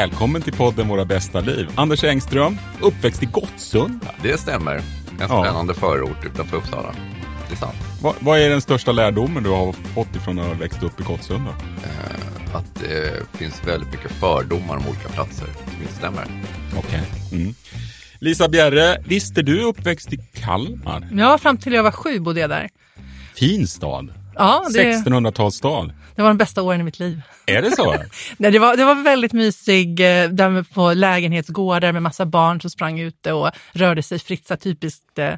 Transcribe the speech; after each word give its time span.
Välkommen 0.00 0.42
till 0.42 0.52
podden 0.52 0.88
Våra 0.88 1.04
bästa 1.04 1.40
liv. 1.40 1.68
Anders 1.74 2.04
Engström, 2.04 2.58
uppväxt 2.80 3.22
i 3.22 3.26
Gottsunda. 3.26 4.14
Det 4.22 4.38
stämmer. 4.40 4.74
En 4.76 4.82
Ja. 5.20 5.26
spännande 5.44 5.74
förort 5.74 6.24
utanför 6.26 6.56
Uppsala. 6.56 6.94
Det 7.48 7.54
är 7.54 7.56
sant. 7.56 7.74
Vad, 8.02 8.14
vad 8.20 8.38
är 8.38 8.50
den 8.50 8.60
största 8.60 8.92
lärdomen 8.92 9.42
du 9.42 9.50
har 9.50 9.72
fått 9.72 10.16
ifrån 10.16 10.38
att 10.38 10.46
ha 10.46 10.54
växt 10.54 10.82
upp 10.82 11.00
i 11.00 11.02
Gottsunda? 11.02 11.50
Eh, 11.84 12.56
Att 12.56 12.74
det 12.74 13.26
finns 13.38 13.62
väldigt 13.66 13.90
mycket 13.92 14.10
fördomar 14.12 14.76
om 14.76 14.86
olika 14.88 15.08
platser. 15.08 15.46
Det 15.86 15.92
stämmer. 15.94 16.24
Okej. 16.78 17.02
Mm. 17.32 17.54
Lisa 18.18 18.48
Bjerre, 18.48 19.02
visst 19.06 19.38
är 19.38 19.42
du 19.42 19.62
uppväxt 19.62 20.12
i 20.12 20.16
Kalmar? 20.16 21.08
Ja, 21.12 21.38
fram 21.38 21.56
till 21.56 21.72
jag 21.72 21.82
var 21.82 21.90
sju 21.92 22.20
bodde 22.20 22.40
jag 22.40 22.50
där. 22.50 22.68
Fin 23.34 23.66
stad. 23.66 24.12
Ja, 24.40 24.64
det, 24.74 24.92
1600-talsstad. 24.92 25.92
det 26.16 26.22
var 26.22 26.28
de 26.28 26.38
bästa 26.38 26.62
åren 26.62 26.80
i 26.80 26.84
mitt 26.84 26.98
liv. 26.98 27.22
Är 27.46 27.62
det 27.62 27.70
så? 27.70 27.94
Nej, 28.36 28.50
det, 28.50 28.58
var, 28.58 28.76
det 28.76 28.84
var 28.84 29.02
väldigt 29.02 29.32
mysig, 29.32 30.00
eh, 30.00 30.28
där 30.30 30.50
med 30.50 30.70
på 30.70 30.92
lägenhetsgårdar 30.92 31.92
med 31.92 32.02
massa 32.02 32.26
barn 32.26 32.60
som 32.60 32.70
sprang 32.70 33.00
ute 33.00 33.32
och 33.32 33.50
rörde 33.72 34.02
sig 34.02 34.18
fritt. 34.18 34.46
Så 34.46 34.56
typiskt 34.56 35.18
eh, 35.18 35.34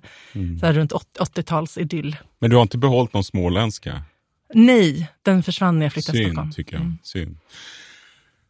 så 0.61 0.66
här 0.66 0.73
runt 0.73 0.92
80 0.92 1.06
80-talsidyll. 1.20 2.16
Men 2.38 2.51
du 2.51 2.56
har 2.56 2.62
inte 2.62 2.78
behållit 2.78 3.12
någon 3.15 3.25
småländska? 3.25 4.02
Nej, 4.55 5.09
den 5.23 5.42
försvann 5.42 5.78
när 5.78 5.87
jag 5.87 5.92
flyttade 5.92 6.19
till 6.19 6.27
Stockholm. 6.27 6.53
Tycker 6.53 6.77
jag. 6.77 6.97
Synd. 7.03 7.37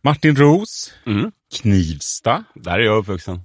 Martin 0.05 0.37
Roos, 0.37 0.93
Mm. 1.07 1.33
Knivsta. 1.61 2.45
Där 2.55 2.73
är 2.79 2.85
jag 2.85 2.99
uppvuxen. 2.99 3.41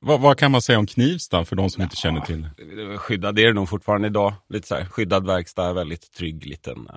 Vad, 0.00 0.20
vad 0.20 0.38
kan 0.38 0.50
man 0.50 0.62
säga 0.62 0.78
om 0.78 0.86
Knivsta 0.86 1.44
för 1.44 1.56
de 1.56 1.70
som 1.70 1.82
inte 1.82 1.96
känner 1.96 2.20
till 2.20 2.42
det? 2.42 2.98
Skyddad 2.98 3.38
är 3.38 3.46
det 3.46 3.52
nog 3.52 3.68
fortfarande 3.68 4.08
idag. 4.08 4.34
Lite 4.48 4.68
så 4.68 4.74
här, 4.74 4.84
skyddad 4.84 5.26
verkstad, 5.26 5.72
väldigt 5.72 6.12
trygg 6.12 6.46
liten 6.46 6.78
uh, 6.78 6.94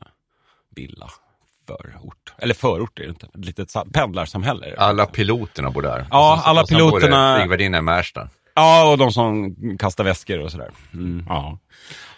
villa. 0.76 1.10
Förort. 1.68 2.34
Eller 2.38 2.54
förort 2.54 3.00
är 3.00 3.04
det 3.04 3.10
inte. 3.10 3.26
Ett 3.26 3.46
litet 3.46 3.70
sa- 3.72 3.86
pendlarsamhälle. 3.94 4.76
Alla 4.78 5.06
piloterna 5.06 5.72
bor 5.72 5.82
där. 5.82 6.08
Ja, 6.12 6.42
alla 6.46 6.62
och 6.62 6.68
sen 6.68 6.78
bor 6.78 7.00
det 7.00 7.08
piloterna- 7.08 7.38
Flygvärdinna 7.38 7.78
i 7.78 7.82
Märsta. 7.82 8.30
Ja, 8.54 8.92
och 8.92 8.98
de 8.98 9.12
som 9.12 9.56
kastar 9.78 10.04
väskor 10.04 10.40
och 10.40 10.52
sådär. 10.52 10.72
Mm. 10.94 11.26
Ja. 11.30 11.60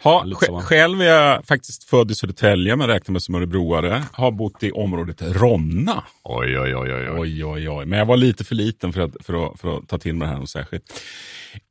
Ha, 0.03 0.25
själv 0.61 1.01
är 1.01 1.05
jag 1.05 1.45
faktiskt 1.45 1.83
född 1.83 2.11
i 2.11 2.15
Södertälje, 2.15 2.75
men 2.75 2.87
räknar 2.87 3.13
mig 3.13 3.21
som 3.21 3.35
örebroare. 3.35 4.03
Har 4.13 4.31
bott 4.31 4.63
i 4.63 4.71
området 4.71 5.21
Ronna. 5.21 6.03
Oj, 6.23 6.59
oj, 6.59 6.75
oj, 6.75 6.93
oj. 6.93 7.09
oj. 7.09 7.19
Oj, 7.19 7.45
oj, 7.45 7.69
oj. 7.69 7.85
Men 7.85 7.99
jag 7.99 8.05
var 8.05 8.17
lite 8.17 8.43
för 8.43 8.55
liten 8.55 8.93
för 8.93 9.01
att, 9.01 9.11
för 9.21 9.45
att, 9.45 9.59
för 9.59 9.77
att 9.77 9.87
ta 9.87 9.97
till 9.97 10.15
mig 10.15 10.25
det 10.25 10.33
här 10.33 10.39
något 10.39 10.49
särskilt. 10.49 11.03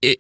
I, 0.01 0.17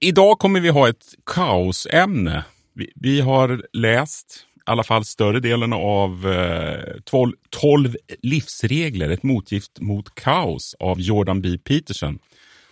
idag 0.00 0.38
kommer 0.38 0.60
vi 0.60 0.68
ha 0.68 0.88
ett 0.88 1.04
kaosämne. 1.34 2.44
Vi, 2.74 2.92
vi 2.94 3.20
har 3.20 3.62
läst 3.72 4.46
i 4.56 4.70
alla 4.70 4.84
fall 4.84 5.04
större 5.04 5.40
delen 5.40 5.72
av 5.72 6.32
eh, 6.32 7.00
12, 7.04 7.32
12 7.50 7.96
livsregler, 8.22 9.10
ett 9.10 9.22
motgift 9.22 9.80
mot 9.80 10.14
kaos 10.14 10.76
av 10.78 11.00
Jordan 11.00 11.42
B. 11.42 11.58
Peterson. 11.58 12.18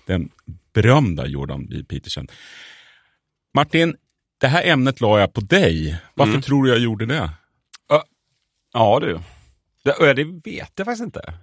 Den 0.06 0.30
berömda 0.72 1.26
Jordan 1.26 1.66
B. 1.66 1.84
Peterson. 1.88 2.26
Martin, 3.54 3.96
det 4.40 4.48
här 4.48 4.64
ämnet 4.64 5.00
la 5.00 5.20
jag 5.20 5.32
på 5.32 5.40
dig. 5.40 6.00
Varför 6.14 6.40
tror 6.40 6.64
du 6.64 6.70
jag 6.70 6.78
gjorde 6.78 7.06
det? 7.06 7.30
Ja 8.72 8.98
du. 9.00 9.18
Det, 9.84 9.96
ja, 10.00 10.14
det 10.14 10.24
vet 10.24 10.72
jag 10.76 10.84
faktiskt 10.84 11.04
inte. 11.04 11.34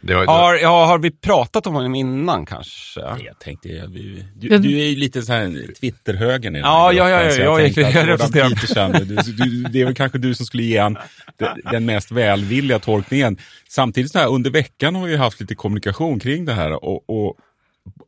Det 0.00 0.14
var, 0.14 0.26
Har, 0.26 0.54
ja, 0.54 0.84
har 0.86 0.98
vi 0.98 1.10
pratat 1.10 1.66
om 1.66 1.74
honom 1.74 1.94
innan 1.94 2.46
kanske? 2.46 3.00
Jag 3.00 3.38
tänkte, 3.40 3.68
ja, 3.68 3.84
vi, 3.88 4.24
du, 4.36 4.48
Jag- 4.48 4.62
du 4.62 4.80
är 4.80 4.84
ju 4.86 4.96
lite 4.96 5.22
så 5.22 5.32
här 5.32 5.72
Twitterhögern 5.80 6.56
i 6.56 6.58
den 6.58 6.66
Ja, 6.68 6.86
här 6.86 6.92
ja, 6.92 7.10
ja, 7.10 7.18
gruppen, 7.18 7.34
så 7.36 7.40
ja, 7.40 7.44
jag 7.44 7.60
jag 7.60 7.68
att 7.68 7.76
Jordan 7.76 8.06
representerar- 8.06 8.48
Peterson, 8.50 8.92
du, 8.92 9.32
du, 9.44 9.62
det 9.62 9.80
är 9.80 9.84
väl 9.84 9.94
kanske 9.94 10.18
du 10.18 10.34
som 10.34 10.46
skulle 10.46 10.62
ge 10.62 10.78
han 10.78 10.96
den, 11.36 11.60
den 11.72 11.84
mest 11.86 12.10
välvilliga 12.10 12.78
tolkningen. 12.78 13.36
Samtidigt 13.68 14.12
så 14.12 14.18
här, 14.18 14.28
under 14.28 14.50
veckan 14.50 14.94
har 14.94 15.06
vi 15.06 15.16
haft 15.16 15.40
lite 15.40 15.54
kommunikation 15.54 16.18
kring 16.20 16.44
det 16.44 16.52
här 16.52 16.84
och, 16.84 17.10
och 17.10 17.36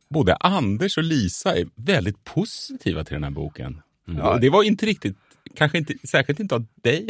både 0.09 0.35
Anders 0.35 0.97
och 0.97 1.03
Lisa 1.03 1.55
är 1.57 1.65
väldigt 1.75 2.23
positiva 2.23 3.03
till 3.03 3.13
den 3.13 3.23
här 3.23 3.31
boken. 3.31 3.81
Och 4.23 4.39
det 4.39 4.49
var 4.49 4.63
inte 4.63 4.85
riktigt, 4.85 5.17
kanske 5.57 5.77
inte, 5.77 5.93
särskilt 6.07 6.39
inte 6.39 6.55
av 6.55 6.65
dig, 6.83 7.07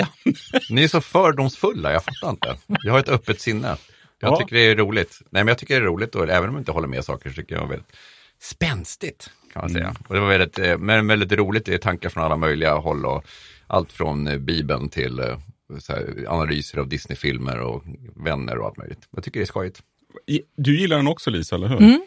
Ni 0.69 0.83
är 0.83 0.87
så 0.87 1.01
fördomsfulla, 1.01 1.91
jag 1.93 2.03
fattar 2.03 2.29
inte. 2.29 2.55
Jag 2.83 2.91
har 2.93 2.99
ett 2.99 3.09
öppet 3.09 3.41
sinne. 3.41 3.75
Jag 4.19 4.31
Ja. 4.33 4.37
tycker 4.37 4.55
det 4.55 4.61
är 4.61 4.75
roligt. 4.75 5.19
Nej, 5.29 5.43
men 5.43 5.47
jag 5.47 5.57
tycker 5.57 5.73
det 5.75 5.81
är 5.81 5.85
roligt, 5.85 6.15
och 6.15 6.29
även 6.29 6.49
om 6.49 6.55
jag 6.55 6.61
inte 6.61 6.71
håller 6.71 6.87
med 6.87 7.05
saker, 7.05 7.29
så 7.29 7.35
tycker 7.35 7.55
jag 7.55 7.63
det 7.63 7.65
är 7.65 7.69
väldigt 7.69 7.95
spänstigt, 8.41 9.29
kan 9.53 9.61
man 9.61 9.69
säga. 9.69 9.95
Och 10.07 10.15
det 10.15 10.21
var 10.21 10.27
väldigt, 10.29 10.59
eh, 10.59 10.77
men 10.77 11.07
väldigt 11.07 11.31
roligt, 11.31 11.65
det 11.65 11.73
är 11.73 11.77
tankar 11.77 12.09
från 12.09 12.23
alla 12.23 12.35
möjliga 12.37 12.73
håll 12.75 13.05
och 13.05 13.25
allt 13.67 13.91
från 13.91 14.27
eh, 14.27 14.37
Bibeln 14.37 14.89
till 14.89 15.19
eh, 15.19 15.39
så 15.79 15.93
här, 15.93 16.25
analyser 16.27 16.77
av 16.79 16.87
Disney-filmer 16.87 17.59
och 17.59 17.83
vänner 18.15 18.57
och 18.57 18.65
allt 18.67 18.77
möjligt. 18.77 19.07
Jag 19.11 19.23
tycker 19.23 19.39
det 19.39 19.43
är 19.43 19.45
skojigt. 19.45 19.81
Du 20.57 20.79
gillar 20.79 20.97
den 20.97 21.07
också 21.07 21.29
Lisa, 21.29 21.55
eller 21.55 21.67
hur? 21.67 21.99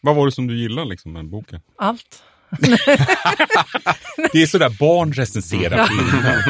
Vad 0.00 0.16
var 0.16 0.26
det 0.26 0.32
som 0.32 0.46
du 0.46 0.56
gillade 0.58 0.88
liksom, 0.88 1.12
med 1.12 1.26
boken? 1.28 1.60
Allt. 1.78 2.22
Det 4.32 4.42
är 4.42 4.46
sådär 4.46 4.68
barn 4.80 5.12
recenserar 5.12 5.86
filmer. 5.86 6.44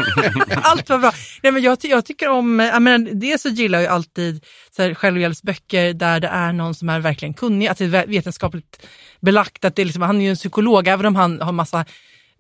Allt 0.63 0.89
var 0.89 0.99
bra. 0.99 1.13
Nej, 1.43 1.53
men 1.53 1.63
jag, 1.63 1.79
jag 1.83 2.05
tycker 2.05 2.29
om, 2.29 2.59
jag 2.59 2.83
menar, 2.83 3.11
dels 3.15 3.43
så 3.43 3.49
gillar 3.49 3.81
jag 3.81 3.93
alltid 3.93 4.45
så 4.77 4.83
här, 4.83 4.95
självhjälpsböcker 4.95 5.93
där 5.93 6.21
det 6.21 6.29
är 6.29 6.53
någon 6.53 6.75
som 6.75 6.89
är 6.89 7.01
verkligen 7.01 7.35
kunnig, 7.35 7.67
att 7.67 7.79
det 7.79 7.85
är 7.85 7.89
vä- 7.89 8.09
vetenskapligt 8.09 8.87
belagt, 9.21 9.65
att 9.65 9.77
det 9.77 9.83
är 9.83 9.87
liksom, 9.87 10.03
han 10.03 10.21
är 10.21 10.25
ju 10.25 10.31
en 10.31 10.37
psykolog, 10.37 10.89
även 10.89 11.07
om 11.07 11.17
han 11.17 11.41
har 11.41 11.53
massa 11.53 11.85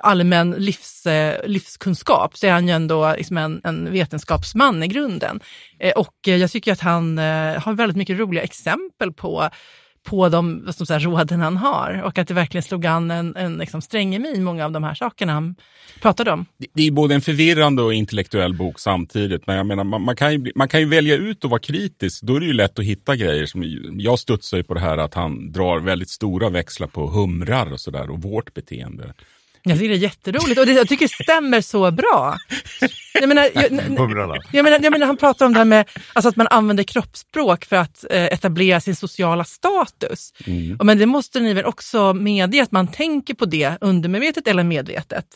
allmän 0.02 0.50
livs, 0.50 1.06
eh, 1.06 1.46
livskunskap 1.46 2.36
så 2.36 2.46
är 2.46 2.52
han 2.52 2.68
ju 2.68 2.74
ändå 2.74 3.14
liksom 3.16 3.36
en, 3.36 3.60
en 3.64 3.92
vetenskapsman 3.92 4.82
i 4.82 4.86
grunden. 4.86 5.40
Eh, 5.80 5.92
och 5.92 6.14
jag 6.22 6.50
tycker 6.50 6.72
att 6.72 6.80
han 6.80 7.18
eh, 7.18 7.62
har 7.62 7.72
väldigt 7.72 7.96
mycket 7.96 8.18
roliga 8.18 8.42
exempel 8.42 9.12
på 9.12 9.50
på 10.06 10.28
de 10.28 10.68
som 10.72 10.86
så 10.86 10.92
här, 10.92 11.00
råden 11.00 11.40
han 11.40 11.56
har 11.56 12.02
och 12.04 12.18
att 12.18 12.28
det 12.28 12.34
verkligen 12.34 12.62
slog 12.62 12.86
an 12.86 13.10
en, 13.10 13.36
en 13.36 13.56
liksom, 13.58 13.82
strängemi 13.82 14.28
i 14.36 14.40
många 14.40 14.64
av 14.64 14.72
de 14.72 14.84
här 14.84 14.94
sakerna 14.94 15.32
han 15.32 15.54
pratade 16.02 16.30
om. 16.32 16.46
Det- 16.58 16.66
Det 16.74 16.82
är 16.86 16.90
både 16.90 17.14
en 17.14 17.20
förvirrande 17.20 17.82
och 17.82 17.94
intellektuell 17.94 18.54
bok 18.54 18.78
samtidigt. 18.80 19.46
Men 19.46 19.56
jag 19.56 19.66
menar, 19.66 19.84
man, 19.84 20.02
man, 20.02 20.16
kan 20.16 20.32
ju, 20.32 20.52
man 20.54 20.68
kan 20.68 20.80
ju 20.80 20.86
välja 20.88 21.16
ut 21.16 21.44
och 21.44 21.50
vara 21.50 21.60
kritisk. 21.60 22.22
Då 22.22 22.36
är 22.36 22.40
det 22.40 22.46
ju 22.46 22.52
lätt 22.52 22.78
att 22.78 22.84
hitta 22.84 23.16
grejer. 23.16 23.46
Som, 23.46 23.62
jag 24.00 24.18
studsar 24.18 24.56
ju 24.56 24.62
på 24.64 24.74
det 24.74 24.80
här 24.80 24.98
att 24.98 25.14
han 25.14 25.52
drar 25.52 25.78
väldigt 25.80 26.10
stora 26.10 26.50
växlar 26.50 26.86
på 26.88 27.06
humrar 27.06 27.72
och 27.72 27.80
sådär 27.80 28.10
och 28.10 28.22
vårt 28.22 28.54
beteende. 28.54 29.14
Jag 29.68 29.78
tycker 29.78 29.88
det 29.88 29.94
är 29.94 29.98
jätteroligt 29.98 30.60
och 30.60 30.66
det, 30.66 30.72
jag 30.72 30.88
tycker 30.88 31.08
det 31.08 31.24
stämmer 31.24 31.60
så 31.60 31.90
bra. 31.90 32.36
Jag 33.14 33.28
menar, 33.28 33.48
jag, 33.54 33.64
jag 34.52 34.64
menar, 34.64 34.80
jag 34.82 34.90
menar, 34.92 35.06
han 35.06 35.16
pratar 35.16 35.46
om 35.46 35.52
det 35.52 35.58
här 35.58 35.64
med 35.64 35.88
alltså 36.12 36.28
att 36.28 36.36
man 36.36 36.46
använder 36.50 36.84
kroppsspråk 36.84 37.64
för 37.64 37.76
att 37.76 38.04
eh, 38.10 38.24
etablera 38.24 38.80
sin 38.80 38.96
sociala 38.96 39.44
status. 39.44 40.32
Och, 40.78 40.86
men 40.86 40.98
det 40.98 41.06
måste 41.06 41.40
ni 41.40 41.54
väl 41.54 41.64
också 41.64 42.14
medge 42.14 42.62
att 42.62 42.72
man 42.72 42.88
tänker 42.88 43.34
på 43.34 43.44
det 43.44 43.78
undermedvetet 43.80 44.48
eller 44.48 44.64
medvetet 44.64 45.26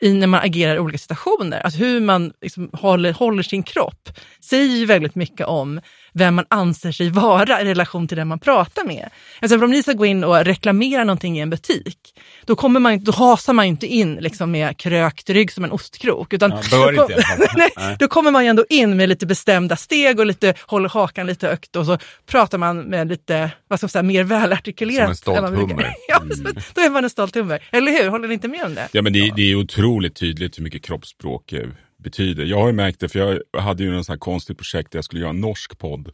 i 0.00 0.12
när 0.12 0.26
man 0.26 0.40
agerar 0.40 0.76
i 0.76 0.78
olika 0.78 0.98
situationer. 0.98 1.60
Alltså 1.60 1.78
hur 1.78 2.00
man 2.00 2.32
liksom 2.40 2.70
håller, 2.72 3.12
håller 3.12 3.42
sin 3.42 3.62
kropp 3.62 4.08
säger 4.40 4.76
ju 4.76 4.86
väldigt 4.86 5.14
mycket 5.14 5.46
om 5.46 5.80
vem 6.12 6.34
man 6.34 6.44
anser 6.50 6.92
sig 6.92 7.10
vara 7.10 7.60
i 7.60 7.64
relation 7.64 8.08
till 8.08 8.16
den 8.16 8.28
man 8.28 8.38
pratar 8.38 8.84
med. 8.84 9.08
Alltså 9.42 9.64
om 9.64 9.70
ni 9.70 9.82
ska 9.82 9.92
gå 9.92 10.06
in 10.06 10.24
och 10.24 10.44
reklamera 10.44 11.04
någonting 11.04 11.38
i 11.38 11.40
en 11.40 11.50
butik, 11.50 11.98
då, 12.46 12.56
kommer 12.56 12.80
man, 12.80 13.04
då 13.04 13.12
hasar 13.12 13.52
man 13.52 13.64
ju 13.64 13.68
inte 13.70 13.86
in 13.86 14.14
liksom 14.14 14.50
med 14.50 14.76
krökt 14.76 15.30
rygg 15.30 15.52
som 15.52 15.64
en 15.64 15.70
ostkrok. 15.72 16.32
Utan 16.32 16.50
Ja, 16.70 16.90
då, 16.92 17.08
fall. 17.08 17.46
Nej, 17.56 17.96
då 17.98 18.08
kommer 18.08 18.30
man 18.30 18.44
ju 18.44 18.48
ändå 18.50 18.64
in 18.68 18.96
med 18.96 19.08
lite 19.08 19.26
bestämda 19.26 19.76
steg 19.76 20.20
och 20.20 20.26
lite, 20.26 20.54
håller 20.66 20.88
hakan 20.88 21.26
lite 21.26 21.46
högt 21.48 21.76
och 21.76 21.86
så 21.86 21.98
pratar 22.26 22.58
man 22.58 22.78
med 22.80 23.08
lite, 23.08 23.50
vad 23.68 23.78
ska 23.78 23.84
man 23.84 23.88
säga, 23.90 24.02
mer 24.02 24.24
välartikulerat. 24.24 25.04
Som 25.04 25.10
en 25.10 25.16
stolt 25.16 25.38
hummer. 25.70 25.94
Ja, 26.08 26.20
så- 26.36 26.72
då 26.74 26.80
är 26.80 26.90
man 26.90 27.04
en 27.04 27.10
stolt 27.10 27.34
hummer. 27.34 27.68
Eller 27.72 27.92
hur? 28.02 28.08
Håller 28.08 28.28
ni 28.28 28.34
inte 28.34 28.48
med 28.48 28.64
om 28.64 28.74
det? 28.74 28.88
Ja, 28.92 29.02
men 29.02 29.12
det, 29.12 29.32
det 29.36 29.42
är 29.50 29.54
otroligt 29.54 30.16
tydligt 30.16 30.58
hur 30.58 30.62
mycket 30.62 30.82
kroppsspråk 30.84 31.52
eh, 31.52 31.68
betyder. 31.98 32.44
Jag 32.44 32.60
har 32.60 32.66
ju 32.66 32.72
märkt 32.72 33.00
det, 33.00 33.08
för 33.08 33.18
jag 33.18 33.60
hade 33.60 33.82
ju 33.82 33.96
en 33.96 34.04
sån 34.04 34.12
här 34.12 34.18
konstigt 34.18 34.58
projekt 34.58 34.92
där 34.92 34.96
jag 34.96 35.04
skulle 35.04 35.20
göra 35.20 35.30
en 35.30 35.40
norsk 35.40 35.78
podd. 35.78 36.10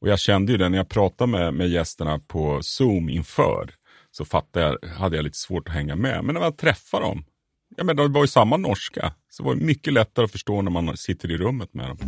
Och 0.00 0.08
jag 0.08 0.18
kände 0.18 0.52
ju 0.52 0.58
det 0.58 0.68
när 0.68 0.78
jag 0.78 0.88
pratade 0.88 1.30
med, 1.30 1.54
med 1.54 1.68
gästerna 1.68 2.18
på 2.18 2.62
Zoom 2.62 3.08
inför. 3.08 3.70
Så 4.10 4.24
fattade 4.24 4.66
jag, 4.66 4.88
hade 4.88 5.16
jag 5.16 5.22
lite 5.22 5.38
svårt 5.38 5.68
att 5.68 5.74
hänga 5.74 5.96
med. 5.96 6.24
Men 6.24 6.34
när 6.34 6.42
jag 6.42 6.56
träffade 6.56 7.04
dem, 7.04 7.24
ja, 7.76 7.84
men 7.84 7.96
det 7.96 8.08
var 8.08 8.20
ju 8.20 8.26
samma 8.26 8.56
norska. 8.56 9.12
Så 9.30 9.42
var 9.42 9.54
det 9.54 9.64
mycket 9.64 9.92
lättare 9.92 10.24
att 10.24 10.32
förstå 10.32 10.62
när 10.62 10.70
man 10.70 10.96
sitter 10.96 11.30
i 11.30 11.36
rummet 11.36 11.74
med 11.74 11.88
dem. 11.88 11.98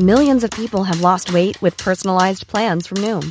Millions 0.00 0.44
of 0.44 0.50
people 0.50 0.84
have 0.84 1.02
lost 1.02 1.30
weight 1.30 1.62
with 1.62 1.76
personalized 1.76 2.48
plans 2.48 2.86
from 2.86 3.02
Noom, 3.02 3.30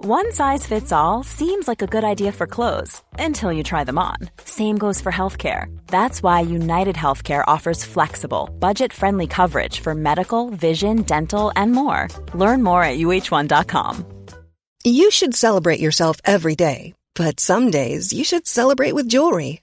One 0.00 0.30
size 0.30 0.64
fits 0.64 0.92
all 0.92 1.24
seems 1.24 1.66
like 1.66 1.82
a 1.82 1.88
good 1.88 2.04
idea 2.04 2.30
for 2.30 2.46
clothes 2.46 3.02
until 3.18 3.52
you 3.52 3.64
try 3.64 3.82
them 3.82 3.98
on. 3.98 4.14
Same 4.44 4.78
goes 4.78 5.00
for 5.00 5.10
healthcare. 5.10 5.76
That's 5.88 6.22
why 6.22 6.38
United 6.38 6.94
Healthcare 6.94 7.42
offers 7.48 7.82
flexible, 7.82 8.48
budget 8.60 8.92
friendly 8.92 9.26
coverage 9.26 9.80
for 9.80 9.96
medical, 9.96 10.50
vision, 10.50 11.02
dental, 11.02 11.50
and 11.56 11.72
more. 11.72 12.06
Learn 12.32 12.62
more 12.62 12.84
at 12.84 12.98
uh1.com. 12.98 14.04
You 14.84 15.10
should 15.10 15.34
celebrate 15.34 15.80
yourself 15.80 16.18
every 16.24 16.54
day, 16.54 16.94
but 17.16 17.40
some 17.40 17.72
days 17.72 18.12
you 18.12 18.22
should 18.22 18.46
celebrate 18.46 18.94
with 18.94 19.08
jewelry. 19.08 19.62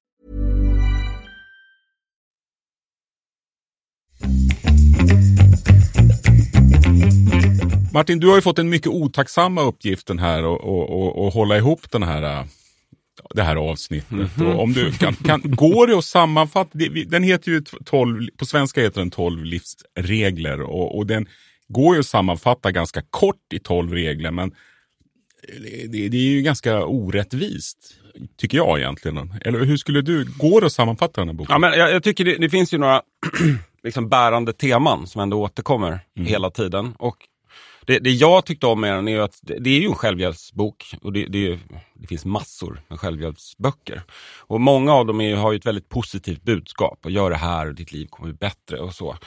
Martin, 7.93 8.19
du 8.19 8.27
har 8.27 8.35
ju 8.35 8.41
fått 8.41 8.55
den 8.55 8.69
mycket 8.69 8.87
otacksamma 8.87 9.61
uppgiften 9.61 10.19
här 10.19 10.45
och, 10.45 10.61
och, 10.61 10.89
och, 10.89 11.25
och 11.25 11.33
hålla 11.33 11.57
ihop 11.57 11.91
den 11.91 12.03
här, 12.03 12.39
äh, 12.39 12.45
det 13.33 13.43
här 13.43 13.55
avsnittet. 13.55 14.41
Och 14.41 14.63
om 14.63 14.73
du 14.73 14.91
kan, 14.91 15.13
kan, 15.13 15.41
går 15.43 15.87
det 15.87 15.97
att 15.97 16.05
sammanfatta? 16.05 16.77
Den 17.07 17.23
heter 17.23 17.51
ju 17.51 17.61
12, 17.85 18.27
på 18.37 18.45
svenska 18.45 18.81
heter 18.81 19.01
den 19.01 19.11
12 19.11 19.43
livsregler 19.45 20.61
och, 20.61 20.97
och 20.97 21.07
den 21.07 21.27
går 21.67 21.95
ju 21.95 21.99
att 21.99 22.05
sammanfatta 22.05 22.71
ganska 22.71 23.01
kort 23.09 23.53
i 23.53 23.59
12 23.59 23.93
regler 23.93 24.31
men 24.31 24.51
det, 25.89 26.09
det 26.09 26.17
är 26.17 26.21
ju 26.21 26.41
ganska 26.41 26.85
orättvist, 26.85 27.77
tycker 28.37 28.57
jag 28.57 28.79
egentligen. 28.79 29.33
Eller 29.41 29.59
hur 29.59 29.77
skulle 29.77 30.01
du, 30.01 30.25
går 30.37 30.61
det 30.61 30.67
att 30.67 30.73
sammanfatta 30.73 31.21
den 31.21 31.27
här 31.27 31.35
boken? 31.35 31.53
Ja, 31.53 31.59
men 31.59 31.79
jag, 31.79 31.91
jag 31.91 32.03
tycker 32.03 32.25
det, 32.25 32.37
det 32.37 32.49
finns 32.49 32.73
ju 32.73 32.77
några 32.77 33.01
liksom 33.83 34.09
bärande 34.09 34.53
teman 34.53 35.07
som 35.07 35.21
ändå 35.21 35.41
återkommer 35.41 35.99
hela 36.15 36.49
tiden. 36.49 36.93
Och 36.99 37.17
det, 37.85 37.99
det 37.99 38.11
jag 38.11 38.45
tyckte 38.45 38.67
om 38.67 38.81
med 38.81 38.93
den 38.93 39.07
är 39.07 39.19
att 39.19 39.39
det, 39.41 39.59
det 39.59 39.69
är 39.69 39.79
ju 39.79 39.87
en 39.87 39.95
självhjälpsbok 39.95 40.95
och 41.01 41.13
det, 41.13 41.25
det, 41.25 41.59
det 41.93 42.07
finns 42.07 42.25
massor 42.25 42.81
med 42.87 42.99
självhjälpsböcker. 42.99 44.01
Och 44.37 44.61
många 44.61 44.93
av 44.93 45.05
dem 45.05 45.21
är, 45.21 45.35
har 45.35 45.51
ju 45.51 45.57
ett 45.57 45.65
väldigt 45.65 45.89
positivt 45.89 46.43
budskap 46.43 46.99
och 47.03 47.11
gör 47.11 47.29
det 47.29 47.35
här 47.35 47.67
och 47.67 47.75
ditt 47.75 47.91
liv 47.91 48.07
kommer 48.09 48.27
bli 48.27 48.37
bättre 48.37 48.79
och 48.79 48.93
så. 48.93 49.17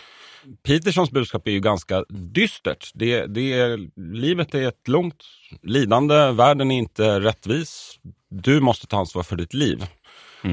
Petersons 0.62 1.10
budskap 1.10 1.48
är 1.48 1.52
ju 1.52 1.60
ganska 1.60 2.04
dystert. 2.08 2.90
Det, 2.94 3.26
det 3.26 3.52
är, 3.52 3.90
livet 4.16 4.54
är 4.54 4.68
ett 4.68 4.88
långt 4.88 5.24
lidande, 5.62 6.30
världen 6.30 6.70
är 6.70 6.78
inte 6.78 7.20
rättvis. 7.20 7.98
Du 8.30 8.60
måste 8.60 8.86
ta 8.86 8.98
ansvar 8.98 9.22
för 9.22 9.36
ditt 9.36 9.54
liv. 9.54 9.86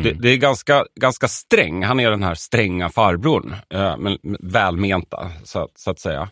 Det, 0.04 0.12
det 0.12 0.30
är 0.30 0.38
ganska, 0.38 0.86
ganska 0.96 1.28
sträng. 1.28 1.84
Han 1.84 2.00
är 2.00 2.10
den 2.10 2.24
här 2.24 2.36
stränga 2.36 2.90
farbrorn, 2.90 3.56
eh, 3.70 3.98
men 3.98 4.18
men 4.22 4.38
välmenta 4.40 5.32
så, 5.44 5.70
så 5.76 5.92
att 5.92 6.00
säga. 6.00 6.30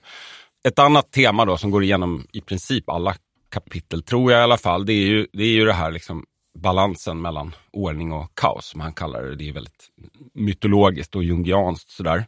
Ett 0.68 0.80
annat 0.80 1.12
tema 1.12 1.46
då 1.46 1.58
som 1.58 1.72
går 1.72 1.84
igenom 1.84 2.28
i 2.34 2.42
princip 2.42 2.90
alla 2.90 3.16
kapitel, 3.50 4.04
tror 4.04 4.32
jag 4.32 4.40
i 4.40 4.44
alla 4.44 4.58
fall, 4.58 4.86
det 4.86 4.94
är 4.94 5.08
ju 5.08 5.28
det, 5.34 5.44
är 5.44 5.52
ju 5.54 5.66
det 5.66 5.74
här 5.74 5.92
liksom 5.92 6.26
balansen 6.60 7.22
mellan 7.22 7.56
ordning 7.72 8.12
och 8.12 8.32
kaos, 8.36 8.66
som 8.66 8.80
han 8.82 8.94
kallar 8.94 9.24
det. 9.24 9.36
Det 9.36 9.50
är 9.50 9.54
väldigt 9.54 9.90
mytologiskt 10.34 11.16
och 11.16 11.24
jungianskt 11.24 11.90
sådär. 11.92 12.26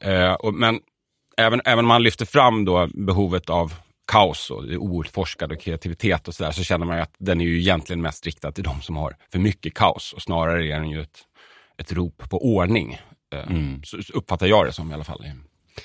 Eh, 0.00 0.32
och, 0.32 0.54
men 0.54 0.80
även, 1.36 1.60
även 1.64 1.84
om 1.84 1.88
man 1.88 2.02
lyfter 2.02 2.26
fram 2.26 2.64
då 2.64 2.88
behovet 2.94 3.50
av 3.50 3.72
kaos 4.12 4.50
och 4.50 4.66
det 4.66 4.76
outforskade 4.76 5.54
och 5.54 5.60
kreativitet 5.60 6.28
och 6.28 6.34
sådär 6.34 6.52
så 6.52 6.64
känner 6.64 6.86
man 6.86 6.96
ju 6.96 7.02
att 7.02 7.14
den 7.18 7.40
är 7.40 7.44
ju 7.44 7.58
egentligen 7.58 8.02
mest 8.02 8.26
riktad 8.26 8.52
till 8.52 8.64
de 8.64 8.82
som 8.82 8.96
har 8.96 9.16
för 9.32 9.38
mycket 9.38 9.74
kaos 9.74 10.12
och 10.12 10.22
snarare 10.22 10.66
är 10.66 10.80
den 10.80 10.90
ju 10.90 11.00
ett, 11.00 11.18
ett 11.78 11.92
rop 11.92 12.30
på 12.30 12.54
ordning. 12.54 12.98
Eh, 13.34 13.46
Så, 13.84 14.02
så 14.02 14.12
uppfattar 14.12 14.46
jag 14.46 14.66
det 14.66 14.72
som 14.72 14.90
i 14.90 14.94
alla 14.94 15.04
fall. 15.04 15.24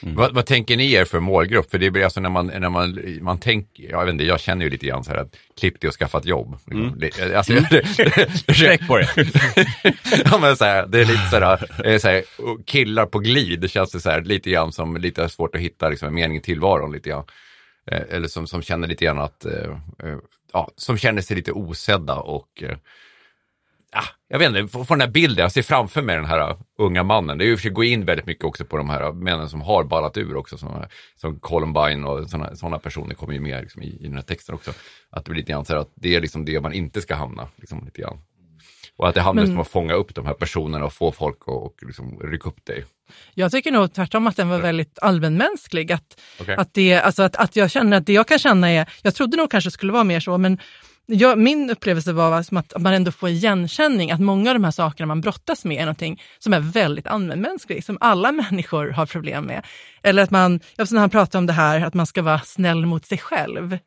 Vad, 0.01 0.33
vad 0.33 0.45
tänker 0.45 0.77
ni 0.77 0.93
er 0.93 1.05
för 1.05 1.19
målgrupp? 1.19 1.71
För 1.71 1.77
det 1.77 1.91
blir 1.91 2.03
alltså 2.03 2.19
när 2.21 2.29
man, 2.29 2.47
när 2.47 2.69
man, 2.69 2.99
man 3.21 3.39
tänker, 3.39 3.91
jag 3.91 4.05
vet 4.05 4.11
inte, 4.11 4.23
jag 4.23 4.39
känner 4.39 4.65
ju 4.65 4.71
lite 4.71 4.85
grann 4.85 5.03
så 5.03 5.11
här 5.11 5.17
att 5.17 5.35
klipp 5.59 5.81
dig 5.81 5.87
och 5.87 5.93
skaffa 5.93 6.17
ett 6.17 6.25
jobb. 6.25 6.57
Liksom. 6.65 6.99
Det, 6.99 7.35
alltså, 7.35 7.53
Sträck 8.53 8.87
på 8.87 8.97
det. 8.97 9.09
ja, 10.25 10.37
men 10.41 10.57
så 10.57 10.65
här, 10.65 10.87
det 10.87 11.01
är 11.01 11.05
lite 11.05 11.29
så 11.29 11.39
här, 11.39 11.97
så 11.99 12.07
här, 12.07 12.23
killar 12.65 13.05
på 13.05 13.19
glid, 13.19 13.59
det 13.59 13.67
känns 13.67 13.91
det 13.91 13.99
så 13.99 14.09
här, 14.09 14.21
lite 14.21 14.49
grann 14.49 14.71
som 14.71 14.97
lite 14.97 15.29
svårt 15.29 15.55
att 15.55 15.61
hitta 15.61 15.89
liksom, 15.89 16.07
en 16.07 16.13
mening 16.13 16.37
i 16.37 16.41
tillvaron 16.41 16.91
lite 16.91 17.09
grann. 17.09 17.25
Eh, 17.91 18.01
eller 18.09 18.27
som, 18.27 18.47
som 18.47 18.61
känner 18.61 18.87
lite 18.87 19.05
grann 19.05 19.19
att, 19.19 19.45
eh, 19.45 19.77
eh, 20.03 20.17
ja, 20.53 20.69
som 20.75 20.97
känner 20.97 21.21
sig 21.21 21.35
lite 21.35 21.51
osedda 21.51 22.15
och 22.15 22.63
eh, 22.63 22.77
ah, 23.93 24.07
jag 24.27 24.39
vet 24.39 24.55
inte, 24.55 24.67
får 24.67 24.95
den 24.95 25.01
här 25.01 25.07
bilden, 25.07 25.43
jag 25.43 25.51
ser 25.51 25.61
framför 25.61 26.01
mig 26.01 26.15
den 26.15 26.25
här 26.25 26.57
unga 26.79 27.03
mannen. 27.03 27.37
Det 27.37 27.43
är 27.43 27.47
ju 27.47 27.57
för 27.57 27.67
att 27.69 27.73
gå 27.73 27.83
in 27.83 28.05
väldigt 28.05 28.25
mycket 28.25 28.43
också 28.45 28.65
på 28.65 28.77
de 28.77 28.89
här 28.89 29.11
männen 29.11 29.49
som 29.49 29.61
har 29.61 29.83
ballat 29.83 30.17
ur 30.17 30.35
också, 30.35 30.57
som, 30.57 30.85
som 31.15 31.39
Columbine 31.39 32.03
och 32.03 32.29
sådana 32.29 32.79
personer 32.79 33.15
kommer 33.15 33.33
ju 33.33 33.39
med 33.39 33.61
liksom, 33.61 33.81
i, 33.81 33.87
i 33.87 34.03
den 34.03 34.15
här 34.15 34.21
texten 34.21 34.55
också. 34.55 34.71
Att 35.09 35.25
det 35.25 35.31
blir 35.31 35.39
lite 35.41 35.51
grann 35.51 35.65
så 35.65 35.73
här 35.73 35.79
att 35.79 35.91
det 35.95 36.15
är 36.15 36.21
liksom 36.21 36.45
det 36.45 36.61
man 36.61 36.73
inte 36.73 37.01
ska 37.01 37.15
hamna, 37.15 37.47
liksom, 37.55 37.85
lite 37.85 38.01
grann. 38.01 38.17
Och 38.97 39.07
att 39.07 39.15
det 39.15 39.21
handlar 39.21 39.43
Men- 39.43 39.53
om 39.53 39.59
att 39.59 39.67
fånga 39.67 39.93
upp 39.93 40.15
de 40.15 40.25
här 40.25 40.33
personerna 40.33 40.85
och 40.85 40.93
få 40.93 41.11
folk 41.11 41.37
att 41.41 41.47
och, 41.47 41.75
liksom, 41.81 42.19
rycka 42.19 42.49
upp 42.49 42.65
dig. 42.65 42.85
Jag 43.33 43.51
tycker 43.51 43.71
nog 43.71 43.93
tvärtom 43.93 44.27
att 44.27 44.35
den 44.35 44.49
var 44.49 44.59
väldigt 44.59 44.99
allmänmänsklig. 45.01 45.91
Att, 45.91 46.21
Okej. 46.41 46.55
att, 46.55 46.73
det, 46.73 46.93
alltså 46.95 47.23
att, 47.23 47.35
att 47.35 47.55
jag 47.55 47.71
känner 47.71 47.97
att 47.97 48.05
det 48.05 48.13
jag 48.13 48.27
kan 48.27 48.39
känna 48.39 48.71
är, 48.71 48.89
jag 49.01 49.15
trodde 49.15 49.37
nog 49.37 49.51
kanske 49.51 49.71
skulle 49.71 49.93
vara 49.93 50.03
mer 50.03 50.19
så, 50.19 50.37
men 50.37 50.57
jag, 51.05 51.39
min 51.39 51.69
upplevelse 51.69 52.13
var 52.13 52.39
att 52.39 52.51
man 52.81 52.93
ändå 52.93 53.11
får 53.11 53.29
igenkänning, 53.29 54.11
att 54.11 54.19
många 54.19 54.49
av 54.49 54.55
de 54.55 54.63
här 54.63 54.71
sakerna 54.71 55.07
man 55.07 55.21
brottas 55.21 55.65
med 55.65 55.77
är 55.77 55.81
någonting 55.81 56.21
som 56.39 56.53
är 56.53 56.59
väldigt 56.59 57.07
allmänmänskligt, 57.07 57.85
som 57.85 57.97
alla 58.01 58.31
människor 58.51 58.89
har 58.89 59.05
problem 59.05 59.45
med. 59.45 59.65
Eller 60.03 60.23
att 60.23 60.31
man, 60.31 60.59
jag 60.75 60.91
när 60.91 60.99
han 60.99 61.09
pratar 61.09 61.39
om 61.39 61.45
det 61.45 61.53
här, 61.53 61.81
att 61.81 61.93
man 61.93 62.05
ska 62.05 62.21
vara 62.21 62.39
snäll 62.39 62.85
mot 62.85 63.05
sig 63.05 63.17
själv. 63.17 63.77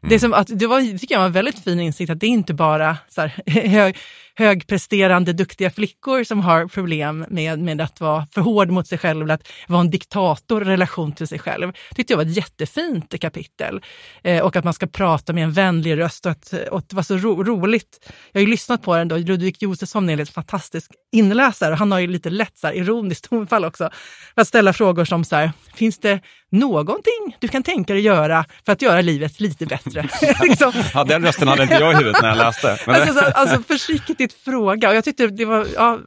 Det, 0.00 0.14
är 0.14 0.18
som 0.18 0.34
att, 0.34 0.58
det 0.58 0.66
var, 0.66 0.80
det 0.80 0.98
tycker 0.98 1.14
jag 1.14 1.20
var 1.20 1.26
en 1.26 1.32
väldigt 1.32 1.64
fin 1.64 1.80
insikt 1.80 2.10
att 2.10 2.20
det 2.20 2.26
är 2.26 2.30
inte 2.30 2.54
bara 2.54 2.96
så 3.08 3.20
här, 3.20 3.42
hög, 3.68 3.96
högpresterande, 4.38 5.32
duktiga 5.32 5.70
flickor 5.70 6.24
som 6.24 6.40
har 6.40 6.66
problem 6.66 7.26
med, 7.28 7.58
med 7.58 7.80
att 7.80 8.00
vara 8.00 8.26
för 8.34 8.40
hård 8.40 8.70
mot 8.70 8.88
sig 8.88 8.98
själv 8.98 9.22
eller 9.22 9.34
att 9.34 9.48
vara 9.66 9.80
en 9.80 9.90
diktator 9.90 10.62
i 10.62 10.64
relation 10.64 11.12
till 11.12 11.28
sig 11.28 11.38
själv. 11.38 11.72
tyckte 11.94 12.12
jag 12.12 12.18
var 12.18 12.24
ett 12.24 12.36
jättefint 12.36 13.20
kapitel. 13.20 13.80
Eh, 14.22 14.42
och 14.42 14.56
att 14.56 14.64
man 14.64 14.74
ska 14.74 14.86
prata 14.86 15.32
med 15.32 15.44
en 15.44 15.52
vänlig 15.52 15.98
röst 15.98 16.26
och 16.26 16.32
att, 16.32 16.52
och 16.70 16.78
att 16.78 16.88
det 16.88 16.96
var 16.96 17.02
så 17.02 17.16
ro, 17.16 17.44
roligt. 17.44 18.12
Jag 18.32 18.40
har 18.40 18.44
ju 18.44 18.50
lyssnat 18.50 18.82
på 18.82 18.96
den 18.96 19.08
då, 19.08 19.16
Ludvig 19.16 19.56
Josefsson 19.60 20.10
är 20.10 20.20
en 20.20 20.26
fantastisk 20.26 20.90
inläsare 21.12 21.72
och 21.72 21.78
han 21.78 21.92
har 21.92 21.98
ju 21.98 22.06
lite 22.06 22.30
lätt 22.30 22.58
så 22.58 22.66
här, 22.66 22.74
ironiskt 22.74 23.24
tonfall 23.30 23.64
också. 23.64 23.90
För 24.34 24.42
att 24.42 24.48
ställa 24.48 24.72
frågor 24.72 25.04
som 25.04 25.24
så 25.24 25.36
här, 25.36 25.52
finns 25.74 25.98
det 25.98 26.20
någonting 26.50 27.36
du 27.38 27.48
kan 27.48 27.62
tänka 27.62 27.92
dig 27.92 28.02
göra 28.02 28.44
för 28.66 28.72
att 28.72 28.82
göra 28.82 29.00
livet 29.00 29.40
lite 29.40 29.66
bättre? 29.66 30.08
liksom. 30.42 30.72
Ja, 30.94 31.04
den 31.04 31.22
rösten 31.22 31.48
hade 31.48 31.62
inte 31.62 31.74
jag 31.74 31.92
i 31.92 31.96
huvudet 31.96 32.22
när 32.22 32.28
jag 32.28 32.38
läste. 32.38 32.78
Men 32.86 32.96
Alltså, 32.96 33.14
så, 33.14 33.24
alltså 33.24 33.62
försiktigt 33.62 34.20
fråga. 34.32 34.88
Och 34.88 34.94
jag 34.94 35.04
tyckte 35.04 35.26
det 35.26 35.44
var, 35.44 35.66
ja, 35.74 35.98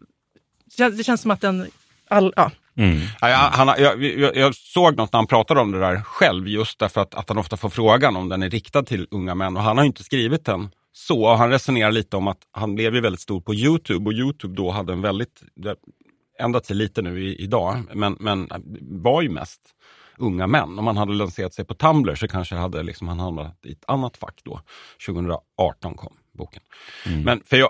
det 0.77 1.03
känns 1.03 1.21
som 1.21 1.31
att 1.31 1.41
den, 1.41 1.67
all, 2.07 2.33
ja. 2.35 2.51
Ja, 3.21 3.29
jag, 3.29 3.37
han, 3.37 3.67
jag, 3.67 4.03
jag, 4.03 4.35
jag 4.35 4.55
såg 4.55 4.97
något 4.97 5.13
när 5.13 5.17
han 5.17 5.27
pratade 5.27 5.59
om 5.59 5.71
det 5.71 5.79
där 5.79 6.01
själv, 6.01 6.47
just 6.47 6.79
därför 6.79 7.01
att, 7.01 7.15
att 7.15 7.29
han 7.29 7.37
ofta 7.37 7.57
får 7.57 7.69
frågan 7.69 8.15
om 8.15 8.29
den 8.29 8.43
är 8.43 8.49
riktad 8.49 8.83
till 8.83 9.07
unga 9.11 9.35
män. 9.35 9.57
Och 9.57 9.63
han 9.63 9.77
har 9.77 9.83
ju 9.83 9.87
inte 9.87 10.03
skrivit 10.03 10.45
den 10.45 10.69
så. 10.91 11.35
Han 11.35 11.49
resonerar 11.49 11.91
lite 11.91 12.17
om 12.17 12.27
att 12.27 12.37
han 12.51 12.75
blev 12.75 12.95
ju 12.95 13.01
väldigt 13.01 13.21
stor 13.21 13.41
på 13.41 13.53
Youtube 13.53 14.05
och 14.05 14.13
Youtube 14.13 14.55
då 14.55 14.71
hade 14.71 14.93
en 14.93 15.01
väldigt, 15.01 15.43
det 15.55 15.75
ändrat 16.39 16.65
sig 16.65 16.75
lite 16.75 17.01
nu 17.01 17.23
i, 17.23 17.35
idag, 17.43 17.83
men, 17.93 18.17
men 18.19 18.49
var 18.81 19.21
ju 19.21 19.29
mest 19.29 19.61
unga 20.17 20.47
män. 20.47 20.79
Om 20.79 20.87
han 20.87 20.97
hade 20.97 21.13
lanserat 21.13 21.53
sig 21.53 21.65
på 21.65 21.73
Tumblr 21.73 22.15
så 22.15 22.27
kanske 22.27 22.55
hade 22.55 22.83
liksom, 22.83 23.07
han 23.07 23.19
hamnat 23.19 23.65
i 23.65 23.71
ett 23.71 23.83
annat 23.87 24.17
fack 24.17 24.41
då. 24.43 24.61
2018 25.05 25.95
kom 25.95 26.13
boken. 26.33 26.61
Men 27.23 27.41
för 27.45 27.57
jag, 27.57 27.69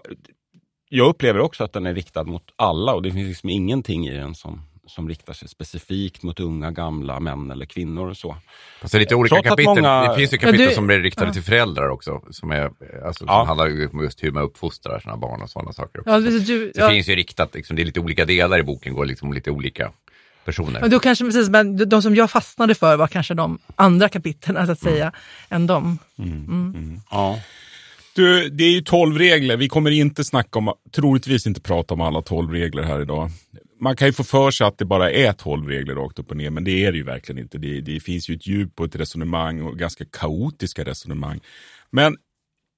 jag 0.90 1.08
upplever 1.08 1.40
också 1.40 1.64
att 1.64 1.74
den 1.74 1.86
är 1.86 1.94
riktad 1.94 2.24
mot 2.24 2.44
alla 2.56 2.94
och 2.94 3.02
det 3.02 3.12
finns 3.12 3.28
liksom 3.28 3.50
ingenting 3.50 4.08
i 4.08 4.12
den 4.18 4.36
som, 4.36 4.62
som 4.88 5.10
riktar 5.10 5.34
sig 5.34 5.48
specifikt 5.50 6.24
mot 6.24 6.40
unga, 6.40 6.72
gamla 6.72 7.20
män 7.20 7.52
eller 7.52 7.66
kvinnor 7.66 8.10
och 8.10 8.18
så. 8.18 8.36
Alltså 8.82 8.98
lite 9.00 9.16
olika 9.16 9.36
Trots 9.36 9.50
kapitel. 9.50 9.76
många- 9.76 10.10
Det 10.10 10.16
finns 10.16 10.34
ju 10.34 10.38
Ja, 10.38 10.42
kapitel 10.42 10.68
du- 10.70 10.76
som 10.76 10.90
är 10.90 11.00
riktade 11.00 11.28
ja. 11.28 11.34
till 11.34 11.42
föräldrar 11.44 11.90
också. 11.90 12.22
Som, 12.32 12.52
är, 12.52 12.64
alltså, 13.06 13.26
Ja. 13.28 13.40
som 13.40 13.48
handlar 13.48 13.68
ju 13.68 13.88
om 13.94 14.04
just 14.04 14.24
hur 14.24 14.32
man 14.32 14.44
uppfostrar 14.44 15.00
sina 15.00 15.18
barn 15.18 15.42
och 15.42 15.50
sådana 15.50 15.74
saker. 15.74 16.00
Också. 16.00 16.12
Ja, 16.12 16.18
Så 16.22 16.38
du, 16.46 16.72
det 16.72 16.80
ja, 16.80 16.90
finns 16.90 17.08
ju 17.10 17.16
riktat, 17.16 17.56
liksom, 17.56 17.76
det 17.76 17.82
är 17.82 17.86
lite 17.86 18.00
olika 18.00 18.26
delar 18.26 18.60
i 18.60 18.64
boken, 18.64 18.94
går 18.94 19.06
liksom 19.06 19.34
lite 19.34 19.52
olika 19.52 19.92
personer. 20.46 20.84
Och 20.84 20.90
då 20.90 21.00
kanske, 21.00 21.26
precis, 21.26 21.50
men 21.50 21.90
de 21.90 22.02
som 22.02 22.16
jag 22.16 22.32
fastnade 22.32 22.76
för 22.76 22.98
var 22.98 23.08
kanske 23.08 23.34
de 23.34 23.60
andra 23.76 24.10
kapitlen 24.10 24.66
så 24.66 24.72
att 24.72 24.80
säga, 24.80 25.12
än 25.50 25.68
de. 25.68 25.98
Ja. 27.12 27.40
Du, 28.20 28.50
det 28.50 28.64
är 28.64 28.72
ju 28.72 28.82
12 28.82 29.18
regler. 29.18 29.58
Vi 29.58 29.70
kommer 29.70 29.92
inte 29.92 30.24
snacka 30.24 30.60
om, 30.60 30.74
troligtvis 30.96 31.48
inte 31.48 31.62
prata 31.62 31.94
om 31.94 32.02
alla 32.02 32.22
12 32.22 32.52
regler 32.52 32.84
här 32.84 33.02
idag. 33.02 33.30
Man 33.82 33.96
kan 33.96 34.08
ju 34.08 34.14
få 34.14 34.24
för 34.24 34.52
sig 34.52 34.68
att 34.68 34.78
det 34.78 34.86
bara 34.86 35.12
är 35.12 35.34
12 35.34 35.68
regler 35.68 35.96
rakt 35.96 36.20
upp 36.20 36.32
och 36.32 36.38
ner, 36.38 36.50
men 36.50 36.64
det 36.64 36.86
är 36.86 36.92
det 36.92 36.98
ju 36.98 37.04
verkligen 37.04 37.40
inte. 37.40 37.58
Det, 37.58 37.82
det 37.82 38.00
finns 38.00 38.30
ju 38.30 38.36
ett 38.36 38.48
djup 38.48 38.80
och 38.80 38.86
ett 38.86 38.96
resonemang 38.96 39.62
och 39.62 39.78
ganska 39.78 40.06
kaotiska 40.06 40.86
resonemang. 40.86 41.40
Men 41.92 42.18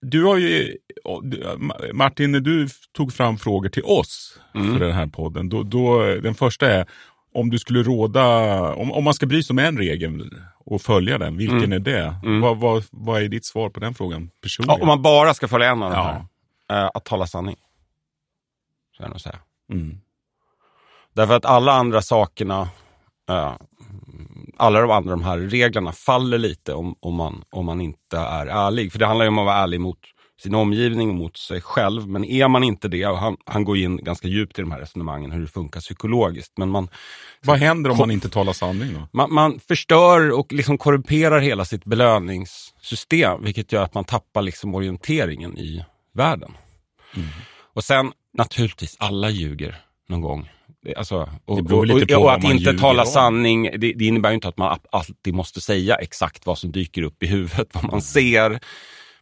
du 0.01 0.23
har 0.23 0.37
ju, 0.37 0.77
Martin, 1.93 2.31
när 2.31 2.39
du 2.39 2.67
tog 2.97 3.13
fram 3.13 3.37
frågor 3.37 3.69
till 3.69 3.83
oss 3.83 4.39
för 4.53 4.79
den 4.79 4.91
här 4.91 5.07
podden, 5.07 5.49
då, 5.49 5.63
då, 5.63 6.15
den 6.23 6.35
första 6.35 6.71
är 6.71 6.85
om 7.33 7.49
du 7.49 7.59
skulle 7.59 7.83
råda, 7.83 8.25
om, 8.73 8.91
om 8.91 9.03
man 9.03 9.13
ska 9.13 9.25
bry 9.25 9.43
sig 9.43 9.53
om 9.53 9.59
en 9.59 9.77
regel 9.77 10.29
och 10.65 10.81
följa 10.81 11.17
den, 11.17 11.37
vilken 11.37 11.73
är 11.73 11.79
det? 11.79 12.15
Vad, 12.41 12.57
vad, 12.57 12.83
vad 12.91 13.21
är 13.23 13.27
ditt 13.29 13.45
svar 13.45 13.69
på 13.69 13.79
den 13.79 13.93
frågan 13.93 14.29
personligen? 14.41 14.75
Ja, 14.77 14.81
om 14.81 14.87
man 14.87 15.01
bara 15.01 15.33
ska 15.33 15.47
följa 15.47 15.69
en 15.71 15.83
av 15.83 15.91
de 15.91 15.97
Ja. 15.97 16.25
här. 16.69 16.83
Eh, 16.83 16.89
att 16.93 17.05
tala 17.05 17.27
sanning. 17.27 17.55
Så 18.97 19.03
jag 19.03 19.09
nog 19.09 19.21
säga. 19.21 19.39
Mm. 19.73 19.97
Därför 21.13 21.35
att 21.35 21.45
alla 21.45 21.71
andra 21.73 22.01
sakerna, 22.01 22.69
eh, 23.29 23.53
alla 24.57 24.81
de 24.81 24.91
andra 24.91 25.11
de 25.11 25.23
här 25.23 25.37
reglerna 25.37 25.91
faller 25.91 26.37
lite 26.37 26.73
om, 26.73 26.95
om, 26.99 27.15
man, 27.15 27.43
om 27.49 27.65
man 27.65 27.81
inte 27.81 28.17
är 28.17 28.45
ärlig. 28.47 28.91
För 28.91 28.99
det 28.99 29.05
handlar 29.05 29.25
ju 29.25 29.29
om 29.29 29.37
att 29.39 29.45
vara 29.45 29.55
ärlig 29.57 29.81
mot 29.81 29.99
sin 30.41 30.55
omgivning 30.55 31.09
och 31.09 31.15
mot 31.15 31.37
sig 31.37 31.61
själv. 31.61 32.07
Men 32.07 32.25
är 32.25 32.47
man 32.47 32.63
inte 32.63 32.87
det, 32.87 33.05
och 33.05 33.17
han, 33.17 33.37
han 33.45 33.63
går 33.63 33.77
in 33.77 33.97
ganska 33.97 34.27
djupt 34.27 34.59
i 34.59 34.61
de 34.61 34.71
här 34.71 34.79
resonemangen, 34.79 35.31
hur 35.31 35.41
det 35.41 35.47
funkar 35.47 35.79
psykologiskt. 35.79 36.57
Men 36.57 36.69
man, 36.69 36.89
Vad 37.41 37.57
händer 37.57 37.89
om 37.89 37.97
man 37.97 38.11
inte 38.11 38.29
talar 38.29 38.53
sanning 38.53 38.93
då? 38.93 39.07
man, 39.11 39.33
man 39.33 39.59
förstör 39.59 40.31
och 40.31 40.53
liksom 40.53 40.77
korrumperar 40.77 41.39
hela 41.39 41.65
sitt 41.65 41.85
belöningssystem, 41.85 43.43
vilket 43.43 43.71
gör 43.71 43.83
att 43.83 43.93
man 43.93 44.03
tappar 44.03 44.41
liksom 44.41 44.75
orienteringen 44.75 45.57
i 45.57 45.85
världen. 46.13 46.51
Och 47.73 47.83
sen 47.83 48.11
naturligtvis, 48.33 48.95
alla 48.99 49.29
ljuger 49.29 49.75
någon 50.09 50.21
gång. 50.21 50.49
Alltså, 50.97 51.15
och, 51.45 51.59
och, 51.59 51.59
och, 51.59 52.01
vad 52.09 52.35
att 52.35 52.43
inte 52.43 52.77
tala 52.77 53.01
om. 53.01 53.07
sanning, 53.07 53.63
det, 53.63 53.93
det 53.93 54.05
innebär 54.05 54.31
inte 54.31 54.47
att 54.47 54.57
man 54.57 54.79
alltid 54.91 55.33
måste 55.33 55.61
säga 55.61 55.95
exakt 55.95 56.45
vad 56.45 56.57
som 56.57 56.71
dyker 56.71 57.01
upp 57.01 57.23
i 57.23 57.27
huvudet, 57.27 57.67
vad 57.73 57.91
man 57.91 58.01
ser. 58.01 58.59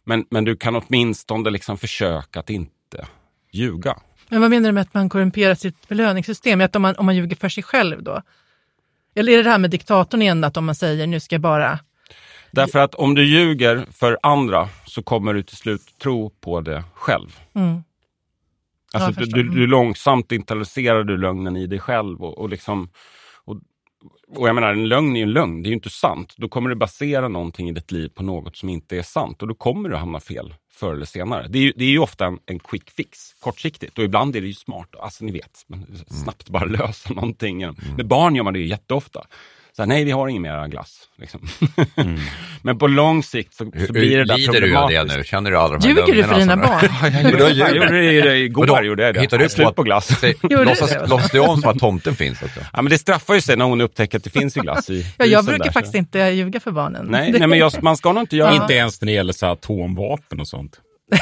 Men, 0.04 0.24
men 0.30 0.44
du 0.44 0.56
kan 0.56 0.76
åtminstone 0.76 1.50
liksom 1.50 1.78
försöka 1.78 2.40
att 2.40 2.50
inte 2.50 3.06
ljuga. 3.52 3.96
Men 4.28 4.40
vad 4.40 4.50
menar 4.50 4.68
du 4.68 4.72
med 4.72 4.80
att 4.80 4.94
man 4.94 5.08
korrumperar 5.08 5.54
sitt 5.54 5.88
belöningssystem? 5.88 6.60
Att 6.60 6.76
om 6.76 6.82
man, 6.82 6.96
om 6.96 7.06
man 7.06 7.16
ljuger 7.16 7.36
för 7.36 7.48
sig 7.48 7.62
själv 7.62 8.02
då? 8.02 8.22
Eller 9.14 9.32
är 9.32 9.36
det 9.36 9.42
det 9.42 9.50
här 9.50 9.58
med 9.58 9.70
diktatorn 9.70 10.22
igen, 10.22 10.44
att 10.44 10.56
om 10.56 10.64
man 10.64 10.74
säger 10.74 11.06
nu 11.06 11.20
ska 11.20 11.34
jag 11.34 11.40
bara... 11.40 11.78
Därför 12.50 12.78
att 12.78 12.94
om 12.94 13.14
du 13.14 13.24
ljuger 13.24 13.86
för 13.92 14.18
andra 14.22 14.68
så 14.86 15.02
kommer 15.02 15.34
du 15.34 15.42
till 15.42 15.56
slut 15.56 15.98
tro 16.02 16.30
på 16.30 16.60
det 16.60 16.84
själv. 16.94 17.38
Mm. 17.54 17.82
Alltså 18.92 19.20
Ja, 19.20 19.26
du, 19.26 19.42
du, 19.42 19.48
du 19.48 19.66
långsamt 19.66 20.32
internaliserar 20.32 21.04
du 21.04 21.16
lögnen 21.16 21.56
i 21.56 21.66
dig 21.66 21.78
själv. 21.78 22.22
Och, 22.22 22.38
och, 22.38 22.48
liksom, 22.48 22.88
och, 24.36 24.48
jag 24.48 24.54
menar, 24.54 24.72
en 24.72 24.88
lögn 24.88 25.16
är 25.16 25.20
ju 25.20 25.22
en 25.22 25.32
lögn, 25.32 25.62
det 25.62 25.66
är 25.66 25.70
ju 25.70 25.74
inte 25.74 25.90
sant. 25.90 26.34
Då 26.36 26.48
kommer 26.48 26.70
du 26.70 26.76
basera 26.76 27.28
någonting 27.28 27.68
i 27.68 27.72
ditt 27.72 27.92
liv 27.92 28.08
på 28.08 28.22
något 28.22 28.56
som 28.56 28.68
inte 28.68 28.96
är 28.96 29.02
sant. 29.02 29.42
Och 29.42 29.48
då 29.48 29.54
kommer 29.54 29.88
du 29.88 29.96
hamna 29.96 30.20
fel 30.20 30.54
förr 30.72 30.92
eller 30.92 31.06
senare. 31.06 31.46
Det 31.48 31.58
är 31.58 31.62
ju, 31.62 31.72
det 31.76 31.84
är 31.84 31.88
ju 31.88 31.98
ofta 31.98 32.26
en, 32.26 32.38
en 32.46 32.58
quick 32.58 32.90
fix, 32.90 33.18
kortsiktigt. 33.40 33.98
Och 33.98 34.04
ibland 34.04 34.36
är 34.36 34.40
det 34.40 34.46
ju 34.46 34.54
smart, 34.54 34.88
alltså 35.00 35.24
ni 35.24 35.32
vet, 35.32 35.66
snabbt 36.22 36.48
bara 36.48 36.64
lösa 36.78 37.14
någonting. 37.14 37.58
Med 37.96 38.06
barn 38.06 38.36
gör 38.36 38.42
man 38.42 38.52
det 38.52 38.58
ju 38.58 38.66
jätteofta. 38.66 39.26
Så 39.80 39.82
här, 39.84 39.88
nej, 39.88 40.04
vi 40.04 40.10
har 40.10 40.28
ingen 40.28 40.42
mer 40.42 40.68
glass. 40.68 40.96
Liksom. 41.18 41.48
men 42.62 42.78
på 42.78 42.86
lång 42.86 43.22
sikt 43.22 43.54
så, 43.54 43.64
så 43.86 43.92
blir 43.92 44.18
det 44.18 44.24
där 44.24 44.36
Lider 44.36 44.52
du 44.60 44.76
av 44.76 44.88
det 44.88 44.96
problematiskt. 44.96 45.16
nu? 45.18 45.24
Känner 45.24 45.50
du 45.50 45.56
alla 45.58 45.78
de 45.78 45.88
här 45.88 45.94
Ljuger 45.94 46.14
du 46.14 46.24
för 46.24 46.34
dina 46.38 46.56
barn? 46.56 46.80
Ja, 47.02 47.08
jag 47.08 47.74
gjorde- 47.74 47.88
det 48.28 48.36
igår. 48.38 48.84
Gjorde 48.84 49.02
jag 49.02 49.14
det. 49.14 49.20
Hittar 49.20 49.38
du 49.38 49.48
Slut 49.48 49.66
på 49.66 49.72
på 49.72 49.82
glass. 49.82 50.22
Låtsas 51.06 51.30
du 51.30 51.38
om 51.40 51.60
som 51.60 51.70
att 51.70 51.78
tomten 51.78 52.14
finns 52.14 52.42
också? 52.42 52.60
Ja, 52.72 52.82
men 52.82 52.90
det 52.90 52.98
straffar 52.98 53.34
ju 53.34 53.40
sig 53.40 53.56
när 53.56 53.64
hon 53.64 53.80
upptäcker 53.80 54.18
att 54.18 54.24
det 54.24 54.30
finns 54.30 54.56
ju 54.56 54.60
glass 54.60 54.90
i 54.90 55.06
Ja, 55.18 55.24
jag 55.26 55.44
brukar 55.44 55.64
där, 55.64 55.72
faktiskt 55.72 55.92
så. 55.92 55.98
inte 55.98 56.18
ljuga 56.18 56.60
för 56.60 56.70
barnen. 56.70 57.06
Nej, 57.06 57.32
nej 57.32 57.46
men 57.46 57.58
jag, 57.58 57.82
man 57.82 57.96
ska 57.96 58.12
nog 58.12 58.22
inte 58.22 58.36
göra 58.36 58.54
Inte 58.54 58.74
ens 58.74 59.00
när 59.00 59.06
det 59.06 59.12
gäller 59.12 59.32
så 59.32 59.46
här 59.46 59.52
atomvapen 59.52 60.40
och 60.40 60.48
sånt. 60.48 60.80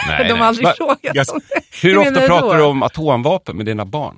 Nej, 0.09 0.29
De 0.29 0.39
har 0.39 0.47
aldrig 0.47 0.69
frågat 0.77 0.99
jag- 1.03 1.27
om 1.33 1.41
det. 1.49 1.89
Hur 1.89 1.99
ofta 1.99 2.21
pratar 2.27 2.57
du 2.57 2.63
om 2.63 2.83
atomvapen 2.83 3.57
med 3.57 3.67
dina 3.67 3.85
barn? 3.85 4.17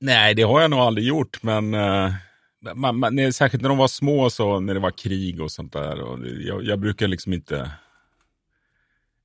Nej, 0.00 0.34
det 0.34 0.42
har 0.42 0.60
jag 0.60 0.70
nog 0.70 0.78
aldrig 0.80 1.06
gjort, 1.06 1.38
men 1.42 1.74
eh, 1.74 2.12
man, 2.74 2.98
man, 2.98 3.14
nej, 3.14 3.32
särskilt 3.32 3.62
när 3.62 3.68
de 3.68 3.78
var 3.78 3.88
små, 3.88 4.30
så, 4.30 4.60
när 4.60 4.74
det 4.74 4.80
var 4.80 4.90
krig 4.90 5.40
och 5.40 5.52
sånt 5.52 5.72
där. 5.72 6.00
Och 6.00 6.18
jag, 6.26 6.64
jag 6.64 6.78
brukar 6.78 7.08
liksom 7.08 7.32
inte 7.32 7.72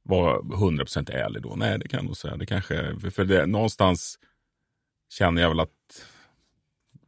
vara 0.04 0.40
100% 0.40 1.12
ärlig 1.12 1.42
då. 1.42 1.56
Nej, 1.56 1.80
det 1.80 1.88
kan 1.88 1.98
jag 1.98 2.06
nog 2.06 2.18
säga. 2.18 2.36
Det 2.36 2.46
kanske, 2.46 3.00
för, 3.00 3.10
för 3.10 3.26
det, 3.26 3.46
någonstans 3.46 4.20
känner 5.10 5.42
jag 5.42 5.50
väl 5.50 5.60
att 5.60 5.70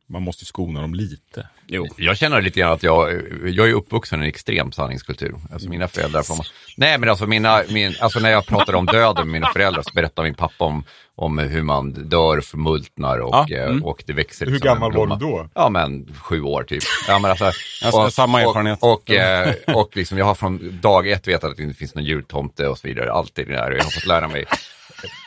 man 0.07 0.21
måste 0.21 0.45
skona 0.45 0.81
dem 0.81 0.93
lite. 0.93 1.47
Jo. 1.67 1.87
Jag 1.97 2.17
känner 2.17 2.41
lite 2.41 2.59
grann 2.59 2.71
att 2.71 2.83
jag, 2.83 3.21
jag 3.45 3.69
är 3.69 3.73
uppvuxen 3.73 4.19
i 4.19 4.23
en 4.23 4.29
extrem 4.29 4.71
sanningskultur. 4.71 5.35
Alltså 5.51 5.69
mina 5.69 5.87
föräldrar, 5.87 6.23
får 6.23 6.35
man, 6.35 6.45
nej 6.77 6.97
men 6.97 7.09
alltså, 7.09 7.27
mina, 7.27 7.63
min, 7.69 7.95
alltså 7.99 8.19
när 8.19 8.29
jag 8.29 8.45
pratade 8.45 8.77
om 8.77 8.85
döden 8.85 9.27
med 9.27 9.33
mina 9.33 9.47
föräldrar 9.47 9.81
så 9.81 9.91
berättade 9.93 10.27
min 10.27 10.35
pappa 10.35 10.65
om, 10.65 10.83
om 11.15 11.37
hur 11.37 11.63
man 11.63 12.09
dör, 12.09 12.41
förmultnar 12.41 13.19
och, 13.19 13.45
Ja, 13.47 13.57
eh, 13.57 13.65
mm. 13.65 13.83
och 13.83 14.03
det 14.05 14.13
växer. 14.13 14.45
Hur 14.45 14.53
liksom 14.53 14.67
gammal 14.67 14.93
var 14.93 15.07
du 15.07 15.15
då? 15.15 15.49
Ja 15.53 15.69
men 15.69 16.13
sju 16.21 16.41
år 16.41 16.63
typ. 16.63 16.83
Ja, 17.07 17.19
men 17.19 17.31
alltså, 17.31 17.45
Alltså, 17.85 18.11
samma 18.11 18.41
erfarenhet. 18.41 18.79
Och, 18.81 18.91
och, 18.91 19.11
eh, 19.11 19.53
och 19.75 19.97
liksom, 19.97 20.17
jag 20.17 20.25
har 20.25 20.35
från 20.35 20.79
dag 20.81 21.07
ett 21.07 21.27
vetat 21.27 21.51
att 21.51 21.57
det 21.57 21.63
inte 21.63 21.77
finns 21.77 21.95
någon 21.95 22.05
jultomte 22.05 22.67
och 22.67 22.77
så 22.77 22.87
vidare. 22.87 23.11
Allt 23.11 23.35
det 23.35 23.43
där. 23.43 23.71
Jag 23.71 23.83
har 23.83 23.91
fått 23.91 24.05
lära 24.05 24.27
mig 24.27 24.45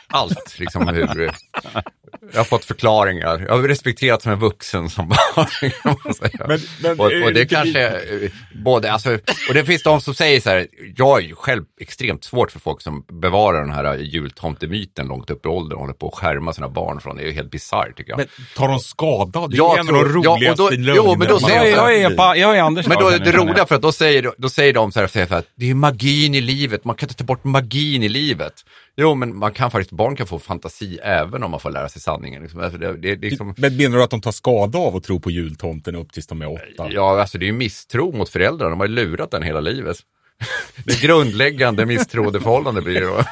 allt. 0.07 0.59
Liksom, 0.59 0.87
hur, 0.87 1.31
jag 2.31 2.39
har 2.39 2.43
fått 2.45 2.65
förklaringar. 2.65 3.45
Jag 3.47 3.55
har 3.57 3.67
respekterat 3.67 4.21
som 4.21 4.31
en 4.31 4.39
vuxen 4.39 4.89
som 4.89 5.07
barn. 5.09 5.47
Men- 6.47 6.59
men, 6.81 6.99
och, 6.99 7.05
och 7.05 7.11
det 7.11 7.29
vilket- 7.31 7.49
kanske, 7.49 7.99
både, 8.63 8.91
alltså, 8.91 9.13
och 9.49 9.53
det 9.53 9.65
finns 9.65 9.83
de 9.83 10.01
som 10.01 10.13
säger 10.13 10.41
så 10.41 10.49
här, 10.49 10.67
jag 10.97 11.17
är 11.23 11.27
ju 11.27 11.35
själv 11.35 11.63
extremt 11.81 12.23
svårt 12.23 12.51
för 12.51 12.59
folk 12.59 12.81
som 12.81 13.05
bevarar 13.21 13.61
den 13.61 13.71
här 13.71 13.97
jultomtemyten 13.97 15.07
långt 15.07 15.29
upp 15.29 15.45
i 15.45 15.49
åldern 15.49 15.73
och 15.75 15.79
håller 15.81 15.93
på 15.93 16.07
att 16.07 16.15
skärma 16.15 16.53
sina 16.53 16.69
barn 16.69 17.01
från 17.01 17.15
det. 17.17 17.23
är 17.23 17.25
ju 17.27 17.31
helt 17.33 17.51
bisarrt 17.51 17.97
tycker 17.97 18.11
jag. 18.11 18.17
Men 18.17 18.27
tar 18.55 18.67
de 18.67 18.79
skada? 18.79 19.47
Det 19.47 19.55
är 19.55 19.57
Jag 19.57 19.77
en 19.79 19.89
av 19.89 19.93
de 19.95 20.09
tror- 20.11 20.25
ja, 20.25 20.31
och 20.31 20.37
roligaste 20.37 20.63
lögnerna 20.63 20.93
jo, 20.95 21.15
men 21.15 21.27
då 21.27 21.39
säger 21.39 21.65
jag- 21.65 21.93
Jag 21.93 21.93
är, 21.95 22.35
jag 22.35 22.57
är 22.57 22.61
Anders 22.61 22.87
Men 22.87 22.97
då, 22.97 23.09
det 23.09 23.31
roliga 23.31 23.65
för 23.65 23.75
att 23.75 23.81
då 23.81 23.91
säger, 23.91 24.31
då 24.37 24.49
säger 24.49 24.73
de 24.73 24.91
så 24.91 24.99
här, 24.99 25.07
så 25.07 25.19
här 25.19 25.33
att 25.37 25.45
det 25.55 25.69
är 25.69 25.73
magin 25.75 26.35
i 26.35 26.41
livet, 26.41 26.85
man 26.85 26.95
kan 26.95 27.09
inte 27.09 27.17
ta 27.17 27.23
bort 27.23 27.43
magin 27.43 28.03
i 28.03 28.09
livet. 28.09 28.53
Jo, 28.97 29.15
men 29.15 29.37
man 29.37 29.51
kan 29.51 29.71
faktiskt, 29.71 29.91
barn 29.91 30.15
kan 30.15 30.27
få 30.27 30.39
fantasi 30.39 30.99
även 31.03 31.43
om 31.43 31.51
man 31.51 31.59
får 31.59 31.71
lära 31.71 31.89
sig 31.89 32.01
sanningen. 32.01 32.41
Liksom. 32.41 32.59
Alltså, 32.59 32.77
Det, 32.77 32.97
det, 32.97 33.15
det, 33.15 33.29
liksom, 33.29 33.53
Men 33.57 33.77
menar 33.77 33.97
du 33.97 34.03
att 34.03 34.09
de 34.09 34.21
tar 34.21 34.31
skada 34.31 34.79
av 34.79 34.95
att 34.95 35.03
tro 35.03 35.19
på 35.19 35.31
jultomten 35.31 35.95
upp 35.95 36.11
tills 36.11 36.27
de 36.27 36.41
är 36.41 36.51
åtta? 36.51 36.89
ja, 36.91 37.19
alltså 37.19 37.37
det 37.37 37.45
är 37.45 37.47
ju 37.47 37.53
misstro 37.53 38.11
mot 38.11 38.29
föräldrarna, 38.29 38.69
de 38.69 38.79
har 38.79 38.87
ju 38.87 38.93
lurat 38.93 39.31
den 39.31 39.43
hela 39.43 39.59
livet. 39.59 39.97
Det 40.83 41.01
grundläggande 41.01 41.85
misstroendeförhållande 41.85 42.81
blir 42.81 42.99
det 43.01 43.05
då. 43.07 43.23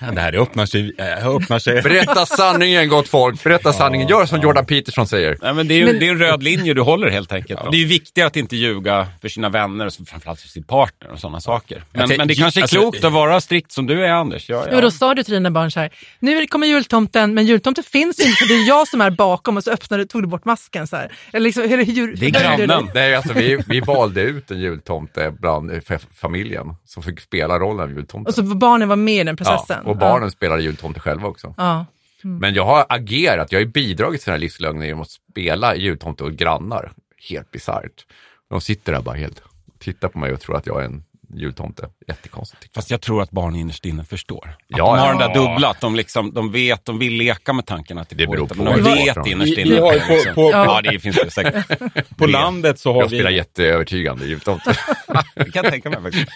Ja, 0.00 0.10
Det 0.14 0.20
här 0.20 0.34
öppnar 0.42 0.66
sig. 0.66 0.92
Äh, 0.98 1.26
öppnar 1.28 1.58
sig. 1.58 1.82
Berätta 1.82 2.26
sanningen 2.26 2.88
gott 2.88 3.08
folk, 3.08 3.42
berätta 3.44 3.72
sanningen. 3.72 4.08
Gör 4.08 4.26
som 4.26 4.40
Jordan 4.40 4.66
Peterson 4.66 5.06
säger. 5.06 5.38
Nej, 5.42 5.54
men 5.54 5.68
det, 5.68 5.74
är 5.82 5.86
Men- 5.86 5.98
det 5.98 6.06
är 6.06 6.10
en 6.10 6.18
röd 6.18 6.42
linje 6.42 6.74
du 6.74 6.80
håller 6.82 7.10
helt 7.10 7.32
enkelt. 7.32 7.60
Det 7.70 7.76
är 7.76 7.80
ju 7.80 7.86
viktigare 7.86 8.26
att 8.26 8.36
inte 8.36 8.56
ljuga 8.56 9.06
för 9.20 9.28
sina 9.28 9.48
vänner 9.48 9.86
och 9.86 9.92
framförallt 10.06 10.40
för 10.40 10.48
sin 10.48 10.62
partner 10.62 11.10
och 11.12 11.18
sådana 11.20 11.40
saker. 11.40 11.82
Men, 11.92 12.08
men 12.18 12.28
det 12.28 12.34
kanske 12.34 12.60
är 12.60 12.62
alltså- 12.62 12.80
klokt 12.80 13.04
att 13.04 13.12
vara 13.12 13.40
strikt 13.40 13.72
som 13.72 13.86
du 13.86 14.04
är 14.04 14.10
Anders. 14.10 14.48
Ja, 14.48 14.62
Jo, 14.66 14.74
ja. 14.74 14.80
då 14.80 14.90
sa 14.90 15.14
du 15.14 15.22
till 15.22 15.34
dina 15.34 15.50
barn 15.50 15.70
så 15.70 15.80
här, 15.80 15.90
nu 16.18 16.46
kommer 16.46 16.66
jultomten, 16.66 17.34
men 17.34 17.46
jultomten 17.46 17.84
finns 17.84 18.20
inte 18.20 18.32
för 18.32 18.48
det 18.48 18.54
är 18.54 18.68
jag 18.68 18.88
som 18.88 19.00
är 19.00 19.10
bakom 19.10 19.56
och 19.56 19.64
så 19.64 19.70
öppnade, 19.70 20.06
tog 20.06 20.22
du 20.22 20.26
bort 20.28 20.44
masken 20.44 20.86
så 20.86 20.96
här. 20.96 21.12
Eller 21.32 21.44
liksom, 21.44 21.62
eller 21.62 21.84
hur, 21.84 22.16
Det 22.16 22.26
är 22.26 22.30
grannen. 22.30 22.88
Nej, 22.94 23.14
alltså 23.14 23.32
vi, 23.32 23.58
vi 23.68 23.80
valde 23.80 24.20
ut 24.22 24.50
en 24.50 24.60
jultomte 24.60 25.32
bland 25.40 25.70
eh, 25.70 25.80
familjen 26.16 26.76
som 26.84 27.02
fick 27.02 27.20
spela 27.20 27.58
rollen 27.58 27.80
av 27.80 27.90
jultomte. 27.90 28.28
Och 28.28 28.34
så 28.34 28.42
barnen 28.42 28.88
var 28.88 28.96
med 28.96 29.20
i 29.20 29.24
den 29.24 29.36
processen. 29.36 29.82
Ja, 29.84 29.90
och 29.90 29.96
barnen 29.96 30.30
spelade 30.30 30.62
jultomte 30.62 31.00
själva 31.00 31.28
också. 31.28 31.54
Ja. 31.56 31.86
Men 32.22 32.54
jag 32.54 32.64
har 32.64 32.86
agerat, 32.88 33.52
jag 33.52 33.60
har 33.60 33.64
bidragit 33.64 34.20
till 34.20 34.26
den 34.26 34.32
här 34.32 34.40
livslögnen 34.40 34.86
genom 34.86 35.02
att 35.02 35.10
spela 35.10 35.76
jultomte 35.76 36.24
och 36.24 36.32
grannar. 36.32 36.92
Helt 37.30 37.50
bisarrt. 37.50 38.06
De 38.48 38.60
sitter 38.60 38.92
där 38.92 39.02
bara 39.02 39.16
helt, 39.16 39.42
tittar 39.78 40.08
på 40.08 40.18
mig 40.18 40.32
och 40.32 40.40
tror 40.40 40.56
att 40.56 40.66
jag 40.66 40.80
är 40.80 40.84
en 40.84 41.04
jultomte. 41.34 41.88
Jättekonstigt. 42.08 42.74
Fast 42.74 42.90
jag 42.90 43.00
tror 43.00 43.22
att 43.22 43.30
barn 43.30 43.56
innerst 43.56 43.84
inne 43.86 44.04
förstår. 44.04 44.48
Att 44.48 44.64
Ja, 44.66 44.76
de 44.76 44.98
har 45.00 45.06
ja. 45.06 45.08
den 45.12 45.18
där 45.18 45.34
dubbla, 45.34 45.68
att 45.68 45.80
de, 45.80 45.96
liksom, 45.96 46.32
de 46.34 46.52
vet, 46.52 46.84
de 46.84 46.98
vill 46.98 47.12
leka 47.12 47.52
med 47.52 47.66
tanken 47.66 47.98
att 47.98 48.08
det, 48.08 48.16
Det 48.16 48.26
går 48.26 48.40
inte, 48.40 48.54
på 48.54 48.62
men 48.62 48.82
de 48.84 48.94
vet 48.94 49.26
innerst 49.26 49.58
inne. 49.58 49.76
på- 49.80 49.92
liksom- 49.92 50.34
på- 50.34 50.50
ja, 50.50 50.80
det 50.82 50.98
finns 50.98 51.16
det 51.16 51.30
säkert. 51.30 52.16
På 52.16 52.26
landet 52.26 52.78
så 52.78 52.92
har 52.92 53.00
Jag 53.00 53.10
spelar 53.10 53.30
vi... 53.30 53.36
jätteövertygande 53.36 54.26
jultomte. 54.26 54.76
Det 55.34 55.50
kan 55.50 55.64
jag 55.64 55.72
tänka 55.72 55.90
mig 55.90 56.02
faktiskt. 56.02 56.26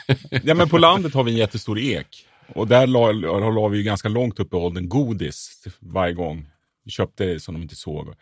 Ja, 0.44 0.54
men 0.54 0.68
på 0.68 0.78
landet 0.78 1.14
har 1.14 1.24
vi 1.24 1.30
en 1.30 1.36
jättestor 1.36 1.78
ek. 1.78 2.26
Och 2.54 2.68
där 2.68 2.86
la, 2.86 3.12
la 3.50 3.68
vi 3.68 3.78
ju 3.78 3.84
ganska 3.84 4.08
långt 4.08 4.40
upp 4.40 4.52
i 4.52 4.56
åldern 4.56 4.88
godis 4.88 5.64
varje 5.80 6.14
gång 6.14 6.46
Vi 6.84 6.90
köpte 6.90 7.24
det 7.24 7.40
som 7.40 7.54
de 7.54 7.62
inte 7.62 7.76
såg. 7.76 8.14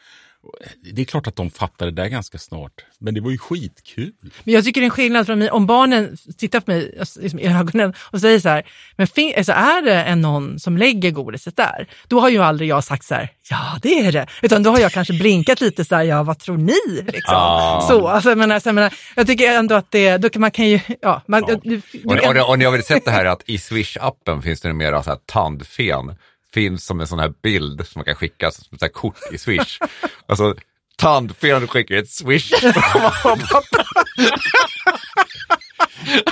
Och 0.48 0.54
Det 0.94 1.00
är 1.00 1.04
klart 1.04 1.26
att 1.26 1.36
de 1.36 1.50
fattade 1.50 1.90
det 1.90 2.02
där 2.02 2.08
ganska 2.08 2.38
snart. 2.38 2.72
Men 2.98 3.14
det 3.14 3.20
var 3.20 3.30
ju 3.30 3.38
skitkul. 3.38 4.12
Men 4.44 4.54
jag 4.54 4.64
tycker 4.64 4.80
det 4.80 4.84
är 4.84 4.86
en 4.86 4.90
skillnad 4.90 5.26
från 5.26 5.48
om 5.50 5.66
barnen 5.66 6.16
tittar 6.38 6.60
på 6.60 6.70
mig 6.70 6.96
alltså, 7.00 7.20
liksom, 7.20 7.40
i 7.40 7.46
ögonen 7.46 7.94
och 7.98 8.20
säger 8.20 8.40
så 8.40 8.48
här, 8.48 8.66
men 8.96 9.06
alltså, 9.36 9.52
är 9.52 9.82
det 9.84 9.94
en 10.04 10.20
någon 10.20 10.58
som 10.60 10.76
lägger 10.76 11.10
godiset 11.10 11.56
där? 11.56 11.86
Då 12.08 12.20
har 12.20 12.28
ju 12.28 12.38
aldrig 12.38 12.68
jag 12.70 12.84
sagt 12.84 13.04
så 13.04 13.14
här, 13.14 13.28
ja 13.50 13.78
det 13.82 13.98
är 13.98 14.12
det. 14.12 14.26
Utan 14.42 14.62
då 14.62 14.70
har 14.70 14.78
jag 14.78 14.92
kanske 14.92 15.12
blinkat 15.14 15.60
lite 15.60 15.84
så 15.84 15.94
här, 15.94 16.02
ja 16.02 16.22
vad 16.22 16.38
tror 16.38 16.56
ni? 16.56 17.02
Liksom. 17.06 17.34
Ah. 17.36 17.80
Så, 17.80 18.08
alltså, 18.08 18.28
jag, 18.28 18.38
menar, 18.38 18.62
jag, 18.64 18.74
menar, 18.74 18.94
jag 19.16 19.26
tycker 19.26 19.52
ändå 19.52 19.74
att 19.74 19.90
det, 19.90 20.16
då 20.18 20.28
kan 20.30 20.40
man 20.40 20.50
kan 20.50 20.68
ju, 20.68 20.80
ja. 21.00 21.22
Man, 21.26 21.42
Du, 21.42 21.56
du, 21.92 22.04
Och, 22.04 22.18
kan- 22.18 22.36
och, 22.40 22.48
och 22.48 22.58
ni 22.58 22.64
har 22.64 22.72
väl 22.72 22.82
sett 22.82 23.04
det 23.04 23.10
här 23.10 23.24
att 23.24 23.42
i 23.46 23.56
Swish-appen 23.56 24.42
finns 24.42 24.60
det 24.60 24.68
numera 24.68 25.02
så 25.02 25.10
här 25.10 25.18
tandfen. 25.26 26.14
Finns 26.52 26.84
som 26.84 27.00
en 27.00 27.06
sån 27.06 27.18
här 27.18 27.32
bild 27.42 27.86
som 27.86 27.98
man 27.98 28.04
kan 28.04 28.14
skicka 28.14 28.50
som 28.50 28.78
ett 28.82 28.92
kort 28.92 29.18
i 29.32 29.38
Swish. 29.38 29.78
alltså 30.26 30.54
tandfen 30.96 31.68
skickar 31.68 31.96
ett 31.96 32.10
Swish. 32.10 32.52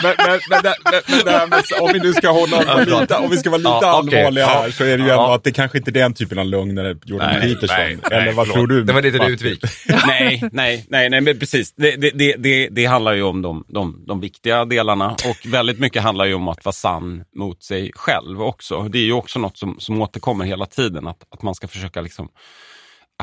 men, 0.02 0.14
men, 0.18 0.40
men, 0.50 1.48
men 1.50 1.62
om 1.80 1.90
vi 1.92 1.98
nu 1.98 2.12
ska 2.12 2.30
hålla 2.30 2.84
lite, 3.00 3.16
om 3.16 3.30
vi 3.30 3.36
ska 3.36 3.50
vara 3.50 3.58
lite 3.58 3.68
Ja, 3.70 3.86
allvarliga 3.98 4.46
här 4.46 4.70
så 4.70 4.84
är 4.84 4.98
det 4.98 5.02
ju 5.04 5.08
Ja. 5.08 5.22
ändå 5.22 5.34
att 5.34 5.44
det 5.44 5.52
kanske 5.52 5.78
inte 5.78 5.90
är 5.90 5.92
den 5.92 6.14
typen 6.14 6.38
av 6.38 6.46
lögner 6.46 6.96
Jordan 7.04 7.30
Nej, 7.40 7.54
Peterson. 7.54 7.76
nej, 7.78 7.98
eller 8.10 8.24
nej, 8.24 8.34
vad 8.34 8.52
tror 8.52 8.66
du? 8.66 8.84
Det 8.84 8.92
var 8.92 9.02
lite 9.02 9.18
utvik. 9.24 9.64
nej, 10.06 10.42
nej, 10.52 10.86
nej, 10.88 11.10
nej, 11.10 11.20
men 11.20 11.38
precis. 11.38 11.72
Det, 11.74 11.96
det, 11.96 12.10
det, 12.10 12.34
det, 12.38 12.68
det 12.68 12.84
handlar 12.86 13.12
ju 13.12 13.22
om 13.22 13.42
de, 13.42 13.64
de, 13.68 14.04
de 14.06 14.20
viktiga 14.20 14.64
delarna 14.64 15.10
och 15.10 15.52
väldigt 15.52 15.78
mycket 15.78 16.02
handlar 16.02 16.24
ju 16.24 16.34
om 16.34 16.48
att 16.48 16.64
vara 16.64 16.72
sann 16.72 17.24
mot 17.36 17.62
sig 17.62 17.90
själv 17.94 18.42
också. 18.42 18.82
Det 18.82 18.98
är 18.98 19.02
ju 19.04 19.12
också 19.12 19.38
något 19.38 19.58
som, 19.58 19.76
som 19.78 20.02
återkommer 20.02 20.44
hela 20.44 20.66
tiden, 20.66 21.06
att, 21.06 21.22
att 21.30 21.42
man 21.42 21.54
ska 21.54 21.68
försöka 21.68 22.00
liksom 22.00 22.28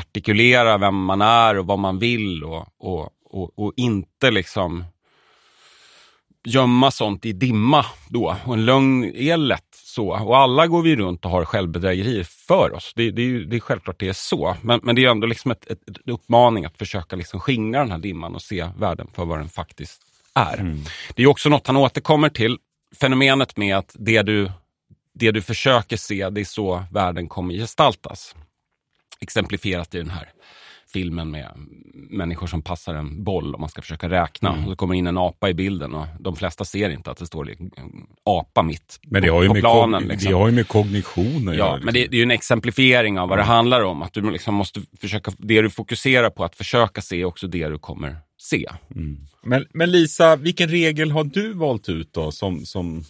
artikulera 0.00 0.78
vem 0.78 0.94
man 1.04 1.22
är 1.22 1.58
och 1.58 1.66
vad 1.66 1.78
man 1.78 1.98
vill 1.98 2.44
och, 2.44 2.66
och, 2.78 3.08
och, 3.30 3.58
och 3.58 3.72
inte 3.76 4.30
liksom 4.30 4.84
gömma 6.44 6.90
sånt 6.90 7.26
i 7.26 7.32
dimma 7.32 7.86
då. 8.08 8.36
Och 8.44 8.54
en 8.54 8.64
lögn 8.64 9.04
är 9.04 9.36
lätt 9.36 9.62
så. 9.84 10.08
Och 10.08 10.36
alla 10.38 10.66
går 10.66 10.82
vi 10.82 10.96
runt 10.96 11.24
och 11.24 11.30
har 11.30 11.44
självbedrägerier 11.44 12.24
för 12.24 12.72
oss. 12.74 12.92
Det, 12.96 13.10
det, 13.10 13.22
är, 13.22 13.26
ju- 13.26 13.44
det 13.44 13.56
är 13.56 13.60
självklart 13.60 13.98
det 14.00 14.08
är 14.08 14.12
så. 14.12 14.56
Men, 14.62 14.80
men 14.82 14.96
det 14.96 15.04
är 15.04 15.10
ändå 15.10 15.26
liksom 15.26 15.50
ett, 15.50 15.66
ett, 15.70 15.88
ett 15.88 16.08
uppmaning 16.08 16.64
att 16.64 16.78
försöka 16.78 17.16
liksom 17.16 17.40
skingra 17.40 17.80
den 17.80 17.90
här 17.90 17.98
dimman 17.98 18.34
och 18.34 18.42
se 18.42 18.68
världen 18.78 19.08
för 19.14 19.24
vad 19.24 19.38
den 19.38 19.48
faktiskt 19.48 20.02
är. 20.34 20.56
Det 21.14 21.22
är 21.22 21.26
också 21.26 21.48
något 21.48 21.66
han 21.66 21.76
återkommer 21.76 22.28
till. 22.28 22.58
Fenomenet 23.00 23.56
med 23.56 23.76
att 23.76 23.96
det 23.98 24.22
du, 24.22 24.50
det 25.14 25.30
du 25.30 25.42
försöker 25.42 25.96
se, 25.96 26.30
det 26.30 26.40
är 26.40 26.44
så 26.44 26.84
världen 26.92 27.28
kommer 27.28 27.54
gestaltas. 27.54 28.34
Exemplifierat 29.20 29.94
i 29.94 29.98
den 29.98 30.10
här 30.10 30.28
filmen 30.94 31.30
med 31.30 31.50
människor 32.10 32.46
som 32.46 32.62
passar 32.62 32.94
en 32.94 33.24
boll 33.24 33.54
och 33.54 33.60
man 33.60 33.68
ska 33.68 33.82
försöka 33.82 34.08
räkna. 34.08 34.50
Och 34.50 34.70
så 34.70 34.76
kommer 34.76 34.94
in 34.94 35.06
en 35.06 35.18
apa 35.18 35.48
i 35.48 35.54
bilden 35.54 35.94
och 35.94 36.06
de 36.20 36.36
flesta 36.36 36.64
ser 36.64 36.90
inte 36.90 37.10
att 37.10 37.18
det 37.18 37.26
står 37.26 37.50
apa 38.24 38.62
mitt 38.62 39.00
Men 39.02 39.22
det 39.22 39.28
på, 39.28 39.34
har 39.34 39.42
ju 39.42 39.48
på 39.48 39.54
planen. 39.54 40.02
liksom. 40.02 40.30
det 40.30 40.36
har 40.38 40.48
ju 40.48 40.54
med 40.54 40.68
kognition 40.68 41.48
att 41.48 41.56
Ja, 41.56 41.66
göra, 41.66 41.80
men 41.84 41.94
det, 41.94 42.06
det 42.06 42.16
är 42.16 42.18
ju 42.18 42.22
en 42.22 42.30
exemplifiering 42.30 43.18
av 43.18 43.28
vad 43.28 43.38
det 43.38 43.42
handlar 43.42 43.80
om. 43.84 44.02
Att 44.02 44.12
du 44.12 44.30
liksom 44.30 44.54
måste 44.54 44.80
försöka, 45.00 45.32
det 45.38 45.62
du 45.62 45.70
fokuserar 45.70 46.30
på 46.30 46.44
att 46.44 46.56
försöka 46.56 47.00
se 47.00 47.20
är 47.20 47.24
också 47.24 47.46
det 47.46 47.68
du 47.68 47.78
kommer 47.78 48.16
se. 48.38 48.68
Men, 49.42 49.66
men 49.72 49.90
Lisa, 49.90 50.36
vilken 50.36 50.68
regel 50.68 51.10
har 51.10 51.24
du 51.24 51.52
valt 51.52 51.88
ut 51.88 52.12
då 52.12 52.32
som, 52.32 52.66
som, 52.66 53.04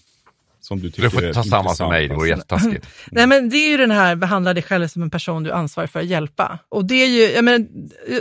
som 0.64 0.80
du 0.80 0.90
tycker 0.90 1.02
Du 1.02 1.10
får 1.10 1.32
ta 1.32 1.44
samma 1.44 1.74
som 1.74 1.88
mig, 1.88 2.08
det 2.08 2.14
vore 2.14 2.28
jättetaskigt. 2.28 2.86
Nej, 3.10 3.26
men 3.26 3.48
det 3.48 3.56
är 3.56 3.70
ju 3.70 3.76
den 3.76 3.90
här 3.90 4.16
behandla 4.16 4.54
dig 4.54 4.62
själv 4.62 4.88
som 4.88 5.02
en 5.02 5.10
person 5.10 5.42
du 5.42 5.50
är 5.50 5.54
ansvarig 5.54 5.90
för 5.90 6.00
att 6.00 6.06
hjälpa. 6.06 6.58
Och 6.68 6.84
det 6.84 6.94
är 6.94 7.06
ju, 7.06 7.22
jag, 7.22 7.44
men, 7.44 7.68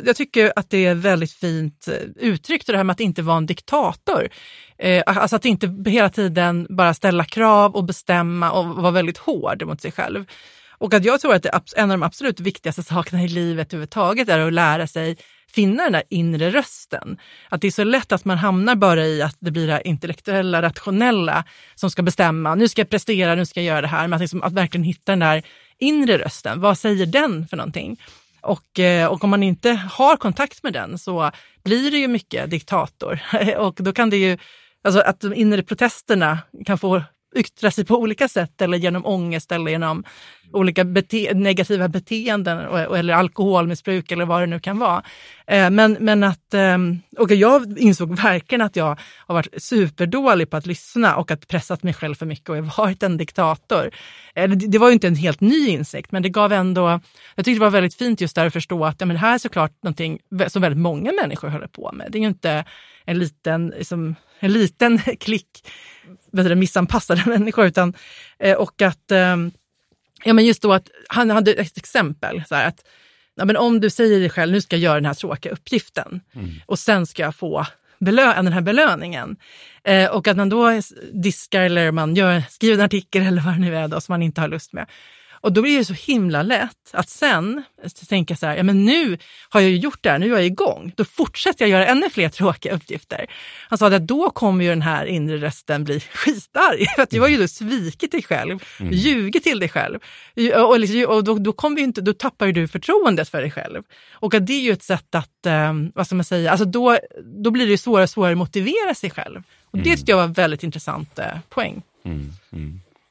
jag 0.06 0.16
tycker 0.16 0.54
att 0.56 0.70
det 0.70 0.86
är 0.86 0.96
väldigt 0.96 1.32
fint 1.32 1.88
eh, 1.88 2.28
uttryckt 2.28 2.68
det 2.68 2.78
här 2.78 2.84
med 2.84 2.94
att 2.94 3.00
inte 3.00 3.22
vara 3.22 3.38
en 3.38 3.46
diktator. 3.46 4.30
Eh, 4.78 5.04
alltså 5.06 5.36
att 5.36 5.46
inte 5.46 5.84
hela 5.86 6.10
tiden 6.10 6.68
bara 6.70 6.94
ställa 6.94 7.26
krav 7.26 7.76
och 7.76 7.84
bestämma 7.84 8.52
och 8.52 8.66
vara 8.66 8.92
väldigt 8.92 9.18
hård 9.18 9.64
mot 9.66 9.82
sig 9.82 9.92
själv. 9.92 10.26
Och 10.84 10.94
att 10.94 11.06
jag 11.06 11.22
tror 11.22 11.34
att 11.34 11.44
det, 11.44 11.62
en 11.76 11.92
av 11.92 12.00
de 12.00 12.04
absolut 12.04 12.40
viktigaste 12.40 12.84
sakerna 12.84 13.24
i 13.24 13.28
livet 13.28 13.74
överhuvudtaget 13.74 14.30
är 14.30 14.40
att 14.40 14.54
lära 14.54 14.88
sig 14.88 15.18
finna 15.54 15.84
den 15.84 15.92
där 15.92 16.04
inre 16.10 16.50
rösten. 16.50 17.18
Att 17.50 17.62
det 17.62 17.68
är 17.68 17.72
så 17.72 17.84
lätt 17.84 18.12
att 18.12 18.26
man 18.26 18.38
hamnar 18.38 18.76
bara 18.76 19.06
i 19.06 19.22
att 19.22 19.38
det 19.40 19.52
blir 19.52 19.68
det 19.68 19.82
intellektuella, 19.86 20.62
rationella 20.62 21.44
som 21.76 21.92
ska 21.92 22.02
bestämma. 22.02 22.56
Nu 22.56 22.68
ska 22.68 22.82
jag 22.82 22.90
prestera, 22.90 23.36
nu 23.36 23.46
ska 23.46 23.62
jag 23.62 23.68
göra 23.68 23.82
det 23.82 23.88
här. 23.88 24.08
Men 24.08 24.14
att, 24.14 24.22
liksom, 24.22 24.44
att 24.44 24.54
verkligen 24.54 24.84
hitta 24.84 25.12
den 25.12 25.20
där 25.20 25.44
inre 25.80 26.18
rösten. 26.18 26.62
Vad 26.62 26.78
säger 26.78 27.06
den 27.06 27.48
för 27.48 27.58
någonting? 27.58 28.02
Och, 28.42 28.80
eh, 28.80 29.08
och 29.08 29.24
om 29.24 29.30
man 29.30 29.44
inte 29.44 29.72
har 29.72 30.18
kontakt 30.18 30.64
med 30.64 30.74
den 30.74 30.98
så 30.98 31.32
blir 31.64 31.92
det 31.92 31.98
ju 31.98 32.08
mycket 32.08 32.50
diktator. 32.50 33.20
och 33.58 33.76
då 33.80 33.94
kan 33.94 34.10
det 34.10 34.18
ju, 34.18 34.38
alltså 34.84 35.02
att 35.02 35.20
de 35.20 35.34
inre 35.34 35.64
protesterna 35.64 36.40
kan 36.66 36.78
få 36.78 37.04
yttra 37.36 37.72
sig 37.72 37.86
på 37.86 37.96
olika 37.96 38.28
sätt 38.28 38.62
eller 38.62 38.78
genom 38.78 39.06
ångest 39.06 39.52
eller 39.52 39.72
genom 39.72 40.04
olika 40.54 40.84
bete 40.84 41.34
negativa 41.34 41.88
beteenden 41.88 42.58
eller 42.96 43.14
alkoholmissbruk 43.14 44.12
eller 44.12 44.26
vad 44.26 44.42
det 44.42 44.46
nu 44.46 44.60
kan 44.60 44.80
vara. 44.80 45.04
Eh, 45.48 45.70
men, 45.70 45.98
men 46.00 46.24
att, 46.24 46.54
ehm, 46.54 47.00
och 47.18 47.32
jag 47.32 47.80
insåg 47.80 48.16
verkligen 48.16 48.62
att 48.62 48.76
jag 48.76 49.00
har 49.28 49.36
varit 49.36 49.64
superdålig 49.64 50.50
på 50.50 50.58
att 50.58 50.66
lyssna 50.66 51.16
och 51.16 51.32
att 51.32 51.48
pressat 51.48 51.84
mig 51.84 51.94
själv 51.94 52.16
för 52.16 52.26
mycket 52.26 52.50
och 52.50 52.58
jag 52.58 52.64
har 52.64 52.86
varit 52.86 53.04
en 53.04 53.18
diktator. 53.18 53.92
Eh, 54.36 54.50
det, 54.50 54.78
var 54.78 54.88
ju 54.88 54.94
inte 54.94 55.08
en 55.08 55.16
helt 55.16 55.42
ny 55.42 55.68
insikt, 55.68 56.12
men 56.12 56.24
det 56.24 56.30
gav 56.30 56.54
ändå, 56.54 57.00
jag 57.36 57.46
tyckte 57.46 57.60
det 57.60 57.66
var 57.66 57.70
väldigt 57.70 57.96
fint 57.96 58.22
just 58.22 58.36
där 58.36 58.46
att 58.46 58.54
förstå 58.54 58.86
att 58.86 58.96
ja, 59.00 59.06
men 59.06 59.16
det 59.16 59.20
här 59.20 59.34
är 59.34 59.38
såklart 59.38 59.84
någonting 59.84 60.20
som 60.48 60.62
väldigt 60.62 60.82
många 60.82 61.12
människor 61.12 61.48
håller 61.48 61.68
på 61.68 61.92
med. 61.94 62.08
Det 62.12 62.18
är 62.18 62.22
ju 62.22 62.28
inte 62.28 62.66
en 63.06 63.20
liten, 63.20 63.68
liksom, 63.78 64.16
en 64.40 64.54
liten 64.54 65.00
klick 65.20 65.48
du, 66.32 66.56
missanpassade 66.56 67.24
människor. 67.30 67.66
Utan, 67.66 67.94
eh, 68.40 68.58
och 68.58 68.82
att, 68.82 69.12
ehm, 69.12 69.52
ja 70.24 70.34
men 70.34 70.46
just 70.46 70.62
då 70.62 70.74
att 70.74 70.90
han 71.10 71.30
hade 71.30 71.54
ett 71.54 71.78
exempel, 71.78 72.44
så 72.48 72.56
här, 72.56 72.68
att 72.68 72.86
ja, 73.36 73.46
men 73.46 73.58
om 73.58 73.80
du 73.80 73.90
säger 73.90 74.20
dig 74.20 74.30
själv, 74.30 74.52
nu 74.52 74.62
ska 74.62 74.76
jag 74.76 74.84
göra 74.84 74.96
den 74.96 75.06
här 75.06 75.14
tråkiga 75.14 75.54
uppgiften 75.54 76.22
och 76.66 76.80
sen 76.80 77.06
ska 77.06 77.24
jag 77.24 77.36
få 77.36 77.66
belö- 78.00 78.36
den 78.36 78.54
här 78.54 78.62
belöningen. 78.62 79.36
Eh, 79.84 80.12
och 80.12 80.28
att 80.28 80.38
man 80.38 80.50
då 80.50 80.82
diskar 81.14 81.62
eller 81.62 81.92
man 81.92 82.16
gör, 82.16 82.44
skriver 82.50 82.76
en 82.76 82.86
artikel 82.86 83.22
eller 83.28 83.42
vad 83.42 83.54
det 83.54 83.60
nu 83.60 83.76
är 83.76 83.88
då, 83.88 84.02
som 84.02 84.14
man 84.14 84.24
inte 84.24 84.42
har 84.42 84.48
lust 84.48 84.74
med. 84.74 84.86
Och 85.44 85.54
då 85.54 85.62
blir 85.62 85.78
det 85.78 85.86
så 85.86 85.94
himla 85.94 86.44
lätt 86.44 86.78
att 86.92 87.10
sen 87.10 87.64
tänka 88.10 88.36
så 88.36 88.46
här, 88.46 88.56
ja 88.56 88.64
men 88.64 88.86
nu 88.86 89.18
har 89.50 89.62
jag 89.62 89.70
ju 89.70 89.78
gjort 89.78 90.00
det 90.02 90.10
här, 90.10 90.20
nu 90.20 90.26
är 90.26 90.30
jag 90.30 90.46
igång. 90.46 90.92
Då 90.96 91.06
fortsätter 91.06 91.66
jag 91.66 91.70
göra 91.70 91.88
ännu 91.88 92.10
fler 92.10 92.30
tråkiga 92.40 92.74
uppgifter. 92.74 93.26
Han 93.70 93.78
sa 93.78 93.88
att 93.88 94.08
då 94.08 94.30
kommer 94.30 94.64
ju 94.64 94.70
den 94.70 94.82
här 94.82 95.06
inre 95.06 95.38
rösten 95.38 95.84
bli 95.84 96.00
skitarg. 96.14 96.86
För 96.96 97.04
att 97.04 97.10
du 97.10 97.22
har 97.22 97.28
ju 97.28 97.38
då 97.38 97.48
svikit 97.48 98.12
dig 98.12 98.24
själv, 98.24 98.60
ljugit 98.92 99.44
till 99.44 99.60
dig 99.60 99.70
själv. 99.70 100.00
Och, 100.56 100.80
liksom, 100.80 101.06
och 101.06 101.24
då, 101.24 101.38
då, 101.38 101.52
kommer 101.52 101.82
inte, 101.82 102.02
då 102.02 102.14
tappar 102.14 102.46
ju 102.46 102.52
du 102.52 102.68
förtroendet 102.68 103.30
för 103.30 103.42
dig 103.42 103.52
själv. 103.52 103.84
Och 104.12 104.42
det 104.42 104.54
är 104.54 104.62
ju 104.62 104.72
ett 104.72 104.84
sätt 104.84 105.16
att, 105.16 105.46
eh, 105.46 105.74
vad 105.96 106.06
ska 106.06 106.16
man 106.16 106.26
säga, 106.26 106.52
alltså 106.52 106.66
då, 106.66 106.98
då 107.44 107.52
blir 107.52 107.66
det 107.66 107.72
ju 107.72 107.78
svårare 107.78 108.04
och 108.04 108.10
svårare 108.10 108.32
att 108.32 108.38
motivera 108.38 108.96
sig 108.96 109.10
själv. 109.10 109.44
Och 109.72 109.78
det 109.78 109.96
tyckte 109.96 110.12
jag 110.12 110.18
var 110.18 110.28
väldigt 110.28 110.64
intressant 110.64 111.20
eh, 111.20 111.26
poäng. 111.50 111.82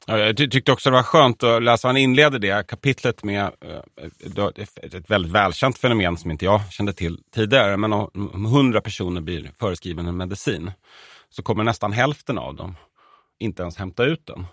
Ja, 0.07 0.17
jag 0.17 0.37
ty- 0.37 0.49
tyckte 0.49 0.71
också 0.71 0.89
det 0.89 0.95
var 0.95 1.03
skönt 1.03 1.43
att 1.43 1.63
läsa, 1.63 1.87
han 1.87 1.97
inleder 1.97 2.39
det 2.39 2.67
kapitlet 2.67 3.23
med 3.23 3.41
eh, 3.41 4.05
ett 4.83 5.09
väldigt 5.09 5.31
välkänt 5.31 5.77
fenomen 5.77 6.17
som 6.17 6.31
inte 6.31 6.45
jag 6.45 6.71
kände 6.71 6.93
till 6.93 7.19
tidigare. 7.35 7.77
Men 7.77 7.93
om 7.93 8.09
om 8.33 8.45
100 8.45 8.81
personer 8.81 9.21
blir 9.21 9.51
föreskriven 9.59 10.07
en 10.07 10.17
medicin 10.17 10.71
så 11.29 11.43
kommer 11.43 11.63
nästan 11.63 11.91
hälften 11.91 12.37
av 12.37 12.55
dem 12.55 12.75
inte 13.39 13.61
ens 13.61 13.77
hämta 13.77 14.03
ut 14.05 14.25
den. 14.25 14.45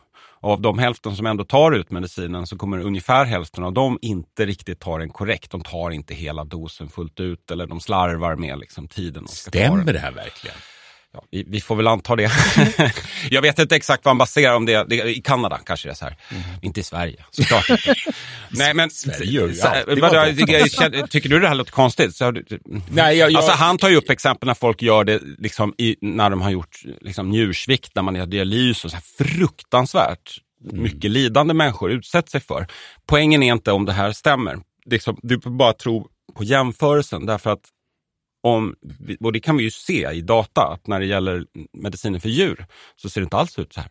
Och 0.43 0.51
av 0.53 0.61
de 0.61 0.79
hälften 0.79 1.17
som 1.17 1.27
ändå 1.27 1.45
tar 1.45 1.73
ut 1.73 1.91
medicinen 1.91 2.47
så 2.47 2.57
kommer 2.57 2.79
ungefär 2.79 3.25
hälften 3.25 3.65
av 3.65 3.73
dem 3.73 3.99
inte 4.03 4.47
riktigt 4.47 4.81
ta 4.81 4.99
den 4.99 5.11
korrekt. 5.11 5.51
De 5.51 5.61
tar 5.61 5.91
inte 5.91 6.15
hela 6.15 6.45
dosen 6.45 6.89
fullt 6.89 7.21
ut 7.21 7.51
eller 7.51 7.67
de 7.67 7.81
slarvar 7.81 8.37
med 8.37 8.59
liksom, 8.59 8.89
tiden. 8.89 9.23
de. 9.23 9.29
Stämmer 9.29 9.93
det 9.93 9.99
här 9.99 10.13
verkligen? 10.13 10.57
Ja, 11.13 11.25
vi, 11.31 11.45
vi 11.49 11.61
får 11.61 11.77
väl 11.77 11.87
anta 11.87 12.17
det. 12.17 12.31
jag 13.31 13.43
vet 13.43 13.59
inte 13.59 13.77
exakt 13.77 14.05
vad 14.05 14.11
han 14.11 14.19
baserar 14.19 14.55
om 14.55 14.67
det. 14.67 14.85
det 14.89 15.17
I 15.17 15.23
Kanada 15.23 15.59
kanske 15.67 15.89
det 15.89 15.93
är 15.93 15.95
så 15.95 16.05
här. 16.05 16.17
Inte 16.63 16.81
i 16.81 16.83
Sverige, 16.83 17.25
såklart. 17.31 17.65
Nej, 18.51 18.75
men, 18.75 18.91
Sverige 18.91 19.31
gör 19.31 19.49
ju 19.49 19.55
så- 19.55 19.69
alltid 19.69 20.39
tycker, 21.11 21.31
jag- 21.31 21.31
du 21.31 21.41
det 21.41 21.49
här 21.49 21.55
låter 21.55 21.73
konstigt? 21.73 22.17
Så, 22.17 22.31
Nej, 22.31 23.17
jag, 23.17 23.31
jag, 23.31 23.37
Alltså, 23.37 23.53
han 23.53 23.79
tar 23.79 23.89
ju 23.89 23.97
upp 23.97 24.11
exempel 24.11 24.47
när 24.47 24.55
folk 24.55 24.83
gör 24.83 25.05
det 25.05 25.21
liksom, 25.39 25.75
i, 25.79 25.97
när 26.01 26.31
de 26.31 26.41
har 26.41 26.51
gjort 26.51 26.83
liksom, 27.01 27.31
njursvikt, 27.31 27.91
när 27.95 28.03
man 28.03 28.15
gör 28.15 28.27
dialys 28.27 28.85
och 28.85 28.91
så 28.91 28.97
här 28.97 29.25
fruktansvärt 29.35 30.31
mycket 30.73 31.11
lidande 31.11 31.55
människor 31.55 31.91
utsätter 31.91 32.31
sig 32.31 32.41
för. 32.41 32.67
Poängen 33.07 33.43
är 33.43 33.53
inte 33.53 33.73
om 33.73 33.85
det 33.85 33.93
här 33.93 34.13
stämmer. 34.13 34.59
Liksom, 34.87 35.19
du 35.23 35.41
får 35.41 35.51
bara 35.51 35.73
tro 35.73 36.09
på 36.37 36.45
jämförelsen 36.45 37.27
därför 37.27 37.51
att 37.51 37.61
om, 38.43 38.75
och 39.21 39.33
det 39.33 39.41
kan 39.41 39.57
vi 39.57 39.65
ju 39.65 39.71
se 39.71 40.11
i 40.11 40.21
data, 40.21 40.67
att 40.67 40.87
när 40.87 41.01
det 41.01 41.07
gäller 41.07 41.47
mediciner 41.73 42.19
för 42.19 42.29
djur 42.29 42.67
så 42.97 43.11
ser 43.11 43.21
det 43.21 43.25
inte 43.25 43.37
alls 43.37 43.59
ut 43.59 43.73
så 43.73 43.81
här. 43.81 43.91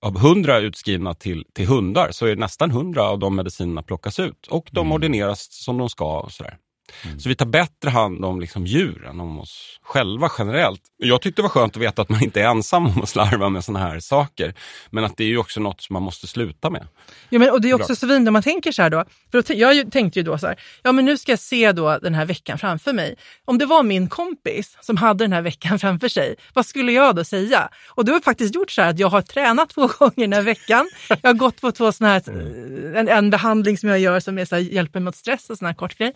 av 0.00 0.16
100 0.16 0.58
utskrivna 0.58 1.14
till, 1.14 1.44
till 1.52 1.66
hundar 1.66 2.08
så 2.10 2.26
är 2.26 2.36
nästan 2.36 2.70
100 2.70 3.02
av 3.02 3.18
de 3.18 3.36
medicinerna 3.36 3.82
plockas 3.82 4.20
ut 4.20 4.46
och 4.46 4.68
de 4.72 4.92
ordineras 4.92 5.48
som 5.50 5.78
de 5.78 5.88
ska. 5.88 6.20
Och 6.20 6.32
sådär. 7.02 7.18
Så 7.18 7.28
vi 7.28 7.34
tar 7.34 7.46
bättre 7.46 7.90
hand 7.90 8.24
om 8.24 8.40
liksom 8.40 8.66
djuren, 8.66 9.20
om 9.20 9.38
oss 9.38 9.80
själva 9.82 10.30
generellt. 10.38 10.80
Jag 10.96 11.22
tyckte 11.22 11.42
det 11.42 11.44
var 11.44 11.50
skönt 11.50 11.76
att 11.76 11.82
veta 11.82 12.02
att 12.02 12.08
man 12.08 12.22
inte 12.22 12.40
är 12.40 12.44
ensam 12.44 12.86
om 12.86 13.02
att 13.02 13.08
slarva 13.08 13.48
med 13.48 13.64
sådana 13.64 13.86
här 13.86 14.00
saker. 14.00 14.54
Men 14.90 15.04
att 15.04 15.16
det 15.16 15.24
är 15.24 15.28
ju 15.28 15.38
också 15.38 15.60
något 15.60 15.80
som 15.80 15.94
man 15.94 16.02
måste 16.02 16.26
sluta 16.26 16.70
med. 16.70 16.86
Ja, 17.28 17.38
men, 17.38 17.50
och 17.50 17.60
det 17.60 17.70
är 17.70 17.74
också 17.74 17.96
så 17.96 18.08
fint 18.08 18.24
när 18.24 18.30
man 18.30 18.42
tänker 18.42 18.72
så 18.72 18.82
här 18.82 18.90
då. 18.90 19.04
För 19.30 19.42
då, 19.42 19.54
jag 19.54 19.92
tänkte 19.92 20.18
ju 20.18 20.22
då 20.22 20.38
så 20.38 20.46
här, 20.46 20.60
ja 20.82 20.92
men 20.92 21.04
nu 21.04 21.18
ska 21.18 21.32
jag 21.32 21.38
se 21.38 21.72
då 21.72 21.98
den 21.98 22.14
här 22.14 22.26
veckan 22.26 22.58
framför 22.58 22.92
mig. 22.92 23.16
Om 23.44 23.58
det 23.58 23.66
var 23.66 23.82
min 23.82 24.08
kompis 24.08 24.76
som 24.80 24.96
hade 24.96 25.24
den 25.24 25.32
här 25.32 25.42
veckan 25.42 25.78
framför 25.78 26.08
sig, 26.08 26.34
vad 26.54 26.66
skulle 26.66 26.92
jag 26.92 27.16
då 27.16 27.24
säga? 27.24 27.68
Och 27.88 28.04
då 28.04 28.12
har 28.12 28.16
jag 28.16 28.24
faktiskt 28.24 28.54
gjort 28.54 28.70
så 28.70 28.82
här 28.82 28.90
att 28.90 28.98
jag 28.98 29.08
har 29.08 29.22
tränat 29.22 29.70
två 29.70 29.86
gånger 29.98 30.12
den 30.16 30.32
här 30.32 30.42
veckan. 30.42 30.88
Jag 31.08 31.30
har 31.30 31.34
gått 31.34 31.60
på 31.60 31.72
två 31.72 31.92
såna 31.92 32.10
här, 32.10 32.22
en, 32.96 33.08
en 33.08 33.30
behandling 33.30 33.78
som 33.78 33.88
jag 33.88 33.98
gör 33.98 34.20
som 34.20 34.38
är 34.38 34.44
så 34.44 34.54
här, 34.54 34.62
hjälper 34.62 35.00
mot 35.00 35.16
stress 35.16 35.50
och 35.50 35.58
sån 35.58 35.66
här 35.66 35.74
kort 35.74 35.98
grej. 35.98 36.12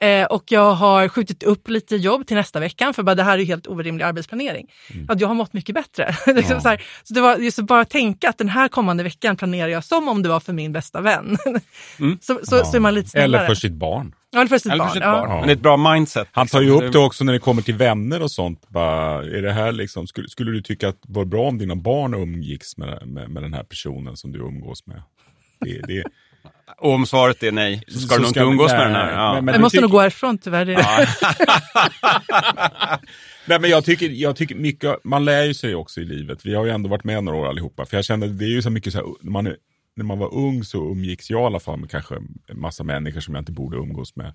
Eh, 0.00 0.15
och 0.24 0.44
jag 0.46 0.72
har 0.74 1.08
skjutit 1.08 1.42
upp 1.42 1.68
lite 1.68 1.96
jobb 1.96 2.26
till 2.26 2.36
nästa 2.36 2.60
vecka 2.60 2.92
för 2.92 3.02
bara 3.02 3.14
det 3.14 3.22
här 3.22 3.38
är 3.38 3.44
helt 3.44 3.66
orimlig 3.66 4.04
arbetsplanering. 4.04 4.66
Att 5.08 5.20
jag 5.20 5.28
har 5.28 5.34
mått 5.34 5.52
mycket 5.52 5.74
bättre. 5.74 6.16
liksom 6.34 6.60
så, 6.60 6.68
här, 6.68 6.82
så 7.04 7.14
det 7.14 7.20
var 7.20 7.36
just 7.36 7.58
att 7.58 7.66
bara 7.66 7.84
tänka 7.84 8.28
att 8.28 8.38
den 8.38 8.48
här 8.48 8.68
kommande 8.68 9.02
veckan 9.02 9.36
planerar 9.36 9.68
jag 9.68 9.84
som 9.84 10.08
om 10.08 10.22
det 10.22 10.28
var 10.28 10.40
för 10.40 10.52
min 10.52 10.72
bästa 10.72 11.00
vän. 11.00 11.36
så, 12.20 12.40
så, 12.42 12.64
så 12.64 12.76
är 12.76 12.80
man 12.80 12.94
lite 12.94 13.08
snällare. 13.08 13.40
Eller 13.44 13.54
för 13.54 13.60
sitt 13.60 13.72
barn. 13.72 14.14
Ja, 14.30 14.40
eller 14.40 14.48
för 14.48 14.58
sitt 14.58 14.72
Eller 14.72 14.78
barn. 14.78 14.88
för 14.88 14.94
sitt 14.94 15.02
ja. 15.02 15.26
barn. 15.26 15.40
Men 15.40 15.50
ett 15.50 15.60
bra 15.60 15.76
mindset. 15.76 16.28
Han 16.32 16.46
tar 16.46 16.60
ju 16.60 16.66
liksom. 16.66 16.86
upp 16.86 16.92
det 16.92 16.98
också 16.98 17.24
när 17.24 17.32
det 17.32 17.38
kommer 17.38 17.62
till 17.62 17.74
vänner 17.74 18.22
och 18.22 18.30
sånt. 18.30 18.68
Bara, 18.68 19.24
är 19.24 19.42
det 19.42 19.52
här 19.52 19.72
liksom, 19.72 20.06
skulle, 20.06 20.28
skulle 20.28 20.50
du 20.50 20.62
tycka 20.62 20.88
att 20.88 21.02
det 21.02 21.12
var 21.12 21.24
bra 21.24 21.48
om 21.48 21.58
dina 21.58 21.76
barn 21.76 22.14
umgicks 22.14 22.76
med, 22.76 23.08
med, 23.08 23.30
med 23.30 23.42
den 23.42 23.54
här 23.54 23.62
personen 23.62 24.16
som 24.16 24.32
du 24.32 24.38
umgås 24.38 24.86
med? 24.86 25.02
Det, 25.60 25.80
det, 25.86 26.04
Och 26.78 26.92
om 26.92 27.06
svaret 27.06 27.42
är 27.42 27.52
nej, 27.52 27.82
så 27.88 27.98
ska 27.98 28.08
Så 28.08 28.14
du 28.14 28.20
nog 28.22 28.30
inte 28.30 28.40
umgås 28.40 28.70
nej, 28.72 28.78
med 28.78 28.86
den 28.86 28.94
här. 28.96 29.12
Ja. 29.12 29.34
men- 29.34 29.44
men- 29.44 29.54
Jag 29.54 29.60
måste 29.62 29.80
nog 29.80 29.90
gå 29.90 30.00
härifrån 30.00 30.38
tyvärr. 30.38 30.64
Det 30.64 30.74
är- 30.74 31.08
Nej, 33.48 33.60
men 33.60 33.70
jag 33.70 33.84
tycker, 33.84 34.08
jag 34.08 34.36
tycker 34.36 34.54
mycket, 34.54 35.04
man 35.04 35.24
lär 35.24 35.44
ju 35.44 35.54
sig 35.54 35.74
också 35.74 36.00
i 36.00 36.04
livet. 36.04 36.46
Vi 36.46 36.54
har 36.54 36.64
ju 36.64 36.70
ändå 36.70 36.88
varit 36.88 37.04
med 37.04 37.24
några 37.24 37.38
år 37.38 37.48
allihopa. 37.48 37.86
För 37.86 37.96
jag 37.96 38.04
kände, 38.04 38.28
det 38.28 38.44
är 38.44 38.48
ju 38.48 38.62
så 38.62 38.70
mycket 38.70 38.92
så 38.92 38.98
här, 38.98 39.06
när 39.20 39.30
man, 39.30 39.46
är, 39.46 39.56
när 39.96 40.04
man 40.04 40.18
var 40.18 40.34
ung 40.34 40.64
så 40.64 40.90
umgicks 40.90 41.30
jag 41.30 41.40
i 41.42 41.44
alla 41.44 41.60
fall 41.60 41.78
med 41.78 41.90
kanske 41.90 42.14
en 42.46 42.60
massa 42.60 42.84
människor 42.84 43.20
som 43.20 43.34
jag 43.34 43.40
inte 43.42 43.52
borde 43.52 43.76
umgås 43.76 44.16
med. 44.16 44.32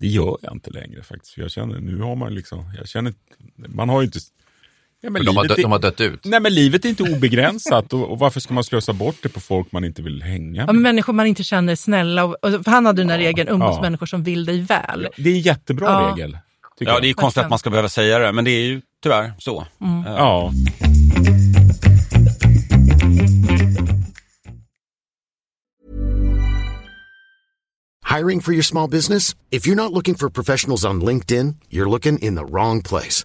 Det 0.00 0.06
gör 0.06 0.38
jag 0.42 0.52
inte 0.52 0.70
längre 0.70 1.02
faktiskt. 1.02 1.34
För 1.34 1.42
jag 1.42 1.50
känner, 1.50 1.80
nu 1.80 2.00
har 2.00 2.16
man 2.16 2.34
liksom, 2.34 2.72
jag 2.78 2.88
känner, 2.88 3.14
man 3.56 3.88
har 3.88 4.00
ju 4.00 4.04
inte... 4.06 4.18
Ja, 5.06 5.10
men 5.10 5.24
de, 5.24 5.36
har 5.36 5.42
livet 5.44 5.48
dött, 5.48 5.58
är- 5.58 5.62
de 5.62 5.72
har 5.72 5.78
dött 5.78 6.00
ut. 6.00 6.24
Nej 6.24 6.40
men 6.40 6.54
livet 6.54 6.84
är 6.84 6.88
inte 6.88 7.02
obegränsat 7.02 7.92
och, 7.92 8.10
och 8.10 8.18
varför 8.18 8.40
ska 8.40 8.54
man 8.54 8.64
slösa 8.64 8.92
bort 8.92 9.16
det 9.22 9.28
på 9.28 9.40
folk 9.40 9.72
man 9.72 9.84
inte 9.84 10.02
vill 10.02 10.22
hänga 10.22 10.60
Ja, 10.60 10.66
med? 10.66 10.74
men 10.74 10.82
människor 10.82 11.12
man 11.12 11.26
inte 11.26 11.42
känner 11.44 11.72
är 11.72 11.76
snälla. 11.76 12.24
Och, 12.24 12.36
och, 12.42 12.64
för 12.64 12.70
han 12.70 12.86
hade 12.86 13.00
den 13.00 13.08
där 13.08 13.18
regeln, 13.18 13.48
umgås 13.48 13.74
Ja. 13.76 13.82
människor 13.82 14.06
som 14.06 14.22
vill 14.22 14.44
dig 14.44 14.60
väl. 14.60 15.08
Det 15.16 15.30
är 15.30 15.34
en 15.34 15.40
jättebra 15.40 15.86
Ja. 15.86 16.14
regel. 16.16 16.38
Ja, 16.78 16.92
jag. 16.92 17.02
det 17.02 17.08
är 17.10 17.14
konstigt 17.14 17.42
att 17.44 17.50
man 17.50 17.58
ska 17.58 17.70
behöva 17.70 17.88
säga 17.88 18.18
det, 18.18 18.32
men 18.32 18.44
det 18.44 18.50
är 18.50 18.62
ju 18.66 18.80
tyvärr 19.02 19.32
så. 19.38 19.66
Mm. 19.80 20.02
Ja. 20.06 20.52
Hiring 28.04 28.40
for 28.40 28.52
your 28.52 28.62
small 28.62 28.88
business? 28.88 29.34
If 29.50 29.66
you're 29.66 29.74
not 29.76 29.92
looking 29.92 30.14
for 30.14 30.28
professionals 30.30 30.84
on 30.84 31.00
LinkedIn, 31.00 31.56
you're 31.70 31.90
looking 31.90 32.18
in 32.18 32.34
the 32.36 32.44
wrong 32.44 32.82
place. 32.82 33.24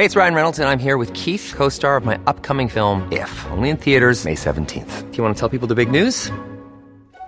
Hey, 0.00 0.06
it's 0.06 0.16
Ryan 0.16 0.34
Reynolds, 0.34 0.58
and 0.58 0.66
I'm 0.66 0.78
here 0.78 0.96
with 0.96 1.12
Keith, 1.12 1.52
co 1.54 1.68
star 1.68 1.94
of 1.98 2.06
my 2.06 2.18
upcoming 2.26 2.68
film, 2.68 3.06
If, 3.12 3.34
only 3.48 3.68
in 3.68 3.76
theaters, 3.76 4.24
May 4.24 4.34
17th. 4.34 5.10
Do 5.10 5.16
you 5.18 5.22
want 5.22 5.36
to 5.36 5.38
tell 5.38 5.50
people 5.50 5.68
the 5.68 5.74
big 5.74 5.90
news? 5.90 6.32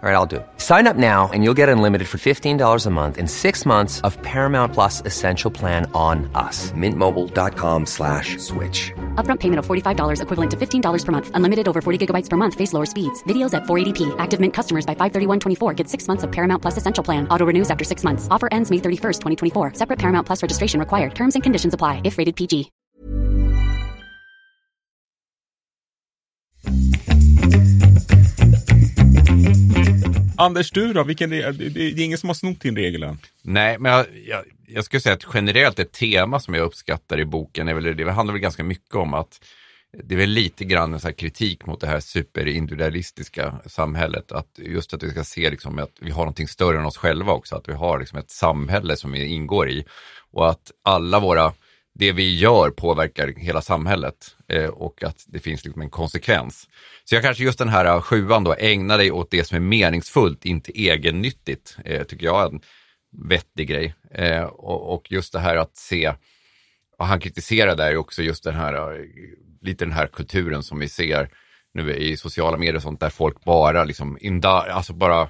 All 0.03 0.09
right, 0.09 0.17
I'll 0.17 0.27
do 0.27 0.37
it. 0.39 0.47
Sign 0.57 0.89
up 0.89 0.97
now 0.97 1.31
and 1.33 1.45
you'll 1.45 1.55
get 1.63 1.69
unlimited 1.69 2.09
for 2.09 2.19
$15 2.19 2.87
a 2.87 2.91
month 2.91 3.19
in 3.19 3.29
six 3.29 3.65
months 3.65 4.01
of 4.01 4.21
Paramount 4.23 4.73
Plus 4.73 5.01
Essential 5.03 5.49
Plan 5.49 5.89
on 5.95 6.29
us. 6.35 6.73
Mintmobile.com 6.73 7.87
slash 7.87 8.37
switch. 8.39 8.93
Upfront 9.14 9.38
payment 9.38 9.61
of 9.61 9.66
$45 9.68 10.20
equivalent 10.20 10.51
to 10.51 10.57
$15 10.57 11.05
per 11.05 11.12
month. 11.12 11.31
Unlimited 11.35 11.68
over 11.68 11.81
40 11.81 12.05
gigabytes 12.05 12.29
per 12.29 12.37
month. 12.37 12.57
Face 12.57 12.72
lower 12.72 12.85
speeds. 12.85 13.22
Videos 13.29 13.55
at 13.55 13.62
480p. 13.62 14.12
Active 14.18 14.40
Mint 14.40 14.53
customers 14.53 14.85
by 14.85 14.96
531.24 14.96 15.77
get 15.77 15.88
six 15.88 16.09
months 16.09 16.25
of 16.25 16.33
Paramount 16.33 16.61
Plus 16.61 16.77
Essential 16.77 17.05
Plan. 17.05 17.29
Auto 17.29 17.46
renews 17.46 17.70
after 17.70 17.85
six 17.85 18.03
months. 18.03 18.27
Offer 18.29 18.48
ends 18.51 18.72
May 18.72 18.79
31st, 18.79 19.20
2024. 19.20 19.75
Separate 19.75 20.01
Paramount 20.01 20.27
Plus 20.27 20.42
registration 20.42 20.81
required. 20.81 21.14
Terms 21.14 21.37
and 21.37 21.44
conditions 21.44 21.75
apply 21.75 22.01
if 22.03 22.18
rated 22.18 22.35
PG. 22.35 22.72
Anders, 30.42 30.70
du 30.70 30.92
då? 30.92 31.05
Vilken, 31.05 31.31
det 31.31 31.52
det 31.52 31.81
är 31.81 32.00
ingen 32.00 32.18
som 32.18 32.28
har 32.28 32.35
snott 32.35 32.61
din 32.61 32.76
regel 32.76 33.02
än? 33.02 33.18
Nej, 33.42 33.78
men 33.78 33.92
jag, 33.92 34.07
jag, 34.26 34.44
jag 34.66 34.85
skulle 34.85 35.00
säga 35.00 35.14
att 35.14 35.26
generellt 35.35 35.78
ett 35.78 35.92
tema 35.92 36.40
som 36.40 36.55
jag 36.55 36.64
uppskattar 36.64 37.20
i 37.20 37.24
boken 37.24 37.68
är 37.68 37.74
väl, 37.74 37.96
det 37.96 38.12
handlar 38.12 38.33
väl 38.33 38.42
ganska 38.42 38.64
mycket 38.64 38.94
om 38.94 39.14
att 39.14 39.40
det 40.02 40.14
är 40.14 40.18
väl 40.18 40.31
lite 40.31 40.64
grann 40.64 40.94
en 40.94 41.00
så 41.00 41.09
här 41.09 41.14
kritik 41.14 41.66
mot 41.66 41.81
det 41.81 41.87
här 41.87 42.00
superindividualistiska 42.00 43.55
samhället. 43.66 44.33
Att 44.33 44.59
just 44.59 44.94
att 44.94 45.02
vi 45.02 45.11
ska 45.11 45.24
se 45.24 45.50
liksom 45.50 45.78
att 45.78 45.96
vi 46.00 46.11
har 46.11 46.22
någonting 46.22 46.48
större 46.48 46.78
än 46.78 46.85
oss 46.85 46.96
själva 46.96 47.33
också. 47.33 47.57
Att 47.57 47.68
vi 47.68 47.72
har 47.72 48.00
liksom 48.00 48.18
ett 48.18 48.31
samhälle 48.31 48.96
som 48.96 49.12
vi 49.12 49.24
ingår 49.24 49.70
i. 49.70 49.85
Och 50.31 50.50
att 50.50 50.70
alla 50.83 51.20
våra, 51.20 51.52
det 51.94 52.12
vi 52.12 52.38
gör 52.38 52.70
påverkar 52.70 53.35
hela 53.37 53.62
samhället. 53.62 54.37
Eh, 54.48 54.68
och 54.68 55.02
att 55.02 55.24
det 55.26 55.38
finns 55.38 55.64
liksom 55.64 55.83
en 55.83 55.90
konsekvens. 55.90 56.68
Så 57.05 57.14
jag 57.14 57.22
kanske 57.22 57.44
just 57.44 57.59
den 57.59 57.68
här 57.68 57.85
eh, 57.85 58.00
sjuan 58.00 58.44
då, 58.44 58.55
ägna 58.59 58.96
dig 58.96 59.11
åt 59.11 59.31
det 59.31 59.44
som 59.44 59.57
är 59.57 59.61
meningsfullt, 59.61 60.44
inte 60.44 60.78
egennyttigt. 60.78 61.76
Eh, 61.85 62.02
tycker 62.02 62.26
jag 62.26 62.42
är 62.42 62.46
en 62.46 62.61
vettig 63.28 63.68
grej. 63.68 63.94
Eh, 64.11 64.42
och, 64.42 64.94
och 64.94 65.12
just 65.12 65.33
det 65.33 65.40
här 65.40 65.57
att 65.57 65.76
se 65.76 66.12
och 67.02 67.09
han 67.09 67.20
kritiserar 67.20 67.76
där 67.76 67.96
också 67.96 68.22
just 68.22 68.44
den 68.44 68.55
här, 68.55 68.74
eh, 68.74 69.07
lite 69.61 69.85
den 69.85 69.92
här 69.92 70.07
kulturen 70.07 70.62
som 70.62 70.78
vi 70.78 70.88
ser 70.88 71.28
nu 71.74 71.94
i 71.96 72.16
sociala 72.16 72.57
medier 72.57 72.76
och 72.76 72.83
sånt 72.83 73.00
där 73.00 73.11
folk 73.11 73.44
bara 73.44 73.85
liksom, 73.85 74.18
alltså 74.44 74.92
bara 74.92 75.22
eh, 75.22 75.28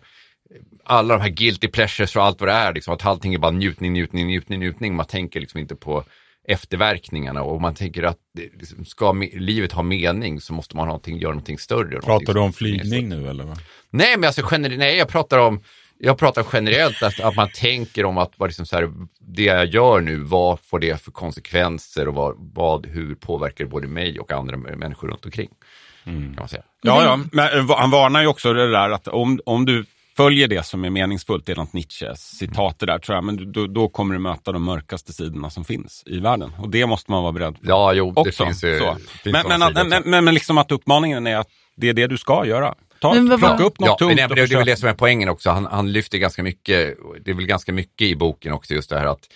alla 0.85 1.15
de 1.15 1.21
här 1.23 1.29
guilty 1.29 1.69
pleasures 1.69 2.17
och 2.17 2.25
allt 2.25 2.41
vad 2.41 2.49
det 2.49 2.53
är, 2.53 2.75
liksom, 2.75 2.95
att 2.95 3.07
allting 3.07 3.35
är 3.35 3.39
bara 3.39 3.51
njutning, 3.51 3.93
njutning, 3.93 4.27
njutning, 4.27 4.61
njutning. 4.61 4.95
Man 4.95 5.07
tänker 5.07 5.41
liksom 5.41 5.61
inte 5.61 5.77
på 5.77 6.05
efterverkningarna 6.49 7.43
och 7.43 7.61
man 7.61 7.75
tänker 7.75 8.03
att 8.03 8.19
liksom, 8.61 8.85
ska 8.85 9.13
livet 9.33 9.73
ha 9.73 9.83
mening 9.83 10.41
så 10.41 10.53
måste 10.53 10.77
man 10.77 10.83
ha 10.83 10.87
någonting, 10.87 11.19
göra 11.19 11.33
någonting 11.33 11.59
större. 11.59 11.85
någonting 11.85 12.01
Pratar 12.07 12.27
du 12.27 12.33
som- 12.33 12.43
om 12.43 12.53
flygning 12.53 13.09
nu 13.09 13.29
eller? 13.29 13.45
Va? 13.45 13.57
Nej, 13.91 14.17
men 14.19 14.27
alltså 14.27 14.59
nej, 14.59 14.97
jag 14.97 15.09
pratar 15.09 15.39
om 15.39 15.61
jag 16.05 16.19
pratar 16.19 16.47
generellt 16.53 17.03
att, 17.03 17.21
att 17.21 17.37
man 17.37 17.49
tänker 17.55 18.05
om 18.05 18.19
att 18.19 18.33
vad 18.37 18.49
liksom 18.49 18.67
så 18.67 18.77
här, 18.77 18.93
det 19.21 19.43
jag 19.43 19.67
gör 19.67 20.01
nu, 20.01 20.17
vad 20.17 20.61
får 20.61 20.79
det 20.79 21.03
för 21.03 21.11
konsekvenser 21.11 22.09
och 22.09 22.15
vad, 22.15 22.35
vad, 22.55 22.87
hur 22.87 23.15
påverkar 23.15 23.65
det 23.65 23.71
både 23.71 23.89
mig 23.89 24.21
och 24.21 24.33
andra 24.33 24.57
människor 24.57 25.09
runt 25.09 25.25
omkring. 25.25 25.49
Kan 26.05 26.35
man 26.39 26.49
säga. 26.49 26.63
Ja, 26.83 27.03
ja. 27.05 27.21
Men 27.33 27.59
eh, 27.59 27.77
han 27.79 27.91
varnar 27.91 28.21
ju 28.21 28.27
också 28.27 28.53
det 28.53 28.71
där 28.71 28.91
att 28.91 29.09
om, 29.09 29.41
om 29.47 29.65
du 29.67 29.85
följer 30.17 30.49
det 30.49 30.63
som 30.67 30.85
är 30.85 30.91
meningsfullt, 30.91 31.47
det 31.47 31.53
är 31.53 31.57
något 31.57 31.73
Nietzsche-citat 31.73 32.79
det 32.79 32.87
där 32.87 32.99
tror 32.99 33.17
jag, 33.17 33.25
men 33.25 33.53
då, 33.53 33.67
då 33.67 33.89
kommer 33.89 34.15
du 34.15 34.21
möta 34.21 34.53
de 34.53 34.63
mörkaste 34.63 35.13
sidorna 35.13 35.51
som 35.51 35.65
finns 35.65 36.03
i 36.07 36.21
världen. 36.21 36.53
Och 36.59 36.69
det 36.71 36.87
måste 36.87 37.11
man 37.11 37.23
vara 37.23 37.33
beredd 37.33 37.55
på. 37.55 37.61
Ja, 37.63 37.93
jo, 37.93 38.13
det 38.13 38.21
också. 38.21 38.45
finns 38.45 38.65
ju- 38.65 38.79
så. 38.79 38.97
finns 39.23 39.37
Men, 39.49 39.61
men, 39.61 39.89
men, 39.89 40.03
men, 40.05 40.25
men 40.25 40.35
liksom 40.35 40.59
att 40.59 40.73
uppmaningen 40.73 41.27
är 41.27 41.37
att 41.37 41.49
det 41.77 41.89
är 41.89 41.95
det 41.95 42.07
du 42.07 42.19
ska 42.19 42.47
göra. 42.47 42.75
Ta, 42.99 43.15
Men 43.15 43.39
plocka 43.39 43.65
upp 43.65 43.81
något 43.81 43.89
Ja, 43.89 43.97
tungt 43.97 44.17
men 44.17 44.29
det, 44.29 44.35
det, 44.35 44.47
det 44.47 44.55
är 44.55 44.57
väl 44.57 44.67
det 44.67 44.77
som 44.77 44.89
är 44.89 44.95
poängen 44.95 45.29
också. 45.29 45.51
Han, 45.51 45.67
han 45.67 45.93
lyfter 45.93 46.19
ganska 46.19 46.43
mycket, 46.43 46.97
det 47.25 47.31
är 47.31 47.35
väl 47.35 47.47
ganska 47.47 47.73
mycket 47.73 48.07
i 48.09 48.17
boken 48.17 48.53
också 48.53 48.75
just 48.75 48.91
det 48.91 48.99
här 48.99 49.07
att 49.07 49.29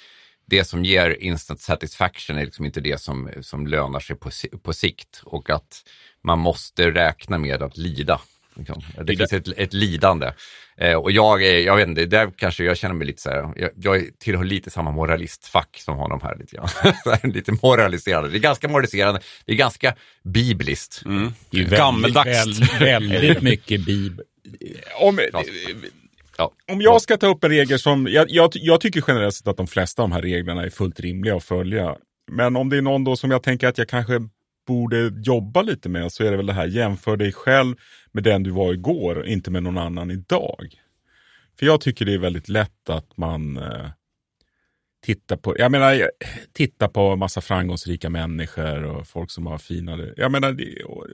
det 0.46 0.64
som 0.64 0.84
ger 0.84 1.22
instant 1.22 1.60
satisfaction 1.60 2.38
är 2.38 2.44
liksom 2.44 2.64
inte 2.64 2.80
det 2.80 3.00
som, 3.00 3.30
som 3.40 3.66
lönar 3.66 4.00
sig 4.00 4.16
på, 4.16 4.30
på 4.62 4.72
sikt 4.72 5.22
och 5.24 5.50
att 5.50 5.82
man 6.22 6.38
måste 6.38 6.90
räkna 6.90 7.38
med 7.38 7.62
att 7.62 7.76
lida. 7.76 8.20
Liksom. 8.56 8.82
Det 9.04 9.16
finns 9.16 9.32
ett, 9.32 9.48
ett 9.56 9.72
lidande. 9.72 10.32
Eh, 10.78 10.94
och 10.94 11.10
jag, 11.10 11.42
är, 11.44 11.58
jag 11.58 11.76
vet 11.76 11.88
inte, 11.88 12.06
där 12.06 12.30
kanske 12.36 12.64
jag 12.64 12.76
känner 12.76 12.94
mig 12.94 13.06
lite 13.06 13.22
så 13.22 13.30
här, 13.30 13.52
jag, 13.56 13.70
jag 13.76 14.02
tillhör 14.18 14.44
lite 14.44 14.70
samma 14.70 14.90
moralistfack 14.90 15.76
som 15.84 15.96
honom 15.96 16.20
här 16.22 16.36
lite 16.38 16.56
grann. 16.56 16.68
Lite 17.32 17.52
moraliserande. 17.62 18.28
Det 18.28 18.36
är 18.36 18.40
ganska 18.40 18.68
moraliserande, 18.68 19.20
det 19.44 19.52
är 19.52 19.56
ganska 19.56 19.94
bibliskt. 20.24 21.02
Mm. 21.04 21.32
Det 21.50 21.56
är 21.56 21.60
väldigt, 21.60 21.78
Gammeldags. 21.78 22.80
Väldigt, 22.80 23.22
väldigt 23.22 23.42
mycket 23.42 23.86
bibel. 23.86 24.24
Om, 25.00 25.18
Ja. 26.38 26.52
om 26.72 26.80
jag 26.80 27.02
ska 27.02 27.16
ta 27.16 27.26
upp 27.26 27.44
en 27.44 27.50
regel 27.50 27.78
som, 27.78 28.06
jag, 28.10 28.30
jag, 28.30 28.50
jag 28.54 28.80
tycker 28.80 29.04
generellt 29.08 29.34
sett 29.34 29.48
att 29.48 29.56
de 29.56 29.66
flesta 29.66 30.02
av 30.02 30.08
de 30.08 30.14
här 30.14 30.22
reglerna 30.22 30.62
är 30.62 30.70
fullt 30.70 31.00
rimliga 31.00 31.36
att 31.36 31.44
följa. 31.44 31.96
Men 32.30 32.56
om 32.56 32.68
det 32.68 32.76
är 32.76 32.82
någon 32.82 33.04
då 33.04 33.16
som 33.16 33.30
jag 33.30 33.42
tänker 33.42 33.68
att 33.68 33.78
jag 33.78 33.88
kanske 33.88 34.20
borde 34.66 35.12
jobba 35.24 35.62
lite 35.62 35.88
med 35.88 36.12
så 36.12 36.24
är 36.24 36.30
det 36.30 36.36
väl 36.36 36.46
det 36.46 36.52
här, 36.52 36.66
jämför 36.66 37.16
dig 37.16 37.32
själv 37.32 37.76
med 38.12 38.22
den 38.22 38.42
du 38.42 38.50
var 38.50 38.72
igår, 38.72 39.26
inte 39.26 39.50
med 39.50 39.62
någon 39.62 39.78
annan 39.78 40.10
idag. 40.10 40.80
För 41.58 41.66
jag 41.66 41.80
tycker 41.80 42.04
det 42.04 42.14
är 42.14 42.18
väldigt 42.18 42.48
lätt 42.48 42.90
att 42.90 43.16
man 43.16 43.56
eh, 43.56 43.90
tittar 45.02 45.36
på, 45.36 45.58
jag 45.58 45.72
menar, 45.72 46.10
titta 46.52 46.88
på 46.88 47.16
massa 47.16 47.40
framgångsrika 47.40 48.10
människor 48.10 48.84
och 48.84 49.06
folk 49.06 49.30
som 49.30 49.46
har 49.46 49.58
finare, 49.58 50.14
jag 50.16 50.32
menar, 50.32 50.52
det, 50.52 50.84
och, 50.84 51.06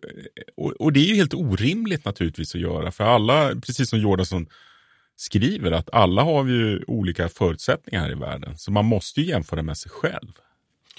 och, 0.57 0.71
och 0.71 0.93
det 0.93 1.01
är 1.01 1.09
ju 1.09 1.15
helt 1.15 1.35
orimligt 1.35 2.05
naturligtvis 2.05 2.55
att 2.55 2.61
göra. 2.61 2.91
För 2.91 3.05
alla, 3.05 3.49
precis 3.55 3.91
som 3.91 4.01
Jordansson 4.01 4.47
skriver, 5.17 5.73
att 5.73 5.91
alla 5.93 6.23
har 6.23 6.47
ju 6.47 6.85
olika 6.87 7.29
förutsättningar 7.29 8.01
här 8.03 8.13
i 8.13 8.15
världen. 8.15 8.59
Så 8.59 8.73
man 8.73 8.85
måste 8.85 9.21
ju 9.21 9.27
jämföra 9.27 9.63
med 9.63 9.79
sig 9.79 9.91
själv. 9.91 10.33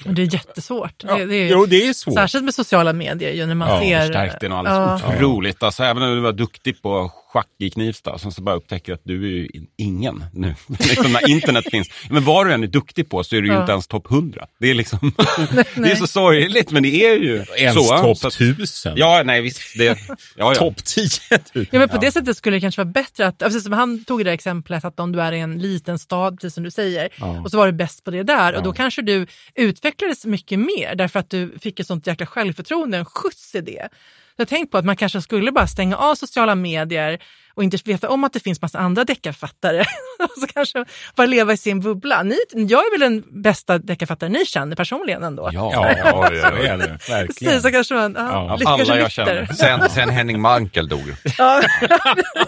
Och 0.05 0.13
det 0.13 0.21
är 0.21 0.33
jättesvårt. 0.33 1.03
Ja, 1.07 1.15
det, 1.17 1.25
det 1.25 1.35
är, 1.35 1.49
jo, 1.51 1.65
det 1.65 1.87
är 1.87 1.93
svårt. 1.93 2.13
Särskilt 2.13 2.43
med 2.43 2.53
sociala 2.53 2.93
medier 2.93 3.31
ju 3.31 3.45
när 3.45 3.55
man 3.55 3.69
Ja, 3.69 3.79
ser... 3.79 3.99
Förstärkte 3.99 4.37
den 4.45 4.51
alldeles 4.57 5.01
Ja. 5.07 5.15
otroligt. 5.15 5.63
Alltså, 5.63 5.83
även 5.83 6.03
om 6.03 6.09
du 6.09 6.19
var 6.19 6.31
duktig 6.31 6.81
på 6.81 7.11
schack 7.33 7.47
i 7.59 7.69
Knivsta, 7.69 8.17
sen 8.17 8.31
så 8.31 8.41
bara 8.41 8.55
upptäcker 8.55 8.93
att 8.93 9.01
du 9.03 9.23
är 9.25 9.29
ju 9.31 9.47
in- 9.47 9.67
ingen 9.77 10.25
nu. 10.33 10.55
liksom 10.79 11.11
när 11.11 11.29
internet 11.29 11.65
finns. 11.71 11.89
Men 12.09 12.23
vad 12.23 12.47
du 12.47 12.53
än 12.53 12.63
är 12.63 12.67
duktig 12.67 13.09
på 13.09 13.23
så 13.23 13.35
är 13.35 13.41
du 13.41 13.47
ju 13.47 13.53
Ja. 13.53 13.59
inte 13.61 13.71
ens 13.71 13.87
topp 13.87 14.11
100. 14.11 14.47
Det 14.59 14.69
är 14.69 14.73
liksom, 14.73 14.99
det 15.75 15.91
är 15.91 15.95
så 15.95 16.07
sorgligt, 16.07 16.71
men 16.71 16.83
det 16.83 17.05
är 17.05 17.15
ju 17.19 17.45
Ens 17.57 17.87
så. 17.87 17.97
topp 17.97 18.17
Så 18.17 18.27
att- 18.27 18.33
tusen. 18.37 18.93
Ja, 18.97 19.21
nej 19.25 19.41
visst. 19.41 19.77
Det, 19.77 19.85
ja, 19.85 20.15
ja. 20.35 20.55
Topp 20.55 20.83
10 20.83 21.07
000. 21.55 21.65
Ja, 21.71 21.79
men 21.79 21.89
på 21.89 21.97
det 21.97 22.11
sättet 22.11 22.37
skulle 22.37 22.55
det 22.57 22.61
kanske 22.61 22.81
vara 22.83 22.91
bättre 22.91 23.27
att, 23.27 23.37
precis 23.37 23.63
som 23.63 23.73
han 23.73 24.03
tog 24.03 24.19
det 24.19 24.23
där 24.23 24.31
exemplet, 24.31 24.85
att 24.85 24.99
om 24.99 25.11
du 25.11 25.21
är 25.21 25.31
i 25.31 25.39
en 25.39 25.59
liten 25.59 25.99
stad, 25.99 26.35
precis 26.39 26.53
som 26.53 26.63
du 26.63 26.71
säger, 26.71 27.09
och 27.43 27.51
så 27.51 27.57
var 27.57 27.65
du 27.65 27.73
bäst 27.73 28.03
på 28.03 28.11
det 28.11 28.23
där, 28.23 28.55
och 28.55 28.63
då 28.63 28.73
kanske 28.73 29.01
du 29.01 29.27
utvecklades 29.55 30.25
mycket 30.25 30.59
mer 30.59 30.95
därför 30.95 31.19
att 31.19 31.29
du 31.29 31.53
fick 31.61 31.79
ett 31.79 31.87
sånt 31.87 32.07
jäkla 32.07 32.25
självförtroende, 32.25 32.97
en 32.97 33.05
skjuts 33.05 33.55
i 33.55 33.61
det. 33.61 33.89
Så 34.35 34.41
Jag 34.41 34.45
har 34.45 34.49
tänkt 34.49 34.71
på 34.71 34.77
att 34.77 34.85
man 34.85 34.95
kanske 34.95 35.21
skulle 35.21 35.51
bara 35.51 35.67
stänga 35.67 35.97
av 35.97 36.15
sociala 36.15 36.55
medier 36.55 37.19
och 37.55 37.63
inte 37.63 37.77
veta 37.85 38.09
om 38.09 38.23
att 38.23 38.33
det 38.33 38.39
finns 38.39 38.61
massa 38.61 38.79
andra 38.79 39.03
deckarfattare. 39.03 39.79
och 40.19 40.41
så 40.41 40.47
kanske 40.47 40.85
bara 41.15 41.27
leva 41.27 41.53
i 41.53 41.57
sin 41.57 41.79
bubbla. 41.79 42.23
Ni, 42.23 42.37
jag 42.53 42.79
är 42.79 42.99
väl 42.99 43.11
den 43.11 43.41
bästa 43.41 43.77
deckarfattaren 43.77 44.33
ni 44.33 44.45
känner 44.45 44.75
personligen 44.75 45.23
ändå? 45.23 45.49
Ja, 45.53 45.71
Ja, 45.73 45.93
Ja, 45.97 46.33
ja, 46.33 46.49
så 46.49 46.55
är 46.55 46.77
det. 46.77 46.99
Verkligen. 47.09 47.27
Precis, 47.27 47.61
så 47.61 47.71
kanske 47.71 47.93
man 47.93 48.15
ja, 48.17 48.47
Ja, 48.47 48.55
lite, 48.55 48.69
alla 48.69 48.77
kanske 48.77 48.99
jag 48.99 49.11
känner. 49.11 49.45
Sen, 49.45 49.89
sen 49.89 50.09
Henning 50.09 50.41
Mankell 50.41 50.87
dog. 50.87 51.15
Ja, 51.37 51.61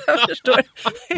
jag 0.07 0.19
förstår. 0.29 0.61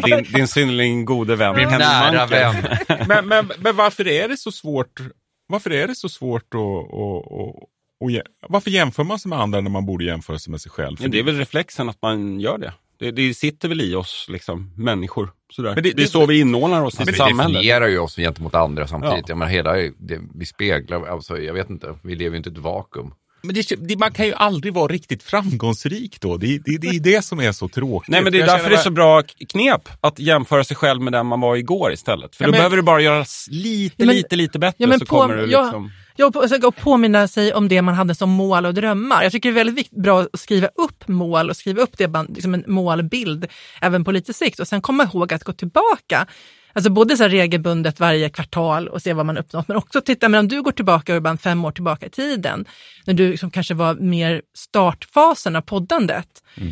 din, 0.04 0.32
din 0.32 0.48
synnerligen 0.48 1.04
gode 1.04 1.36
vän. 1.36 1.56
Min 1.56 1.68
Henning 1.68 1.88
nära 1.88 2.26
vän. 2.26 2.54
men, 3.08 3.28
men, 3.28 3.50
men 3.58 3.76
varför 3.76 4.08
är 4.08 4.28
det 4.28 4.36
så 4.36 4.52
svårt? 4.52 5.00
Varför 5.48 5.70
är 5.70 5.86
det 5.86 5.94
så 5.94 6.08
svårt 6.08 6.54
att... 6.54 6.60
att, 6.60 7.68
jä- 8.00 8.22
varför 8.48 8.70
jämför 8.70 9.04
man 9.04 9.18
sig 9.18 9.28
med 9.28 9.40
andra 9.40 9.60
när 9.60 9.70
man 9.70 9.86
borde 9.86 10.04
jämföra 10.04 10.38
sig 10.38 10.50
med 10.50 10.60
sig 10.60 10.70
själv? 10.72 10.96
Ja, 11.00 11.08
det 11.08 11.18
är 11.18 11.22
väl 11.22 11.36
reflexen 11.38 11.88
att 11.88 12.02
man 12.02 12.40
gör 12.40 12.58
det. 12.58 12.72
Det, 12.98 13.10
det 13.10 13.34
sitter 13.34 13.68
väl 13.68 13.80
i 13.80 13.94
oss, 13.94 14.26
liksom, 14.28 14.72
människor. 14.76 15.30
Sådär. 15.52 15.74
Men 15.74 15.82
det- 15.82 15.90
det, 15.90 16.02
är 16.02 16.04
det- 16.04 16.06
så 16.10 16.26
vi 16.26 16.40
inordnar 16.40 16.82
oss 16.82 16.94
i 16.94 16.98
Men 16.98 17.06
det 17.06 17.12
samhället. 17.12 17.52
definierar 17.54 17.88
ju 17.88 17.98
oss 17.98 18.16
gentemot 18.16 18.54
andra 18.54 18.86
samtidigt. 18.86 19.16
Ja. 19.18 19.24
Jag 19.28 19.38
menar, 19.38 19.52
hela, 19.52 19.72
det, 19.98 20.20
vi 20.34 20.46
speglar, 20.46 21.06
alltså, 21.06 21.38
jag 21.38 21.54
vet 21.54 21.70
inte, 21.70 21.94
vi 22.02 22.14
lever 22.14 22.30
ju 22.30 22.36
inte 22.36 22.50
i 22.50 22.52
ett 22.52 22.58
vakuum. 22.58 23.14
Men 23.42 23.54
det, 23.54 23.72
det, 23.88 23.96
man 23.98 24.12
kan 24.12 24.26
ju 24.26 24.34
aldrig 24.34 24.74
vara 24.74 24.86
riktigt 24.92 25.22
framgångsrik 25.22 26.20
då. 26.20 26.36
Det, 26.36 26.58
det, 26.64 26.78
det 26.78 26.86
är 26.88 27.00
det 27.00 27.24
som 27.24 27.40
är 27.40 27.52
så 27.52 27.68
tråkigt. 27.68 28.10
Nej 28.10 28.22
men 28.22 28.32
det 28.32 28.38
är 28.38 28.40
Jag 28.40 28.48
därför 28.48 28.70
det 28.70 28.76
är 28.76 28.80
så 28.80 28.90
bra 28.90 29.22
knep 29.48 29.88
att 30.00 30.18
jämföra 30.18 30.64
sig 30.64 30.76
själv 30.76 31.02
med 31.02 31.12
den 31.12 31.26
man 31.26 31.40
var 31.40 31.56
igår 31.56 31.92
istället. 31.92 32.36
För 32.36 32.44
Ja, 32.44 32.46
då 32.46 32.50
men- 32.50 32.58
behöver 32.58 32.76
du 32.76 32.82
bara 32.82 33.00
göra 33.00 33.24
lite, 33.50 34.06
Men- 34.06 34.16
lite, 34.16 34.36
lite 34.36 34.58
bättre 34.58 34.74
Ja, 34.78 34.86
men 34.86 34.98
så 34.98 35.06
på, 35.06 35.16
kommer 35.20 35.36
du 35.36 35.46
ja, 35.50 35.62
liksom... 35.64 35.90
ja, 36.18 36.32
och 36.62 36.76
påminna 36.76 37.28
sig 37.28 37.52
om 37.52 37.68
det 37.68 37.82
man 37.82 37.94
hade 37.94 38.14
som 38.14 38.30
mål 38.30 38.66
och 38.66 38.74
drömmar. 38.74 39.22
Jag 39.22 39.32
tycker 39.32 39.52
det 39.52 39.60
är 39.60 39.64
väldigt 39.64 39.90
bra 39.90 40.20
att 40.20 40.40
skriva 40.40 40.68
upp 40.74 41.08
mål 41.08 41.50
och 41.50 41.56
skriva 41.56 41.82
upp 41.82 41.98
det, 41.98 42.10
liksom 42.28 42.54
en 42.54 42.64
målbild 42.66 43.46
även 43.80 44.04
på 44.04 44.12
lite 44.12 44.32
sikt 44.32 44.60
och 44.60 44.68
sen 44.68 44.82
komma 44.82 45.04
ihåg 45.04 45.32
att 45.32 45.44
gå 45.44 45.52
tillbaka. 45.52 46.26
Alltså 46.72 46.90
både 46.90 47.16
så 47.16 47.22
här 47.22 47.30
regelbundet 47.30 48.00
varje 48.00 48.30
kvartal 48.30 48.88
och 48.88 49.02
se 49.02 49.12
vad 49.12 49.26
man 49.26 49.38
uppnått, 49.38 49.68
men 49.68 49.76
också 49.76 50.00
titta, 50.00 50.28
men 50.28 50.40
om 50.40 50.48
du 50.48 50.62
går 50.62 50.72
tillbaka 50.72 51.16
Urban 51.16 51.38
fem 51.38 51.64
år 51.64 51.72
tillbaka 51.72 52.06
i 52.06 52.10
tiden, 52.10 52.64
när 53.04 53.14
du 53.14 53.30
liksom 53.30 53.50
kanske 53.50 53.74
var 53.74 53.94
mer 53.94 54.42
startfasen 54.56 55.56
av 55.56 55.60
poddandet. 55.60 56.28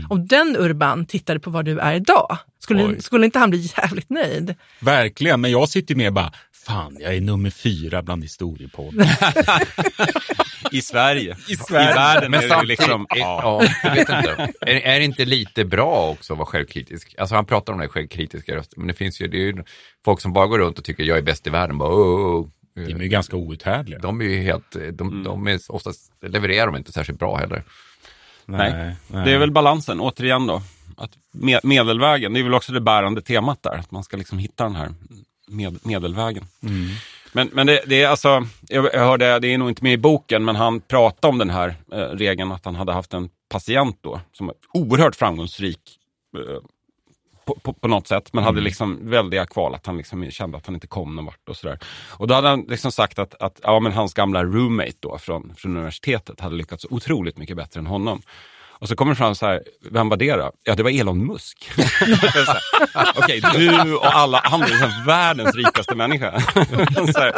Om 0.09 0.27
den 0.27 0.57
Urban 0.57 1.07
tittade 1.07 1.41
på 1.41 1.51
vad 1.51 1.65
du 1.65 1.79
är 1.79 1.95
idag, 1.95 2.39
skulle, 2.59 2.85
Oj. 2.85 3.03
skulle 3.03 3.25
inte 3.25 3.39
han 3.39 3.51
bli 3.51 3.71
jävligt 3.77 4.11
nöjd? 4.11 4.55
Verkligen, 4.81 5.41
men 5.41 5.51
jag 5.51 5.69
sitter 5.69 5.95
ju 5.95 5.99
med 5.99 6.13
bara, 6.13 6.33
fan 6.67 6.97
jag 7.01 7.15
är 7.17 7.21
nummer 7.21 7.51
fyra 7.51 8.03
bland 8.03 8.23
historiepodden. 8.23 9.07
I 10.73 10.83
Sverige. 10.83 11.37
I 11.49 11.57
Sverige. 11.57 11.91
I 11.91 11.95
världen 11.95 12.31
Men 12.31 12.41
är 12.41 12.49
det 12.49 12.61
ju 12.61 12.67
liksom... 12.67 13.07
är, 13.11 13.19
ja, 13.19 13.63
jag 13.83 13.91
vet 13.91 13.99
inte. 14.09 14.53
Är, 14.61 14.75
är 14.75 14.99
det 14.99 15.05
inte 15.05 15.25
lite 15.25 15.65
bra 15.65 16.11
också 16.11 16.33
att 16.33 16.39
vara 16.39 16.47
självkritisk? 16.47 17.15
Alltså 17.19 17.35
han 17.35 17.47
pratar 17.47 17.73
om 17.73 17.79
det 17.79 17.89
självkritiska 17.89 18.57
rösten, 18.57 18.75
men 18.77 18.87
det 18.87 18.95
finns 18.95 19.21
ju, 19.21 19.29
det 19.29 19.37
är 19.37 19.41
ju 19.47 19.65
folk 20.05 20.21
som 20.21 20.33
bara 20.33 20.47
går 20.47 20.59
runt 20.59 20.79
och 20.79 20.85
tycker 20.85 21.05
jag 21.05 21.19
är 21.19 21.23
bäst 21.23 21.47
i 21.47 21.51
världen. 21.51 21.79
Bara, 21.79 21.91
oh, 21.91 21.97
oh, 21.97 22.41
oh. 22.41 22.49
De 22.75 22.93
är 22.93 23.03
ju 23.03 23.09
ganska 23.09 23.37
outhärdliga. 23.37 23.99
De 23.99 24.21
är 24.21 24.25
ju 24.25 24.43
helt, 24.43 24.77
de, 24.93 25.09
Mm. 25.09 25.25
de 25.25 25.47
är 25.47 25.61
oftast, 25.69 26.13
levererar 26.27 26.67
de 26.67 26.77
inte 26.77 26.93
särskilt 26.93 27.19
bra 27.19 27.37
heller. 27.37 27.65
Nej. 28.45 28.97
Det 29.09 29.33
är 29.33 29.39
väl 29.39 29.51
balansen, 29.51 30.01
återigen 30.01 30.47
då. 30.47 30.63
Att 30.97 31.11
med, 31.33 31.61
medelvägen, 31.63 32.33
det 32.33 32.41
är 32.41 32.45
väl 32.45 32.55
också 32.55 32.73
det 32.73 32.81
bärande 32.81 33.23
temat 33.23 33.63
där. 33.63 33.75
Att 33.75 33.91
man 33.91 34.05
ska 34.05 34.17
liksom 34.17 34.39
hitta 34.39 34.65
den 34.65 34.77
här 34.77 34.95
med, 35.47 35.87
medelvägen. 35.87 36.45
Men, 37.33 37.51
men 37.53 37.67
det, 37.67 37.81
det 37.87 38.03
är 38.03 38.09
alltså, 38.09 38.47
jag, 38.69 38.85
jag 38.93 39.07
hörde, 39.07 39.39
det 39.39 39.49
är 39.49 39.59
nog 39.59 39.69
inte 39.69 39.83
med 39.83 39.93
i 39.93 39.97
boken, 39.99 40.45
men 40.45 40.57
han 40.57 40.81
pratade 40.81 41.31
om 41.31 41.39
den 41.39 41.51
här 41.51 41.75
eh, 41.93 41.99
regeln 41.99 42.53
att 42.53 42.65
han 42.65 42.75
hade 42.75 42.93
haft 42.93 43.15
en 43.15 43.29
patient 43.49 43.99
då 44.01 44.21
som 44.33 44.47
var 44.47 44.57
oerhört 44.73 45.17
framgångsrik 45.17 45.81
eh, 46.37 46.63
på, 47.45 47.55
på, 47.63 47.73
på 47.73 47.89
något 47.89 48.09
sätt, 48.09 48.33
men 48.33 48.45
hade 48.45 48.61
liksom 48.61 49.11
väldiga 49.11 49.47
kval, 49.47 49.75
att 49.75 49.87
han 49.87 49.97
liksom 49.97 50.31
kände 50.31 50.57
att 50.57 50.67
han 50.67 50.75
inte 50.75 50.87
kom 50.87 51.17
någon 51.17 51.25
vart 51.25 51.49
och 51.49 51.57
sådär. 51.57 51.79
Och 52.09 52.27
då 52.27 52.35
hade 52.35 52.49
han 52.49 52.61
liksom 52.69 52.93
sagt 52.93 53.19
att, 53.19 53.35
att 53.43 53.61
ja, 53.63 53.81
men 53.81 53.93
hans 53.93 54.15
gamla 54.15 54.45
roommate 54.45 54.97
då 55.01 55.19
från, 55.19 55.55
från 55.57 55.77
universitetet 55.77 56.41
hade 56.41 56.57
lyckats 56.57 56.87
otroligt 56.91 57.39
mycket 57.39 57.57
bättre 57.57 57.81
än 57.81 57.87
honom. 57.87 58.23
Och 58.79 58.89
så 58.89 58.97
kommer 58.97 59.13
det 59.13 59.17
fram 59.17 59.35
så 59.35 59.47
här, 59.47 59.63
vem 59.91 60.09
var 60.09 60.17
det 60.17 60.33
då? 60.33 60.53
Ja, 60.65 60.75
det 60.75 60.83
var 60.83 60.91
Elon 61.01 61.27
Musk. 61.27 61.71
Här, 62.95 63.13
Okej, 63.17 63.43
du 63.55 63.95
och 63.95 64.17
alla, 64.17 64.41
han 64.45 64.63
är 64.63 64.67
liksom 64.69 64.91
världens 65.07 65.55
rikaste 65.57 65.95
människa. 65.95 66.41
så 67.13 67.21
här, 67.21 67.33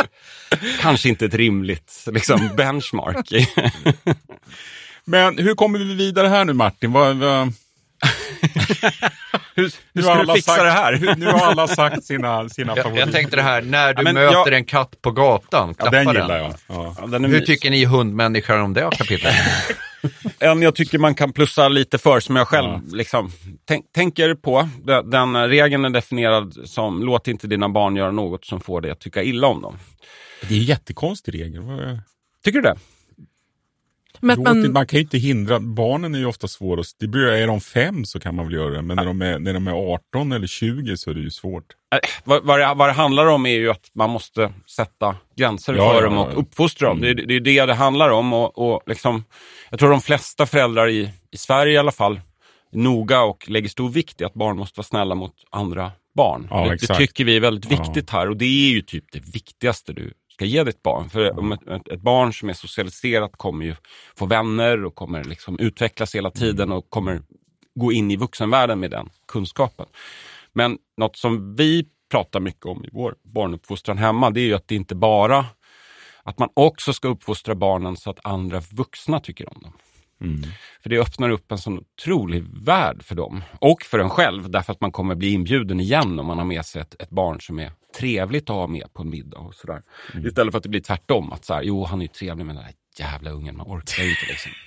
kanske 0.80 1.08
inte 1.08 1.24
ett 1.24 1.34
rimligt 1.34 2.04
liksom, 2.06 2.50
benchmark. 2.56 3.28
Men 5.04 5.38
hur 5.38 5.54
kommer 5.54 5.78
vi 5.78 5.94
vidare 5.94 6.28
här 6.28 6.44
nu 6.44 6.52
Martin? 6.52 6.92
Vad, 6.92 7.16
vad... 7.16 7.52
hur 9.54 9.72
Nu 9.92 10.02
ska 10.02 10.10
har 10.10 10.16
du 10.16 10.22
alla 10.22 10.34
fixa 10.34 10.50
sagt- 10.52 10.62
det 10.64 10.70
här? 10.70 11.14
Nu 11.16 11.26
har 11.26 11.38
alla 11.46 11.68
sagt 11.68 12.04
sina, 12.04 12.48
sina 12.48 12.72
Jag, 12.76 12.82
favoriter. 12.82 13.06
jag 13.06 13.14
tänkte 13.14 13.36
det 13.36 13.42
här, 13.42 13.62
när 13.62 13.94
du 13.94 14.02
Ja, 14.02 14.12
möter 14.12 14.32
jag- 14.32 14.52
en 14.52 14.64
katt 14.64 15.02
på 15.02 15.10
gatan, 15.10 15.68
Ja, 15.68 15.74
klappa 15.74 15.96
den 15.96 16.06
den. 16.06 16.14
gillar 16.14 16.38
jag. 16.38 16.54
Ja. 16.66 16.94
Ja, 17.00 17.06
den 17.06 17.24
Hur 17.24 17.32
mys. 17.38 17.46
tycker 17.46 17.70
ni 17.70 17.84
hundmänniskor 17.84 18.58
om 18.60 18.74
det 18.74 18.88
kapitlet? 18.98 19.34
En 20.38 20.62
jag 20.62 20.74
tycker 20.74 20.98
man 20.98 21.14
kan 21.14 21.32
plussa 21.32 21.68
lite 21.68 21.98
för, 21.98 22.20
som 22.20 22.36
jag 22.36 22.48
själv 22.48 22.94
liksom, 22.94 23.32
tänk, 23.64 23.92
tänker 23.92 24.34
på. 24.34 24.68
Den, 25.04 25.48
regeln 25.48 25.84
är 25.84 25.90
definierad 25.90 26.54
som, 26.64 27.02
låt 27.02 27.28
inte 27.28 27.46
dina 27.46 27.68
barn 27.68 27.96
göra 27.96 28.10
något 28.10 28.44
som 28.44 28.60
får 28.60 28.80
dig 28.80 28.90
att 28.90 29.00
tycka 29.00 29.22
illa 29.22 29.46
om 29.46 29.62
dem. 29.62 29.78
Det 30.48 30.54
är 30.54 30.58
en 30.58 30.64
jättekonstig 30.64 31.34
regel. 31.34 31.62
Tycker 32.44 32.60
du 32.60 32.62
det? 32.62 32.76
Men 34.20 34.42
man, 34.42 34.72
Man 34.72 34.86
kan 34.86 34.96
ju 34.96 35.02
inte 35.02 35.18
hindra, 35.18 35.60
barnen 35.60 36.14
är 36.14 36.18
ju 36.18 36.26
ofta 36.26 36.48
svåra. 36.48 36.80
att- 36.80 36.86
Det 37.00 37.06
blir, 37.08 37.22
är 37.26 37.46
de 37.46 37.60
fem 37.60 38.04
så 38.04 38.20
kan 38.20 38.34
man 38.34 38.44
väl 38.46 38.54
göra 38.54 38.70
det, 38.70 38.82
men 38.82 38.96
när 38.96 39.04
de, 39.04 39.22
är, 39.22 39.38
när 39.38 39.52
de 39.54 39.66
är 39.68 39.72
18 39.94 40.32
eller 40.32 40.46
20 40.46 40.96
så 40.96 41.10
är 41.10 41.14
det 41.14 41.20
ju 41.20 41.30
svårt. 41.30 41.64
Äh, 41.94 41.98
vad, 42.24 42.44
vad, 42.44 42.60
det, 42.60 42.74
vad 42.76 42.88
det 42.88 42.92
handlar 42.92 43.26
om 43.26 43.46
är 43.46 43.50
ju 43.54 43.70
att 43.70 43.90
man 43.94 44.10
måste 44.10 44.52
sätta 44.76 45.16
gränser 45.36 45.74
Ja, 45.74 45.88
för 45.90 45.94
ja, 45.94 46.00
dem 46.00 46.14
ja. 46.14 46.24
och 46.26 46.38
uppfostra 46.38 46.88
dem. 46.88 47.00
Det, 47.00 47.08
är- 47.10 47.14
det 47.14 47.34
är 47.34 47.40
det 47.40 47.66
det 47.66 47.74
handlar 47.74 48.10
om. 48.10 48.32
Och, 48.32 48.58
och 48.72 48.82
liksom, 48.86 49.24
jag 49.70 49.78
tror 49.78 49.90
de 49.90 50.00
flesta 50.00 50.46
föräldrar 50.46 50.88
i, 50.88 51.10
i 51.30 51.36
Sverige 51.36 51.72
i 51.72 51.78
alla 51.78 51.92
fall 51.92 52.20
noga 52.72 53.22
och 53.22 53.44
lägger 53.50 53.68
stor 53.68 53.88
vikt 53.90 54.20
i 54.20 54.24
att 54.24 54.34
barn 54.34 54.56
måste 54.56 54.78
vara 54.78 54.84
snälla 54.84 55.14
mot 55.14 55.34
andra 55.50 55.92
barn. 56.16 56.46
Ja, 56.50 56.64
det, 56.68 56.86
det 56.88 56.94
tycker 56.94 57.24
vi 57.24 57.36
är 57.36 57.40
väldigt 57.40 57.70
Ja. 57.70 57.78
viktigt 57.78 58.10
här 58.10 58.28
och 58.28 58.36
det 58.36 58.44
är 58.44 58.70
ju 58.70 58.80
typ 58.82 59.04
det 59.12 59.20
viktigaste 59.34 59.92
du 59.92 60.12
ska 60.38 60.44
ge 60.44 60.64
ditt 60.64 60.82
barn. 60.82 61.10
För 61.10 61.38
om 61.38 61.52
ett, 61.52 61.88
ett, 61.88 62.00
barn 62.00 62.32
som 62.32 62.48
är 62.48 62.52
socialiserat 62.52 63.36
kommer 63.36 63.64
ju 63.64 63.74
få 64.16 64.26
vänner 64.26 64.84
och 64.84 64.94
kommer 64.94 65.24
liksom 65.24 65.58
utvecklas 65.58 66.14
hela 66.14 66.30
tiden 66.30 66.72
och 66.72 66.90
kommer 66.90 67.22
gå 67.74 67.92
in 67.92 68.10
i 68.10 68.16
vuxenvärlden 68.16 68.80
med 68.80 68.90
den 68.90 69.10
kunskapen. 69.32 69.86
Men 70.52 70.78
något 70.96 71.16
som 71.16 71.56
vi 71.56 71.86
pratar 72.10 72.40
mycket 72.40 72.66
om 72.66 72.84
i 72.84 72.88
vår 72.92 73.14
barnuppfostran 73.22 73.98
hemma, 73.98 74.30
det 74.30 74.40
är 74.40 74.44
ju 74.44 74.54
att 74.54 74.68
det 74.68 74.74
inte 74.74 74.94
bara 74.94 75.46
att 76.22 76.38
man 76.38 76.48
också 76.54 76.92
ska 76.92 77.08
uppfostra 77.08 77.54
barnen 77.54 77.96
så 77.96 78.10
att 78.10 78.18
andra 78.22 78.60
vuxna 78.72 79.20
tycker 79.20 79.56
om 79.56 79.62
dem. 79.62 79.72
För 80.82 80.90
det 80.90 80.98
öppnar 80.98 81.30
upp 81.30 81.52
en 81.52 81.58
sån 81.58 81.78
otrolig 81.78 82.44
värld 82.64 83.02
för 83.02 83.14
dem. 83.14 83.42
Och 83.60 83.82
för 83.82 83.98
en 83.98 84.10
själv, 84.10 84.50
därför 84.50 84.72
att 84.72 84.80
man 84.80 84.92
kommer 84.92 85.14
bli 85.14 85.32
inbjuden 85.32 85.80
igen 85.80 86.18
om 86.18 86.26
man 86.26 86.38
har 86.38 86.44
med 86.44 86.66
sig 86.66 86.82
ett, 86.82 87.02
ett 87.02 87.10
barn 87.10 87.40
som 87.40 87.58
är 87.58 87.72
trevligt 87.98 88.50
att 88.50 88.56
ha 88.56 88.66
med 88.66 88.92
på 88.92 89.02
en 89.02 89.10
middag 89.10 89.38
och 89.38 89.54
sådär. 89.54 89.82
Istället 90.26 90.52
för 90.52 90.58
att 90.58 90.62
det 90.62 90.68
blir 90.68 90.80
tvärtom, 90.80 91.32
att 91.32 91.44
så 91.44 91.54
här, 91.54 91.62
jo 91.62 91.84
han 91.84 91.98
är 91.98 92.04
ju 92.04 92.08
trevlig 92.08 92.46
men 92.46 92.56
den 92.56 92.64
där 92.64 92.74
jävla 92.98 93.30
ungen, 93.30 93.56
man 93.56 93.66
orkar 93.66 94.02
ju 94.02 94.10
inte 94.10 94.26
liksom. 94.28 94.52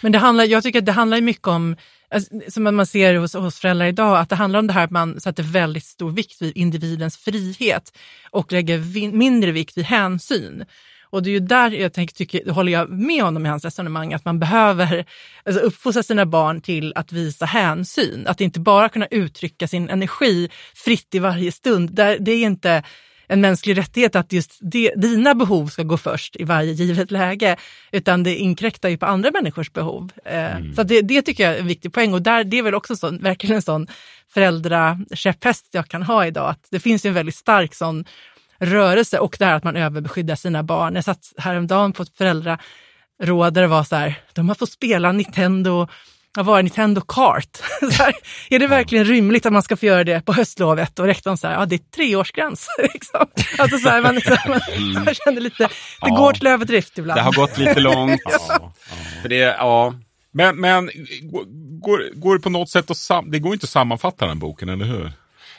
Men 0.00 0.12
det 0.12 0.18
handlar, 0.18 0.44
jag 0.44 0.62
tycker 0.62 0.78
att 0.78 0.86
det 0.86 0.92
handlar 0.92 1.20
mycket 1.20 1.46
om, 1.46 1.76
alltså, 2.10 2.30
som 2.48 2.76
man 2.76 2.86
ser 2.86 3.14
hos, 3.14 3.34
hos 3.34 3.58
föräldrar 3.58 3.86
idag, 3.86 4.18
att 4.18 4.28
det 4.28 4.36
handlar 4.36 4.58
om 4.58 4.66
det 4.66 4.72
här 4.72 4.84
att 4.84 4.90
man 4.90 5.20
sätter 5.20 5.42
väldigt 5.42 5.84
stor 5.84 6.10
vikt 6.10 6.42
vid 6.42 6.56
individens 6.56 7.16
frihet 7.16 7.98
och 8.30 8.52
lägger 8.52 8.78
vi, 8.78 9.12
mindre 9.12 9.52
vikt 9.52 9.78
vid 9.78 9.84
hänsyn. 9.84 10.64
Och 11.10 11.22
det 11.22 11.30
är 11.30 11.32
ju 11.32 11.40
där 11.40 11.70
jag 11.70 11.92
tänker, 11.92 12.14
tycker, 12.14 12.50
håller 12.50 12.72
jag 12.72 12.90
med 12.90 13.22
honom 13.22 13.46
i 13.46 13.48
hans 13.48 13.64
resonemang, 13.64 14.12
att 14.12 14.24
man 14.24 14.38
behöver 14.38 15.04
alltså, 15.44 15.62
uppfostra 15.62 16.02
sina 16.02 16.26
barn 16.26 16.60
till 16.60 16.92
att 16.94 17.12
visa 17.12 17.46
hänsyn. 17.46 18.26
Att 18.26 18.40
inte 18.40 18.60
bara 18.60 18.88
kunna 18.88 19.06
uttrycka 19.06 19.68
sin 19.68 19.88
energi 19.88 20.48
fritt 20.74 21.14
i 21.14 21.18
varje 21.18 21.52
stund. 21.52 21.94
Där, 21.94 22.16
det 22.20 22.32
är 22.32 22.42
inte 22.42 22.82
en 23.26 23.40
mänsklig 23.40 23.78
rättighet 23.78 24.16
att 24.16 24.32
just 24.32 24.58
det, 24.60 24.94
dina 24.96 25.34
behov 25.34 25.66
ska 25.66 25.82
gå 25.82 25.96
först 25.96 26.36
i 26.36 26.44
varje 26.44 26.72
givet 26.72 27.10
läge, 27.10 27.56
utan 27.92 28.22
det 28.22 28.36
inkräktar 28.36 28.88
ju 28.88 28.98
på 28.98 29.06
andra 29.06 29.30
människors 29.30 29.72
behov. 29.72 30.12
Eh, 30.24 30.50
Så 30.74 30.80
att 30.80 30.88
det, 30.88 31.00
det 31.00 31.22
tycker 31.22 31.44
jag 31.44 31.54
är 31.54 31.58
en 31.58 31.66
viktig 31.66 31.92
poäng 31.92 32.14
och 32.14 32.22
där, 32.22 32.44
det 32.44 32.58
är 32.58 32.62
väl 32.62 32.74
också 32.74 32.96
sån, 32.96 33.22
verkligen 33.22 33.56
en 33.56 33.62
sån 33.62 33.86
föräldrakäpphäst 34.34 35.66
jag 35.70 35.88
kan 35.88 36.02
ha 36.02 36.26
idag, 36.26 36.50
att 36.50 36.66
det 36.70 36.80
finns 36.80 37.06
ju 37.06 37.08
en 37.08 37.14
väldigt 37.14 37.34
stark 37.34 37.74
sån 37.74 38.04
rörelse 38.60 39.18
och 39.18 39.36
det 39.38 39.44
här 39.44 39.54
att 39.54 39.64
man 39.64 39.76
överbeskyddar 39.76 40.34
sina 40.36 40.62
barn. 40.62 40.94
Jag 40.94 41.04
satt 41.04 41.32
häromdagen 41.38 41.92
på 41.92 42.02
ett 42.02 42.16
föräldraråd 42.16 43.54
där 43.54 43.62
det 43.62 43.66
var 43.66 43.84
så 43.84 43.96
här, 43.96 44.14
de 44.32 44.48
har 44.48 44.54
fått 44.54 44.70
spela 44.72 45.12
Nintendo 45.12 45.88
vad 46.36 46.46
var 46.46 46.56
det, 46.56 46.62
Nintendo 46.62 47.00
Kart. 47.00 47.56
Så 47.80 48.02
här, 48.02 48.14
är 48.50 48.58
det 48.58 48.66
verkligen 48.66 49.04
rimligt 49.04 49.46
att 49.46 49.52
man 49.52 49.62
ska 49.62 49.76
få 49.76 49.86
göra 49.86 50.04
det 50.04 50.20
på 50.24 50.32
höstlovet? 50.32 50.98
Och 50.98 51.06
rektorn 51.06 51.36
säger, 51.36 51.54
ja 51.54 51.66
det 51.66 51.74
är 51.74 51.78
treårsgräns. 51.96 52.68
Liksom. 52.92 53.26
Alltså 53.58 53.78
så 53.78 53.88
här, 53.88 54.00
man, 54.02 54.14
liksom, 54.14 54.36
man, 54.48 54.60
man 55.04 55.14
kände 55.14 55.40
lite, 55.40 55.62
det 55.62 55.70
Ja. 56.00 56.08
går 56.16 56.32
till 56.32 56.46
överdrift 56.46 56.98
ibland. 56.98 57.18
Det 57.18 57.22
har 57.22 57.32
gått 57.32 57.58
lite 57.58 57.80
långt. 57.80 58.20
För 59.22 59.28
det, 59.28 59.36
ja, 59.36 59.94
Men, 60.32 60.56
men 60.60 60.90
går, 61.82 62.20
går, 62.20 62.34
det 62.36 62.40
på 62.42 62.50
något 62.50 62.70
sätt 62.70 62.90
att 62.90 62.96
sam- 62.96 63.30
det 63.30 63.38
går 63.38 63.52
inte 63.52 63.64
att 63.64 63.70
sammanfatta 63.70 64.26
den 64.26 64.38
boken, 64.38 64.68
eller 64.68 64.84
hur? 64.84 65.12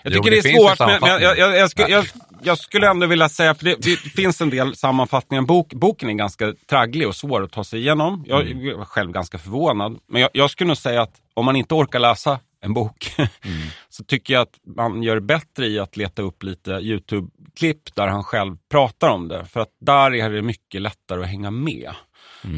Jag 0.03 0.13
Jo, 0.13 0.23
tycker 0.23 0.35
det 0.35 0.41
det, 0.41 0.49
är 0.51 0.57
svårt, 0.57 0.79
men, 0.79 0.99
men 1.01 1.09
jag, 1.21 1.37
jag, 1.37 1.57
jag, 1.57 1.89
jag, 1.89 2.05
jag, 2.43 2.57
skulle 2.57 2.89
ändå 2.89 3.07
vilja 3.07 3.29
säga, 3.29 3.55
för 3.55 3.65
det, 3.65 3.75
det 3.75 3.95
finns 3.95 4.41
en 4.41 4.49
del 4.49 4.75
sammanfattningar. 4.75 5.41
Bok, 5.41 5.73
boken 5.73 6.09
är 6.09 6.13
ganska 6.13 6.53
tragglig 6.69 7.07
och 7.07 7.15
svår 7.15 7.43
att 7.43 7.51
ta 7.51 7.63
sig 7.63 7.79
igenom. 7.79 8.23
Jag 8.27 8.49
är 8.49 8.85
själv 8.85 9.11
ganska 9.11 9.37
förvånad. 9.37 9.99
Men 10.07 10.21
jag, 10.21 10.29
jag 10.33 10.49
skulle 10.49 10.67
nog 10.67 10.77
säga 10.77 11.01
att 11.01 11.15
om 11.33 11.45
man 11.45 11.55
inte 11.55 11.73
orkar 11.73 11.99
läsa 11.99 12.39
en 12.61 12.73
bok 12.73 13.15
så 13.89 14.03
tycker 14.03 14.33
jag 14.33 14.41
att 14.41 14.59
man 14.75 15.03
gör 15.03 15.19
bättre 15.19 15.67
i 15.67 15.79
att 15.79 15.97
leta 15.97 16.21
upp 16.21 16.43
lite 16.43 16.71
YouTube-klipp 16.71 17.95
där 17.95 18.07
han 18.07 18.23
själv 18.23 18.55
pratar 18.71 19.09
om 19.09 19.27
det. 19.27 19.45
För 19.45 19.59
att 19.59 19.71
där 19.81 20.13
är 20.15 20.29
det 20.29 20.41
mycket 20.41 20.81
lättare 20.81 21.21
att 21.21 21.27
hänga 21.27 21.51
med. 21.51 21.91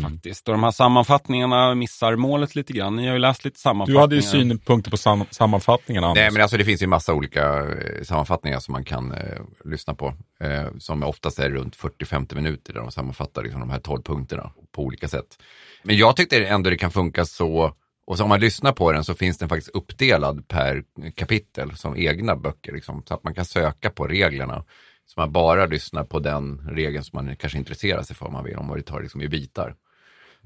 Faktiskt. 0.04 0.48
Och 0.48 0.54
de 0.54 0.64
här 0.64 0.72
sammanfattningarna 0.72 1.76
missar 1.76 2.16
målet 2.16 2.56
lite 2.56 2.74
grann. 2.74 2.96
Ni 2.96 3.08
har 3.08 3.14
ju 3.14 3.20
läst 3.20 3.46
lite 3.46 3.56
Du 3.56 3.60
sammanfattningar. 3.60 4.02
hade 4.02 4.16
ju 4.16 4.22
synpunkter 4.22 4.92
på 4.92 4.98
sam- 4.98 5.26
sammanfattningen, 5.32 6.04
Anders. 6.04 6.22
Nej 6.22 6.32
men 6.32 6.42
alltså 6.42 6.58
det 6.58 6.66
finns 6.66 6.82
ju 6.82 6.88
massa 6.88 7.14
olika 7.14 7.60
eh, 7.60 8.04
sammanfattningar 8.04 8.60
som 8.60 8.72
man 8.72 8.84
kan 8.86 9.12
eh, 9.12 9.20
lyssna 9.66 9.94
på. 9.96 10.14
Eh, 10.40 10.66
som 10.80 11.04
oftast 11.04 11.40
är 11.40 11.50
runt 11.50 11.78
40-50 11.78 12.36
minuter 12.36 12.74
där 12.74 12.82
de 12.82 12.92
sammanfattar 12.92 13.44
liksom, 13.44 13.60
de 13.60 13.70
här 13.70 13.80
12 13.80 14.02
punkterna 14.04 14.52
på 14.76 14.82
olika 14.84 15.08
sätt. 15.08 15.28
Men 15.84 15.98
jag 15.98 16.16
tyckte 16.16 16.46
ändå 16.46 16.70
det 16.70 16.78
kan 16.78 16.92
funka 16.92 17.26
så, 17.26 17.74
och 18.08 18.18
så 18.18 18.24
om 18.24 18.30
man 18.30 18.40
lyssnar 18.40 18.72
på 18.72 18.92
den 18.92 19.04
så 19.04 19.14
finns 19.14 19.38
den 19.38 19.50
faktiskt 19.50 19.76
uppdelad 19.76 20.48
per 20.48 20.84
kapitel 21.16 21.76
som 21.78 21.98
egna 21.98 22.36
böcker. 22.36 22.72
Liksom, 22.74 23.04
så 23.08 23.14
att 23.14 23.24
man 23.24 23.36
kan 23.36 23.46
söka 23.46 23.90
på 23.90 24.08
reglerna. 24.08 24.64
Så 25.06 25.20
man 25.20 25.32
bara 25.32 25.66
lyssnar 25.66 26.04
på 26.04 26.20
den 26.20 26.70
regeln 26.72 27.04
som 27.04 27.26
man 27.26 27.36
kanske 27.36 27.58
intresserar 27.60 28.04
sig 28.04 28.16
för 28.16 28.26
om 28.26 28.34
man 28.34 28.44
vill, 28.44 28.56
om 28.56 28.68
man 28.68 28.84
tar 28.84 29.02
liksom 29.02 29.22
i 29.22 29.28
bitar. 29.30 29.76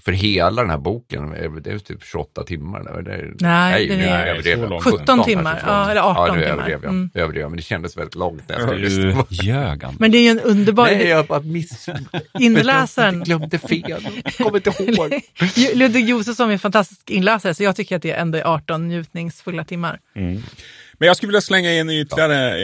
För 0.06 0.12
hela 0.12 0.62
den 0.62 0.70
här 0.70 0.78
boken, 0.78 1.32
är- 1.34 1.60
det 1.62 1.72
är 1.72 1.80
typ 1.80 2.04
28 2.04 2.44
timmar. 2.44 2.80
Eller? 2.80 3.02
Det 3.02 3.12
är, 3.14 3.34
Nej, 3.40 3.88
nu 3.90 4.04
är 4.04 4.26
överdrev 4.28 4.56
så 4.64 4.68
långt. 4.68 4.84
17 4.84 5.24
timmar, 5.24 5.64
ja, 5.66 5.92
eller 5.92 6.02
18 6.02 6.28
ja, 6.28 6.34
nu 6.34 6.40
timmar. 6.42 6.54
överdrev 6.54 6.80
jag. 6.84 6.90
Mm. 6.90 7.10
överdrev, 7.14 7.50
men 7.50 7.58
det 7.58 7.64
kändes 7.64 7.98
väldigt 7.98 8.16
långt 8.16 8.42
när 8.50 8.60
jag 8.60 8.68
skulle 8.70 8.90
lyssna. 8.90 9.26
ljög 9.30 9.84
han. 9.84 9.96
Men 10.00 10.12
det 10.12 10.18
är 10.18 10.22
ju 10.22 10.30
en 10.30 10.40
underbar... 10.40 10.86
Nej, 10.86 11.08
jag 11.08 11.26
bara 11.26 11.40
miss... 11.40 11.90
Inläsaren. 12.40 13.16
Jag 13.18 13.26
glömde 13.26 13.60
fel. 13.60 13.84
Jag 14.24 14.34
kommer 14.34 14.56
inte 14.68 14.84
ihåg. 14.84 15.22
Ludvig 15.76 16.10
Josefsson 16.10 16.50
är 16.50 16.54
en 16.54 16.60
fantastisk 16.60 17.10
inläsare, 17.10 17.54
så 17.54 17.64
jag 17.64 17.76
tycker 17.76 17.96
att 17.96 18.02
det 18.02 18.12
ändå 18.12 18.38
är 18.38 18.44
18 18.44 18.88
njutningsfulla 18.88 19.64
timmar. 19.64 20.00
Men 20.98 21.08
jag 21.08 21.18
skulle 21.18 21.28
vilja 21.28 21.42
slänga 21.42 21.74
in 21.74 21.90
ytterligare 21.90 22.58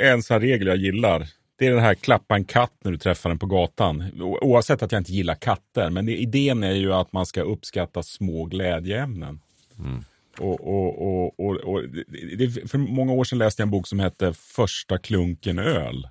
eh, 0.00 0.12
en 0.12 0.22
sån 0.22 0.34
här 0.34 0.40
regel 0.40 0.66
jag 0.66 0.76
gillar. 0.76 1.28
Det 1.58 1.66
är 1.66 1.70
den 1.70 1.80
här 1.82 1.94
klappa 1.94 2.34
en 2.34 2.44
katt 2.44 2.72
när 2.84 2.92
du 2.92 2.98
träffar 2.98 3.30
den 3.30 3.38
på 3.38 3.46
gatan. 3.46 4.04
Oavsett 4.20 4.82
att 4.82 4.92
jag 4.92 5.00
inte 5.00 5.12
gillar 5.12 5.34
katter, 5.34 5.90
men 5.90 6.06
det, 6.06 6.16
idén 6.16 6.62
är 6.62 6.72
ju 6.72 6.92
att 6.92 7.12
man 7.12 7.26
ska 7.26 7.42
uppskatta 7.42 8.02
små 8.02 8.44
glädjeämnen. 8.44 9.40
Och, 10.38 10.60
och, 10.60 11.02
och, 11.02 11.40
och, 11.40 11.56
och 11.56 11.82
det, 12.38 12.70
för 12.70 12.78
många 12.78 13.12
år 13.12 13.24
sedan 13.24 13.38
läste 13.38 13.62
jag 13.62 13.66
en 13.66 13.70
bok 13.70 13.86
som 13.86 14.00
hette 14.00 14.32
Första 14.32 14.98
klunken 14.98 15.58
öl. 15.58 16.08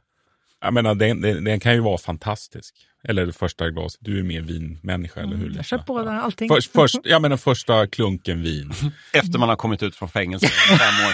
Jag 0.61 0.73
menar, 0.73 0.95
den, 0.95 1.21
den, 1.21 1.43
den 1.43 1.59
kan 1.59 1.73
ju 1.73 1.79
vara 1.79 1.97
fantastisk. 1.97 2.75
Eller 3.07 3.25
det 3.25 3.33
första 3.33 3.69
glaset. 3.69 3.99
Du 4.03 4.19
är 4.19 4.23
mer 4.23 4.41
vinmänniska, 4.41 5.19
eller 5.19 5.35
hur? 5.35 5.45
Jag 5.45 5.51
Lisa? 5.51 5.63
kör 5.63 5.83
båda, 5.87 6.11
allting. 6.11 6.49
Först, 6.49 6.71
först, 6.75 6.95
jag 7.03 7.21
menar 7.21 7.37
första 7.37 7.87
klunken 7.87 8.41
vin. 8.43 8.73
Efter 9.13 9.39
man 9.39 9.49
har 9.49 9.55
kommit 9.55 9.83
ut 9.83 9.95
från 9.95 10.09
fängelse 10.09 10.45
i 10.45 10.49
fem 10.49 11.05
år. 11.07 11.13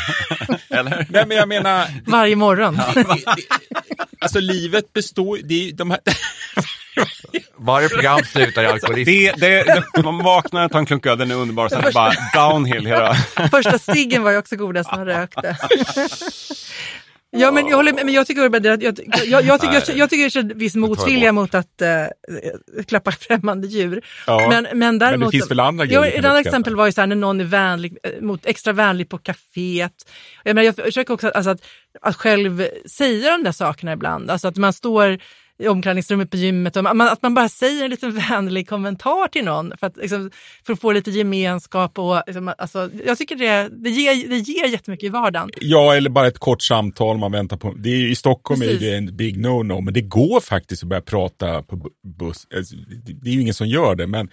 Eller? 0.78 1.06
Nej, 1.10 1.26
men 1.28 1.38
jag 1.38 1.48
menar, 1.50 1.88
Varje 2.06 2.36
morgon. 2.36 2.80
alltså 4.22 4.40
livet 4.40 4.94
består 4.94 5.40
det 5.44 5.54
är, 5.54 5.66
ju- 5.66 5.72
de 5.72 5.92
här, 5.92 6.00
Varje 7.58 7.90
program 7.90 8.20
slutar 8.24 8.64
i 8.64 8.66
alkoholism. 8.68 9.12
Det, 9.12 9.32
det, 9.38 9.84
det, 9.94 10.04
man 10.04 10.24
vaknar, 10.24 10.70
tar 10.70 10.80
en 10.80 10.86
klunk 10.86 11.06
öl, 11.06 11.18
den 11.18 11.32
är 11.32 11.36
underbar, 11.36 11.70
sen 11.70 11.80
är 11.80 11.84
det 11.84 11.92
bara 11.94 12.14
downhill 12.36 12.86
hela... 12.86 13.14
Första 13.52 13.80
ciggen 13.80 14.24
var 14.24 14.32
ju 14.32 14.38
också 14.38 14.56
godast 14.56 14.92
man 14.92 15.06
rökte. 15.06 15.58
Ja, 17.38 17.52
men 17.52 17.68
jag, 17.68 17.76
håller, 17.76 17.94
men 17.94 18.14
jag 18.14 18.28
tycker, 18.28 18.56
att 18.56 18.66
jag, 18.66 18.84
jag, 18.84 19.00
jag, 19.26 19.44
jag, 19.44 19.62
tycker, 19.62 19.74
jag, 19.74 19.98
jag 19.98 20.10
tycker 20.10 20.30
känner 20.30 20.56
viss 20.56 20.76
motvilja 20.76 21.32
mot 21.32 21.56
att 21.56 21.82
äh, 21.82 22.84
klappa 22.88 23.12
främmande 23.20 23.68
djur. 23.68 24.06
Ja, 24.28 24.48
men, 24.50 24.80
men, 24.80 25.00
däremot, 25.00 25.32
finns 25.32 25.52
väl 25.52 25.60
andra 25.60 25.86
grejer 25.86 26.02
ja, 26.02 26.08
Ett 26.08 26.26
annat 26.26 26.46
exempel 26.46 26.76
var 26.76 26.86
ju 26.86 26.92
så 26.92 27.02
här, 27.02 27.08
när 27.08 27.16
någon 27.16 27.42
är 27.42 27.46
vänlig, 27.46 27.98
eh, 28.04 28.22
mot, 28.22 28.46
extra 28.46 28.74
vänlig 28.74 29.10
på 29.10 29.18
kaféet. 29.18 29.94
Jag, 30.44 30.56
menar, 30.56 30.66
jag 30.66 30.76
försöker 30.76 31.14
också 31.14 31.30
alltså, 31.30 31.50
att, 31.50 31.62
att 32.02 32.16
själv 32.16 32.68
säga 32.86 33.32
de 33.32 33.44
där 33.44 33.52
sakerna 33.52 33.94
ibland. 33.94 34.32
Alltså 34.32 34.48
att 34.48 34.58
man 34.58 34.74
står 34.74 35.20
i 35.60 35.68
omklädningsrummet 35.68 36.32
på 36.32 36.38
gymmet 36.38 36.78
att 36.78 37.22
man 37.22 37.34
bara 37.34 37.50
säger 37.50 37.84
en 37.84 37.90
liten 37.90 38.12
vänlig 38.30 38.70
kommentar 38.70 39.28
till 39.28 39.46
någon 39.46 39.74
för 39.80 39.88
att, 39.88 39.98
liksom, 39.98 40.32
för 40.66 40.74
att 40.74 40.82
få 40.82 40.92
lite 40.92 41.12
gemenskap. 41.12 42.00
Och, 42.00 42.22
liksom, 42.28 42.54
alltså, 42.58 42.90
jag 43.06 43.18
tycker 43.18 43.36
det, 43.36 43.70
det, 43.84 43.90
ger, 43.90 44.30
det 44.30 44.38
ger 44.38 44.68
jättemycket 44.68 45.06
i 45.06 45.10
vardagen. 45.10 45.50
ja, 45.62 45.96
eller 45.96 46.10
bara 46.10 46.28
ett 46.28 46.40
kort 46.40 46.62
samtal 46.62 47.18
man 47.18 47.32
väntar 47.32 47.58
på. 47.58 47.74
Det 47.74 47.90
är, 47.90 48.08
I 48.08 48.16
Stockholm 48.16 48.62
är 48.62 48.66
Precis. 48.66 48.82
det 48.82 48.96
en 48.96 49.16
big 49.16 49.38
no-no, 49.38 49.82
men 49.82 49.94
det 49.94 50.02
går 50.02 50.40
faktiskt 50.40 50.84
att 50.84 50.90
börja 50.90 51.02
prata 51.02 51.64
på 51.64 51.76
bu- 51.76 52.18
buss. 52.18 52.48
Alltså, 52.56 52.76
det, 53.22 53.30
är 53.30 53.34
ju 53.34 53.42
ingen 53.42 53.54
som 53.54 53.68
gör 53.68 53.96
det, 53.96 54.08
men 54.08 54.30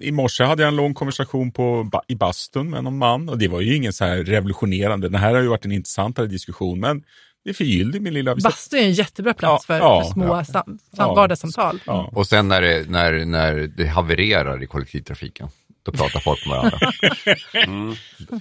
i 0.00 0.12
morse 0.12 0.44
hade 0.44 0.62
jag 0.62 0.68
en 0.68 0.76
lång 0.76 0.94
konversation 0.94 1.52
på, 1.52 1.90
i 2.08 2.14
bastun 2.14 2.70
med 2.70 2.84
någon 2.84 2.98
man 2.98 3.28
och 3.28 3.38
det 3.38 3.48
var 3.48 3.60
ju 3.60 3.76
ingen 3.76 3.92
så 3.92 4.04
här 4.04 4.16
revolutionerande. 4.16 5.08
Det 5.08 5.18
här 5.18 5.34
har 5.34 5.40
ju 5.40 5.48
varit 5.48 5.64
en 5.64 5.72
intressantare 5.72 6.26
diskussion, 6.26 6.80
men 6.80 7.02
det 7.44 7.54
förgyllde 7.54 8.00
min 8.00 8.14
lilla... 8.14 8.34
Bastu 8.36 8.76
är 8.76 8.82
en 8.82 8.92
jättebra 8.92 9.34
plats 9.34 9.64
Ja, 9.68 9.74
för, 9.74 9.78
ja, 9.84 10.02
för 10.04 10.10
små 10.12 10.26
ja. 10.26 10.44
sam, 10.44 10.52
sam, 10.64 10.78
Ja. 10.96 11.14
vardagssamtal. 11.14 11.80
Ja. 11.86 12.10
Och 12.12 12.26
sen 12.26 12.48
när 12.48 12.60
det, 12.62 12.90
när, 12.90 13.24
när 13.24 13.54
det 13.76 13.86
havererar 13.86 14.62
i 14.62 14.66
kollektivtrafiken, 14.66 15.48
då 15.82 15.92
pratar 15.92 16.20
folk 16.20 16.46
med 16.46 16.56
varandra. 16.56 16.78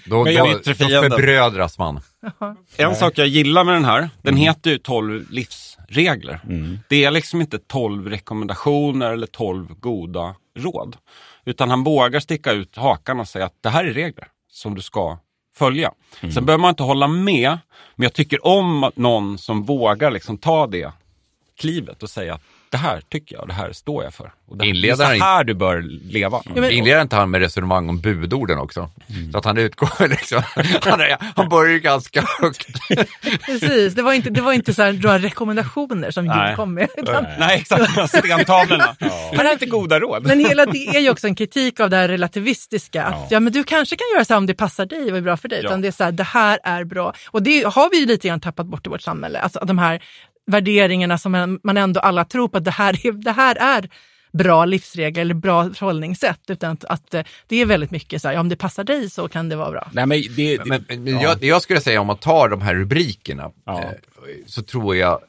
Då, 0.05 0.23
Men 0.23 0.33
jag- 0.33 0.51
då, 0.51 0.59
då 0.65 0.73
fienden. 0.73 1.11
förbrödras 1.11 1.77
man. 1.77 1.99
En 2.77 2.95
sak 2.95 3.17
jag 3.17 3.27
gillar 3.27 3.63
med 3.63 3.73
den 3.73 3.85
här, 3.85 4.09
den 4.21 4.37
heter 4.37 4.71
ju 4.71 4.77
12 4.77 5.25
livsregler. 5.31 6.39
Det 6.89 7.03
är 7.05 7.11
liksom 7.11 7.41
inte 7.41 7.59
12 7.59 8.09
rekommendationer 8.09 9.11
eller 9.13 9.27
12 9.27 9.67
goda 9.79 10.35
råd. 10.59 10.95
Utan 11.45 11.69
han 11.69 11.83
vågar 11.83 12.19
sticka 12.19 12.51
ut 12.51 12.75
hakan 12.77 13.19
och 13.19 13.27
säga 13.27 13.45
att 13.45 13.57
det 13.63 13.69
här 13.69 13.85
är 13.85 13.93
regler. 13.93 14.27
som 14.51 14.75
du 14.75 14.81
ska 14.81 15.17
följa. 15.55 15.91
Sen 16.33 16.45
behöver 16.45 16.61
man 16.61 16.69
inte 16.69 16.83
hålla 16.83 17.07
med, 17.07 17.57
men 17.95 18.03
jag 18.03 18.13
tycker 18.13 18.47
om 18.47 18.91
någon 18.95 19.37
som 19.37 19.63
vågar 19.63 20.11
liksom 20.11 20.37
ta 20.37 20.67
det 20.67 20.91
klivet 21.59 22.03
och 22.03 22.09
säga 22.09 22.33
att 22.33 22.41
det 22.73 22.77
här 22.77 23.01
tycker 23.09 23.35
jag 23.35 23.47
det 23.47 23.53
här 23.53 23.71
står 23.71 24.03
jag 24.03 24.13
för. 24.13 24.31
Och 24.47 24.57
det, 24.57 24.71
det 24.81 24.89
är 24.89 24.95
så 24.95 25.03
här 25.03 25.43
du 25.43 25.53
bör 25.53 25.81
leva. 26.11 26.41
men- 26.55 26.71
Inleder 26.71 27.01
inte 27.01 27.15
han 27.15 27.31
med 27.31 27.41
resonemang 27.41 27.89
om 27.89 27.99
budorden 27.99 28.59
också? 28.59 28.89
Så 29.31 29.37
att 29.37 29.45
han 29.45 29.57
utgår 29.57 30.07
liksom, 30.07 30.41
han, 30.81 31.01
är, 31.01 31.17
han 31.35 31.49
börjar 31.49 31.73
ju 31.73 31.79
ganska 31.79 32.23
högt. 32.41 32.67
Precis, 33.45 33.93
det 33.93 34.01
var 34.01 34.13
inte, 34.13 34.29
det 34.29 34.41
var 34.41 34.53
inte 34.53 34.73
så 34.73 34.83
här, 34.83 34.93
några 34.93 35.19
rekommendationer 35.19 36.11
som 36.11 36.23
Gud 36.23 36.55
kom 36.55 36.73
med. 36.73 36.87
Utan, 36.97 37.25
Nej, 37.39 37.59
exakt. 37.59 38.09
Stentavlorna. 38.09 38.95
Här 38.99 39.45
är 39.45 39.51
inte 39.51 39.65
goda 39.65 39.99
råd. 39.99 40.27
Men 40.27 40.39
hela 40.39 40.65
det 40.65 40.87
är 40.87 40.99
ju 40.99 41.09
också 41.09 41.27
en 41.27 41.35
kritik 41.35 41.79
av 41.79 41.89
det 41.89 41.97
här 41.97 42.07
relativistiska. 42.07 43.03
Att 43.03 43.31
ja. 43.31 43.39
men 43.39 43.53
du 43.53 43.63
kanske 43.63 43.95
kan 43.95 44.05
göra 44.15 44.25
så 44.25 44.33
här 44.33 44.37
om 44.37 44.45
det 44.45 44.53
passar 44.53 44.85
dig 44.85 45.11
och 45.11 45.17
är 45.17 45.21
bra 45.21 45.37
för 45.37 45.47
dig. 45.47 45.59
Ja. 45.59 45.65
Utan 45.67 45.81
det 45.81 45.87
är 45.87 45.91
så 45.91 46.03
här, 46.03 46.11
det 46.11 46.23
här 46.23 46.59
är 46.63 46.83
bra. 46.83 47.13
Och 47.31 47.43
det 47.43 47.63
har 47.63 47.89
vi 47.89 47.99
ju 47.99 48.05
lite 48.05 48.27
grann 48.27 48.39
tappat 48.39 48.65
bort 48.65 48.87
i 48.87 48.89
vårt 48.89 49.01
samhälle. 49.01 49.39
Alltså 49.39 49.59
de 49.65 49.77
här 49.77 50.03
värderingarna 50.51 51.17
som 51.17 51.59
man- 51.63 51.77
ändå 51.77 51.99
alla 51.99 52.25
tror 52.25 52.47
på 52.47 52.57
att 52.57 52.65
det 52.65 52.71
här 52.71 53.05
är, 53.07 53.11
det 53.11 53.31
här 53.31 53.55
är 53.55 53.89
bra 54.33 54.65
livsregler 54.65 55.21
eller 55.21 55.33
bra 55.33 55.73
förhållningssätt. 55.73 56.39
Utan 56.47 56.71
att, 56.71 56.85
att 56.85 57.13
eh, 57.13 57.23
det 57.47 57.55
är 57.61 57.65
väldigt 57.65 57.91
mycket 57.91 58.21
så 58.21 58.27
här, 58.27 58.35
ja, 58.35 58.39
om 58.41 58.49
det 58.49 58.55
passar 58.55 58.83
dig 58.83 59.09
så 59.09 59.27
kan 59.27 59.49
det 59.49 59.55
vara 59.55 59.71
bra. 59.71 59.89
Nej, 59.93 60.05
men 60.05 60.21
det, 60.35 60.57
det, 60.57 60.65
Men, 60.65 60.85
men 61.03 61.19
jag, 61.19 61.43
jag 61.43 61.61
skulle 61.61 61.81
säga 61.81 62.01
om 62.01 62.07
man 62.07 62.17
tar 62.17 62.49
de 62.49 62.61
här 62.61 62.75
rubrikerna 62.75 63.51
Ja. 63.65 63.81
eh, 63.83 63.89
så 64.47 64.63
tror 64.63 64.95
jag 64.95 65.19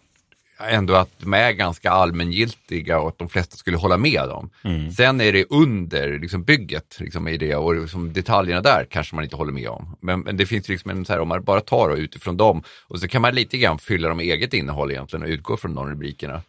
ändå 0.58 0.94
att 0.94 1.10
de 1.18 1.34
är 1.34 1.52
ganska 1.52 1.90
allmängiltiga 1.90 3.00
och 3.00 3.08
att 3.08 3.18
de 3.18 3.28
flesta 3.28 3.56
skulle 3.56 3.76
hålla 3.76 3.96
med 3.96 4.20
om. 4.20 4.50
Sen 4.96 5.20
är 5.20 5.32
det 5.32 5.44
under 5.50 6.18
liksom 6.18 6.44
bygget 6.44 6.96
liksom, 7.00 7.28
i 7.28 7.36
det 7.36 7.54
och 7.54 7.74
liksom 7.74 8.12
detaljerna 8.12 8.60
där 8.60 8.86
kanske 8.90 9.14
man 9.14 9.24
inte 9.24 9.36
håller 9.36 9.52
med 9.52 9.68
om. 9.68 9.96
Men, 10.00 10.20
men 10.20 10.36
det 10.36 10.46
finns 10.46 10.68
liksom 10.68 10.90
en 10.90 11.04
så 11.04 11.12
här, 11.12 11.20
om 11.20 11.28
man 11.28 11.44
bara 11.44 11.60
tar 11.60 11.88
och 11.88 11.96
utifrån 11.96 12.36
dem 12.36 12.62
och 12.86 13.00
så 13.00 13.08
kan 13.08 13.22
man 13.22 13.34
lite 13.34 13.58
grann 13.58 13.78
fylla 13.78 14.08
dem 14.08 14.16
med 14.16 14.26
eget 14.26 14.54
innehåll 14.54 14.90
egentligen 14.90 15.22
och 15.22 15.28
utgå 15.28 15.56
från 15.56 15.74
de 15.74 15.90
rubrikerna. 15.90 16.42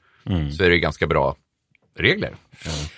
Så 0.57 0.63
är 0.63 0.69
det 0.69 0.79
ganska 0.79 1.07
bra 1.07 1.35
regler. 1.95 2.35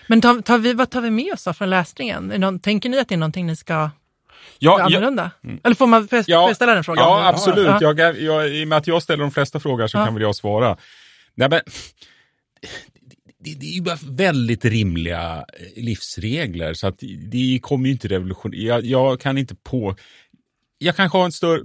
Men 0.08 0.22
tar, 0.22 0.42
tar 0.42 0.58
vi, 0.58 0.74
vad 0.74 0.90
tar 0.90 1.02
vi 1.02 1.10
med 1.10 1.34
oss 1.34 1.44
då 1.44 1.54
från 1.54 1.70
läsningen? 1.70 2.28
Någon, 2.28 2.60
tänker 2.60 2.90
ni 2.90 3.00
att 3.00 3.10
det 3.10 3.16
är 3.16 3.20
någonting 3.20 3.46
ni 3.46 3.56
ska 3.56 3.90
ja, 4.60 4.72
göra 4.72 4.80
ja, 4.80 4.86
annorlunda? 4.86 5.32
Eller 5.64 5.76
får, 5.76 5.88
man, 5.88 6.08
får, 6.08 6.24
jag, 6.28 6.56
ställa 6.56 6.74
den 6.74 6.84
frågan? 6.84 7.04
Ja, 7.04 7.28
absolut. 7.28 7.68
Ja. 7.68 7.94
Jag, 7.98 8.22
jag, 8.22 8.50
I 8.50 8.64
och 8.64 8.68
med 8.68 8.78
att 8.78 8.88
jag 8.88 9.04
ställer 9.04 9.22
de 9.24 9.32
flesta 9.32 9.60
frågor 9.60 9.88
så 9.88 9.98
Ja. 9.98 10.06
kan 10.06 10.14
väl 10.14 10.24
jag 10.24 10.36
svara. 10.36 10.78
Nej, 11.36 11.50
men, 11.50 11.62
det, 13.40 13.54
det 13.54 13.66
är 13.66 13.76
ju 13.76 13.82
bara 13.82 13.98
väldigt 14.10 14.66
rimliga 14.66 15.46
eh, 15.60 15.84
livsregler, 15.84 16.74
så 16.74 16.88
att 16.88 17.00
det 17.32 17.60
kommer 17.62 17.86
ju 17.86 17.92
inte 17.92 18.08
revolutionera. 18.08 18.60
Jag, 18.62 18.86
jag 18.86 19.22
kan 19.22 19.38
inte 19.38 19.56
på... 19.56 19.96
Jag 20.80 20.96
kanske 20.96 21.18
har 21.18 21.26
en 21.26 21.32
större, 21.32 21.62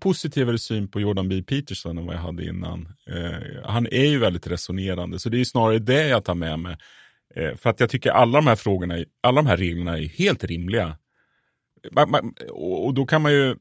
positivare 0.00 0.58
syn 0.58 0.88
på 0.88 1.00
Jordan 1.00 1.28
B. 1.28 1.42
Peterson 1.42 1.98
än 1.98 2.06
vad 2.06 2.14
jag 2.14 2.20
hade 2.20 2.44
innan. 2.44 2.88
Eh, 3.10 3.64
han 3.64 3.86
är 3.86 4.04
ju 4.04 4.18
väldigt 4.18 4.46
resonerande, 4.46 5.18
så 5.18 5.28
det 5.28 5.40
är 5.40 5.44
snarare 5.44 5.78
det 5.78 6.08
jag 6.08 6.24
tar 6.24 6.34
med 6.34 6.58
mig. 6.58 6.76
Eh, 7.36 7.56
för 7.56 7.70
att 7.70 7.80
jag 7.80 7.90
tycker 7.90 8.10
alla 8.10 8.38
de 8.38 8.46
här 8.46 8.56
frågorna, 8.56 9.04
alla 9.22 9.42
de 9.42 9.46
här 9.46 9.56
reglerna 9.56 9.98
är 9.98 10.08
helt 10.08 10.44
rimliga. 10.44 10.96
Och, 12.50 12.94
då 12.94 13.06
kan 13.06 13.22
man 13.22 13.32
ju 13.32 13.56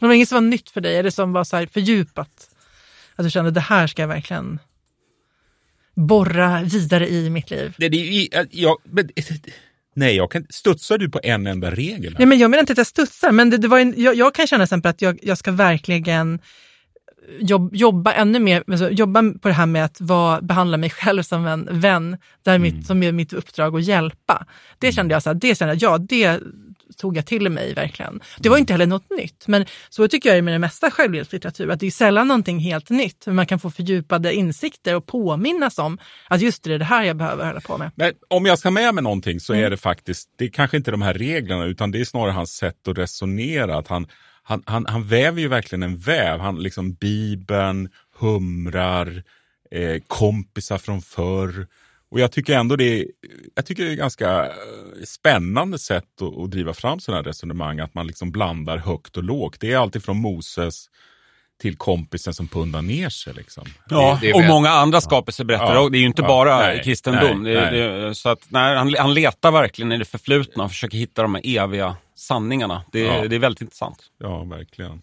det 0.00 0.06
var 0.06 0.14
inget 0.14 0.28
som 0.28 0.36
var 0.36 0.50
nytt 0.50 0.70
för 0.70 0.80
dig? 0.80 1.02
Det 1.02 1.10
som 1.10 1.32
var 1.32 1.44
så 1.44 1.56
här 1.56 1.66
fördjupat? 1.66 2.50
Att 3.16 3.24
du 3.24 3.30
kände 3.30 3.50
det 3.50 3.60
här 3.60 3.86
ska 3.86 4.02
jag 4.02 4.08
verkligen 4.08 4.58
borra 5.94 6.62
vidare 6.62 7.08
i 7.08 7.30
mitt 7.30 7.50
liv? 7.50 7.74
Det, 7.78 7.88
det, 7.88 8.28
jag, 8.50 8.76
men, 8.84 9.08
nej, 9.94 10.16
jag 10.16 10.30
kan, 10.30 10.46
studsar 10.50 10.98
du 10.98 11.08
på 11.10 11.20
en 11.22 11.46
enda 11.46 11.70
regel? 11.70 12.16
Nej, 12.18 12.26
men 12.26 12.38
jag 12.38 12.50
menar 12.50 12.60
inte 12.60 12.72
att 12.72 12.78
jag 12.78 12.86
studsar, 12.86 13.32
men 13.32 13.50
det, 13.50 13.56
det 13.56 13.68
var 13.68 13.78
en, 13.78 13.94
jag, 13.96 14.14
jag 14.14 14.34
kan 14.34 14.46
känna 14.46 14.64
exempel 14.64 14.90
att 14.90 15.02
jag, 15.02 15.18
jag 15.22 15.38
ska 15.38 15.52
verkligen 15.52 16.40
jobb, 17.38 17.74
jobba 17.74 18.12
ännu 18.12 18.38
mer, 18.38 18.64
alltså, 18.70 18.90
jobba 18.90 19.22
på 19.42 19.48
det 19.48 19.54
här 19.54 19.66
med 19.66 19.84
att 19.84 20.00
vara, 20.00 20.40
behandla 20.40 20.76
mig 20.76 20.90
själv 20.90 21.22
som 21.22 21.46
en 21.46 21.80
vän, 21.80 22.16
där 22.42 22.58
mitt, 22.58 22.86
som 22.86 23.02
är 23.02 23.12
mitt 23.12 23.32
uppdrag 23.32 23.76
att 23.76 23.84
hjälpa. 23.84 24.46
Det 24.78 24.92
kände 24.92 25.14
jag, 25.14 25.22
så 25.22 25.30
här, 25.30 25.34
det 25.34 25.58
kände 25.58 25.74
jag, 25.74 25.82
ja 25.82 25.98
det 25.98 26.40
tog 26.96 27.16
jag 27.16 27.26
till 27.26 27.50
mig 27.50 27.74
verkligen. 27.74 28.20
Det 28.38 28.48
var 28.48 28.58
inte 28.58 28.72
heller 28.72 28.86
något 28.86 29.10
nytt, 29.10 29.48
men 29.48 29.66
så 29.88 30.08
tycker 30.08 30.34
jag 30.34 30.44
med 30.44 30.54
det 30.54 30.58
mesta 30.58 30.90
självhjälpslitteratur, 30.90 31.70
att 31.70 31.80
det 31.80 31.86
är 31.86 31.90
sällan 31.90 32.28
någonting 32.28 32.58
helt 32.58 32.90
nytt, 32.90 33.26
men 33.26 33.34
man 33.34 33.46
kan 33.46 33.58
få 33.60 33.70
fördjupade 33.70 34.34
insikter 34.34 34.96
och 34.96 35.06
påminnas 35.06 35.78
om 35.78 35.98
att 36.28 36.40
just 36.40 36.62
det, 36.64 36.74
är 36.74 36.78
det 36.78 36.84
här 36.84 37.04
jag 37.04 37.16
behöver 37.16 37.46
hålla 37.46 37.60
på 37.60 37.78
med. 37.78 37.90
Men 37.94 38.12
om 38.28 38.46
jag 38.46 38.58
ska 38.58 38.70
med 38.70 38.94
mig 38.94 39.04
någonting 39.04 39.40
så 39.40 39.52
Mm. 39.52 39.66
är 39.66 39.70
det 39.70 39.76
faktiskt, 39.76 40.28
det 40.38 40.44
är 40.44 40.48
kanske 40.48 40.76
inte 40.76 40.90
de 40.90 41.02
här 41.02 41.14
reglerna 41.14 41.64
utan 41.64 41.90
det 41.90 42.00
är 42.00 42.04
snarare 42.04 42.32
hans 42.32 42.50
sätt 42.56 42.88
att 42.88 42.98
resonera. 42.98 43.78
Att 43.78 43.88
han, 43.88 44.06
han, 44.42 44.62
han, 44.66 44.86
han 44.86 45.06
väver 45.06 45.40
ju 45.40 45.48
verkligen 45.48 45.82
en 45.82 45.96
väv. 45.98 46.40
Han 46.40 46.62
liksom 46.62 46.92
Bibeln, 46.94 47.88
humrar, 48.18 49.22
eh, 49.70 50.02
kompisar 50.06 50.78
från 50.78 51.02
förr. 51.02 51.66
Och 52.14 52.20
jag 52.20 52.32
tycker 52.32 52.58
ändå 52.58 52.76
det 52.76 52.84
är, 53.00 53.06
jag 53.54 53.66
tycker 53.66 53.84
det 53.84 53.90
är 53.92 53.96
ganska 53.96 54.44
eh, 54.46 54.52
spännande 55.06 55.78
sätt 55.78 56.04
att, 56.22 56.38
att 56.44 56.50
driva 56.50 56.74
fram 56.74 57.00
sådana 57.00 57.18
här 57.18 57.24
resonemang. 57.24 57.80
Att 57.80 57.94
man 57.94 58.06
liksom 58.06 58.30
blandar 58.32 58.76
högt 58.78 59.16
och 59.16 59.22
lågt. 59.24 59.56
Det 59.60 59.72
är 59.72 59.76
alltid 59.78 60.04
från 60.04 60.16
Moses 60.16 60.86
till 61.60 61.76
kompisen 61.76 62.34
som 62.34 62.48
pundar 62.48 62.82
ner 62.82 63.08
sig. 63.08 63.34
Liksom. 63.34 63.64
Ja, 63.90 64.18
Det- 64.20 64.26
det 64.26 64.32
och 64.34 64.44
många 64.44 64.70
andra 64.70 65.00
skapelseberättare. 65.00 65.74
Ja. 65.74 65.80
och 65.80 65.90
Det 65.92 65.98
är 65.98 66.00
ju 66.00 66.06
inte 66.06 66.22
Ja. 66.22 66.28
bara 66.28 66.58
Nej. 66.58 66.82
kristendom. 66.84 67.42
Nej. 67.42 67.54
Det, 67.54 67.98
Nej. 67.98 68.14
så 68.14 68.28
att, 68.28 68.46
nej, 68.48 68.76
han, 68.76 68.94
han 68.98 69.14
letar 69.14 69.50
verkligen 69.52 69.92
i 69.92 69.98
det 69.98 70.04
förflutna 70.04 70.64
och 70.64 70.70
försöker 70.70 70.98
hitta 70.98 71.22
de 71.22 71.34
här 71.34 71.42
eviga 71.44 71.96
sanningarna. 72.16 72.82
Det, 72.92 73.00
Ja. 73.00 73.28
det 73.28 73.34
är 73.36 73.40
väldigt 73.40 73.60
intressant. 73.62 73.98
Ja, 74.18 74.44
verkligen. 74.44 75.02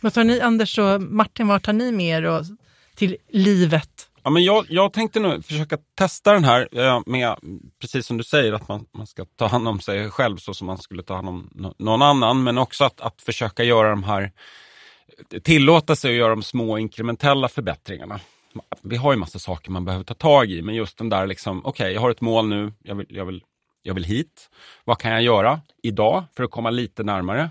Vad 0.00 0.14
tar 0.14 0.24
ni, 0.24 0.40
Anders 0.40 0.78
och 0.78 1.02
Martin, 1.02 1.48
vad 1.48 1.62
tar 1.62 1.72
ni 1.72 1.92
med 1.92 2.18
er 2.18 2.24
och, 2.24 2.44
till 2.94 3.16
livet? 3.28 4.10
Ja, 4.22 4.30
men 4.30 4.44
jag, 4.44 4.66
jag 4.68 4.92
tänkte 4.92 5.20
nu 5.20 5.42
försöka 5.42 5.78
testa 5.94 6.32
den 6.32 6.44
här 6.44 6.68
eh, 6.72 7.00
med, 7.06 7.36
precis 7.80 8.06
som 8.06 8.16
du 8.16 8.24
säger, 8.24 8.52
att 8.52 8.68
man, 8.68 8.86
man 8.92 9.06
ska 9.06 9.24
ta 9.24 9.46
hand 9.46 9.68
om 9.68 9.80
sig 9.80 10.10
själv 10.10 10.36
så 10.36 10.54
som 10.54 10.66
man 10.66 10.78
skulle 10.78 11.02
ta 11.02 11.14
hand 11.14 11.28
om 11.28 11.50
någon 11.78 12.02
annan. 12.02 12.42
Men 12.42 12.58
också 12.58 12.84
att, 12.84 13.00
att 13.00 13.22
försöka 13.22 13.64
göra 13.64 13.90
de 13.90 14.04
här, 14.04 14.32
tillåta 15.42 15.96
sig 15.96 16.10
att 16.10 16.16
göra 16.16 16.30
de 16.30 16.42
små 16.42 16.78
inkrementella 16.78 17.48
förbättringarna. 17.48 18.20
Vi 18.82 18.96
har 18.96 19.12
ju 19.12 19.18
massa 19.18 19.38
saker 19.38 19.70
man 19.70 19.84
behöver 19.84 20.04
ta 20.04 20.14
tag 20.14 20.50
i, 20.50 20.62
men 20.62 20.74
just 20.74 20.98
den 20.98 21.08
där 21.08 21.26
liksom, 21.26 21.66
okej, 21.66 21.92
jag 21.92 22.00
har 22.00 22.10
ett 22.10 22.20
mål 22.20 22.48
nu, 22.48 22.72
jag 22.82 22.94
vill, 22.94 23.06
jag, 23.08 23.24
vill, 23.24 23.44
jag 23.82 23.94
vill 23.94 24.04
hit. 24.04 24.50
Vad 24.84 24.98
kan 24.98 25.10
jag 25.10 25.22
göra 25.22 25.60
idag 25.82 26.24
för 26.36 26.44
att 26.44 26.50
komma 26.50 26.70
lite 26.70 27.02
närmare? 27.02 27.50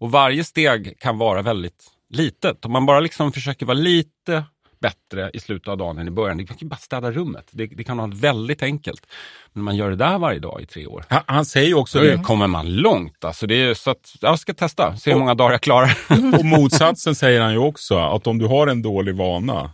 Och 0.00 0.10
varje 0.10 0.44
steg 0.44 1.00
kan 1.00 1.18
vara 1.18 1.42
väldigt 1.42 1.84
litet. 2.10 2.64
Om 2.64 2.72
man 2.72 2.86
bara 2.86 3.00
liksom 3.00 3.32
försöker 3.32 3.66
vara 3.66 3.78
lite 3.78 4.44
bättre 4.80 5.30
i 5.34 5.40
slutet 5.40 5.68
av 5.68 5.78
dagen 5.78 5.98
än 5.98 6.08
i 6.08 6.10
början. 6.10 6.38
Det 6.38 6.44
kan 6.46 6.56
ju 6.60 6.66
bara 6.66 6.76
städa 6.76 7.10
rummet. 7.10 7.48
Det, 7.50 7.66
det 7.66 7.84
kan 7.84 7.96
vara 7.96 8.06
väldigt 8.06 8.62
enkelt. 8.62 9.06
Men 9.52 9.64
man 9.64 9.76
gör 9.76 9.90
det 9.90 9.96
där 9.96 10.18
varje 10.18 10.38
dag 10.38 10.62
i 10.62 10.66
tre 10.66 10.86
år. 10.86 11.04
Han, 11.08 11.22
han 11.26 11.44
säger 11.44 11.68
ju 11.68 11.74
också 11.74 11.98
Då 11.98 12.04
det. 12.04 12.18
kommer 12.18 12.46
man 12.46 12.72
långt. 12.72 13.24
Alltså 13.24 13.46
det 13.46 13.54
är, 13.54 13.74
så 13.74 13.90
att, 13.90 14.14
jag 14.20 14.38
ska 14.38 14.54
testa, 14.54 14.96
se 14.96 15.12
hur 15.12 15.18
många 15.18 15.34
dagar 15.34 15.52
jag 15.52 15.60
klarar. 15.60 15.98
Och 16.38 16.44
motsatsen 16.44 17.14
säger 17.14 17.40
han 17.40 17.52
ju 17.52 17.58
också, 17.58 17.98
att 17.98 18.26
om 18.26 18.38
du 18.38 18.46
har 18.46 18.66
en 18.66 18.82
dålig 18.82 19.16
vana 19.16 19.70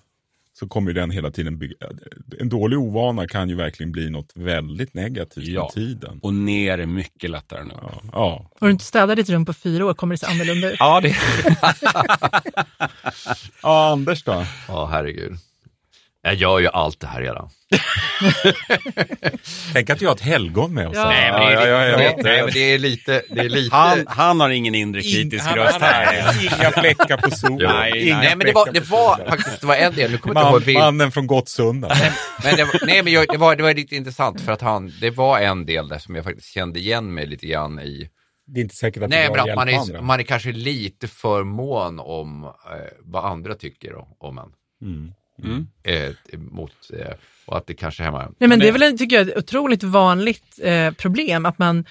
så 0.58 0.68
kommer 0.68 0.90
ju 0.90 0.94
den 0.94 1.10
hela 1.10 1.30
tiden 1.30 1.58
bygga... 1.58 1.74
En 2.40 2.48
dålig 2.48 2.78
ovana 2.78 3.28
kan 3.28 3.48
ju 3.48 3.54
verkligen 3.54 3.92
bli 3.92 4.10
något 4.10 4.32
väldigt 4.34 4.94
negativt 4.94 5.44
Ja. 5.44 5.62
med 5.62 5.70
tiden. 5.70 6.20
Och 6.22 6.34
ner 6.34 6.78
är 6.78 6.86
mycket 6.86 7.30
lättare 7.30 7.64
nu. 7.64 7.74
Ja. 7.82 8.02
ja. 8.12 8.50
Har 8.60 8.66
du 8.66 8.72
inte 8.72 8.84
städat 8.84 9.16
ditt 9.16 9.28
rum 9.28 9.44
på 9.46 9.52
fyra 9.52 9.86
år 9.86 9.94
kommer 9.94 10.14
det 10.14 10.18
se 10.18 10.26
annorlunda 10.26 10.70
ut. 10.70 10.76
Ja, 10.78 11.00
det... 11.00 11.16
ja, 13.62 13.92
Anders 13.92 14.22
då? 14.22 14.46
Ja, 14.68 14.86
herregud. 14.86 15.32
Jag 16.26 16.34
gör 16.34 16.58
ju 16.58 16.68
allt 16.68 17.00
det 17.00 17.06
här 17.06 17.20
redan. 17.20 17.48
Tänk 19.72 19.90
att 19.90 20.02
vi 20.02 20.06
har 20.06 20.14
ett 20.14 20.20
helgon 20.20 20.74
med 20.74 20.88
oss. 20.88 20.94
Ja. 20.96 21.08
Nej, 21.08 21.32
men 21.32 21.40
det, 21.40 21.52
Ja, 21.52 21.66
ja, 21.66 21.84
jag 21.86 21.98
det, 21.98 22.04
vet 22.04 22.16
det. 22.16 22.22
nej, 22.22 22.42
men 22.44 22.52
det 22.52 22.60
är 22.74 22.78
lite... 22.78 23.22
Det 23.30 23.40
är 23.40 23.48
lite... 23.48 23.76
han, 23.76 24.04
han 24.06 24.40
har 24.40 24.50
ingen 24.50 24.74
inre 24.74 25.02
kritisk 25.02 25.44
Han- 25.44 25.56
röst 25.56 25.80
här. 25.80 26.34
Inga 26.42 26.70
fläckar 26.70 27.16
på 27.16 27.30
solen. 27.30 27.70
Nej, 27.76 28.06
Inga 28.08 28.18
nej, 28.18 28.36
men 28.36 28.46
det 28.46 28.52
var, 28.52 28.72
det 28.72 28.90
var 28.90 29.16
faktiskt, 29.28 29.60
det 29.60 29.66
var 29.66 29.74
en 29.76 29.94
del, 29.94 30.10
nu 30.10 30.18
kommer 30.18 30.32
inte 30.34 30.42
Man, 30.44 30.52
ihåg 30.52 30.62
vilken. 30.62 30.84
mannen 30.84 31.12
från 31.12 31.26
Gottsunda. 31.26 31.88
Men 32.44 32.56
det, 32.56 32.64
var- 32.64 32.86
nej, 32.86 33.02
men 33.02 33.12
jag, 33.12 33.26
det, 33.28 33.38
var, 33.38 33.56
det 33.56 33.62
var 33.62 33.74
lite 33.74 33.96
intressant 33.96 34.40
för 34.40 34.52
att 34.52 34.60
han, 34.60 34.92
det 35.00 35.10
var 35.10 35.38
en 35.40 35.66
del 35.66 35.88
där 35.88 35.98
som 35.98 36.14
jag 36.14 36.24
faktiskt 36.24 36.48
kände 36.54 36.78
igen 36.78 37.14
mig 37.14 37.26
lite 37.26 37.46
grann 37.46 37.80
i. 37.80 38.08
Det 38.46 38.60
är 38.60 38.62
inte 38.62 38.76
säkert 38.76 39.02
att 39.02 39.10
Nej, 39.10 39.22
det 39.28 39.30
men 39.30 39.40
att 39.40 39.48
att 39.50 39.56
man 39.56 39.68
är, 39.68 39.78
andra. 39.78 40.02
man 40.02 40.20
är 40.20 40.24
kanske 40.24 40.52
lite 40.52 41.08
för 41.08 41.44
mån 41.44 42.00
om 42.00 42.44
eh, 42.44 42.50
vad 43.00 43.24
andra 43.24 43.54
tycker 43.54 43.94
om, 43.94 44.08
om 44.20 44.38
en. 44.38 44.44
Mm. 44.82 45.12
Mm. 45.44 45.66
Eh, 45.82 46.12
mot, 46.38 46.72
eh, 47.00 47.12
och 47.46 47.56
att 47.56 47.66
det 47.66 47.74
kanske 47.74 48.02
hämmar. 48.02 48.30
Nej, 48.38 48.48
men 48.48 48.58
det 48.58 48.68
är 48.68 48.72
väl, 48.72 48.82
en- 48.82 48.98
tycker 48.98 49.16
jag, 49.16 49.28
ett 49.28 49.36
otroligt 49.36 49.82
vanligt 49.82 50.58
eh, 50.62 50.90
problem 50.90 51.46
att 51.46 51.58
man, 51.58 51.84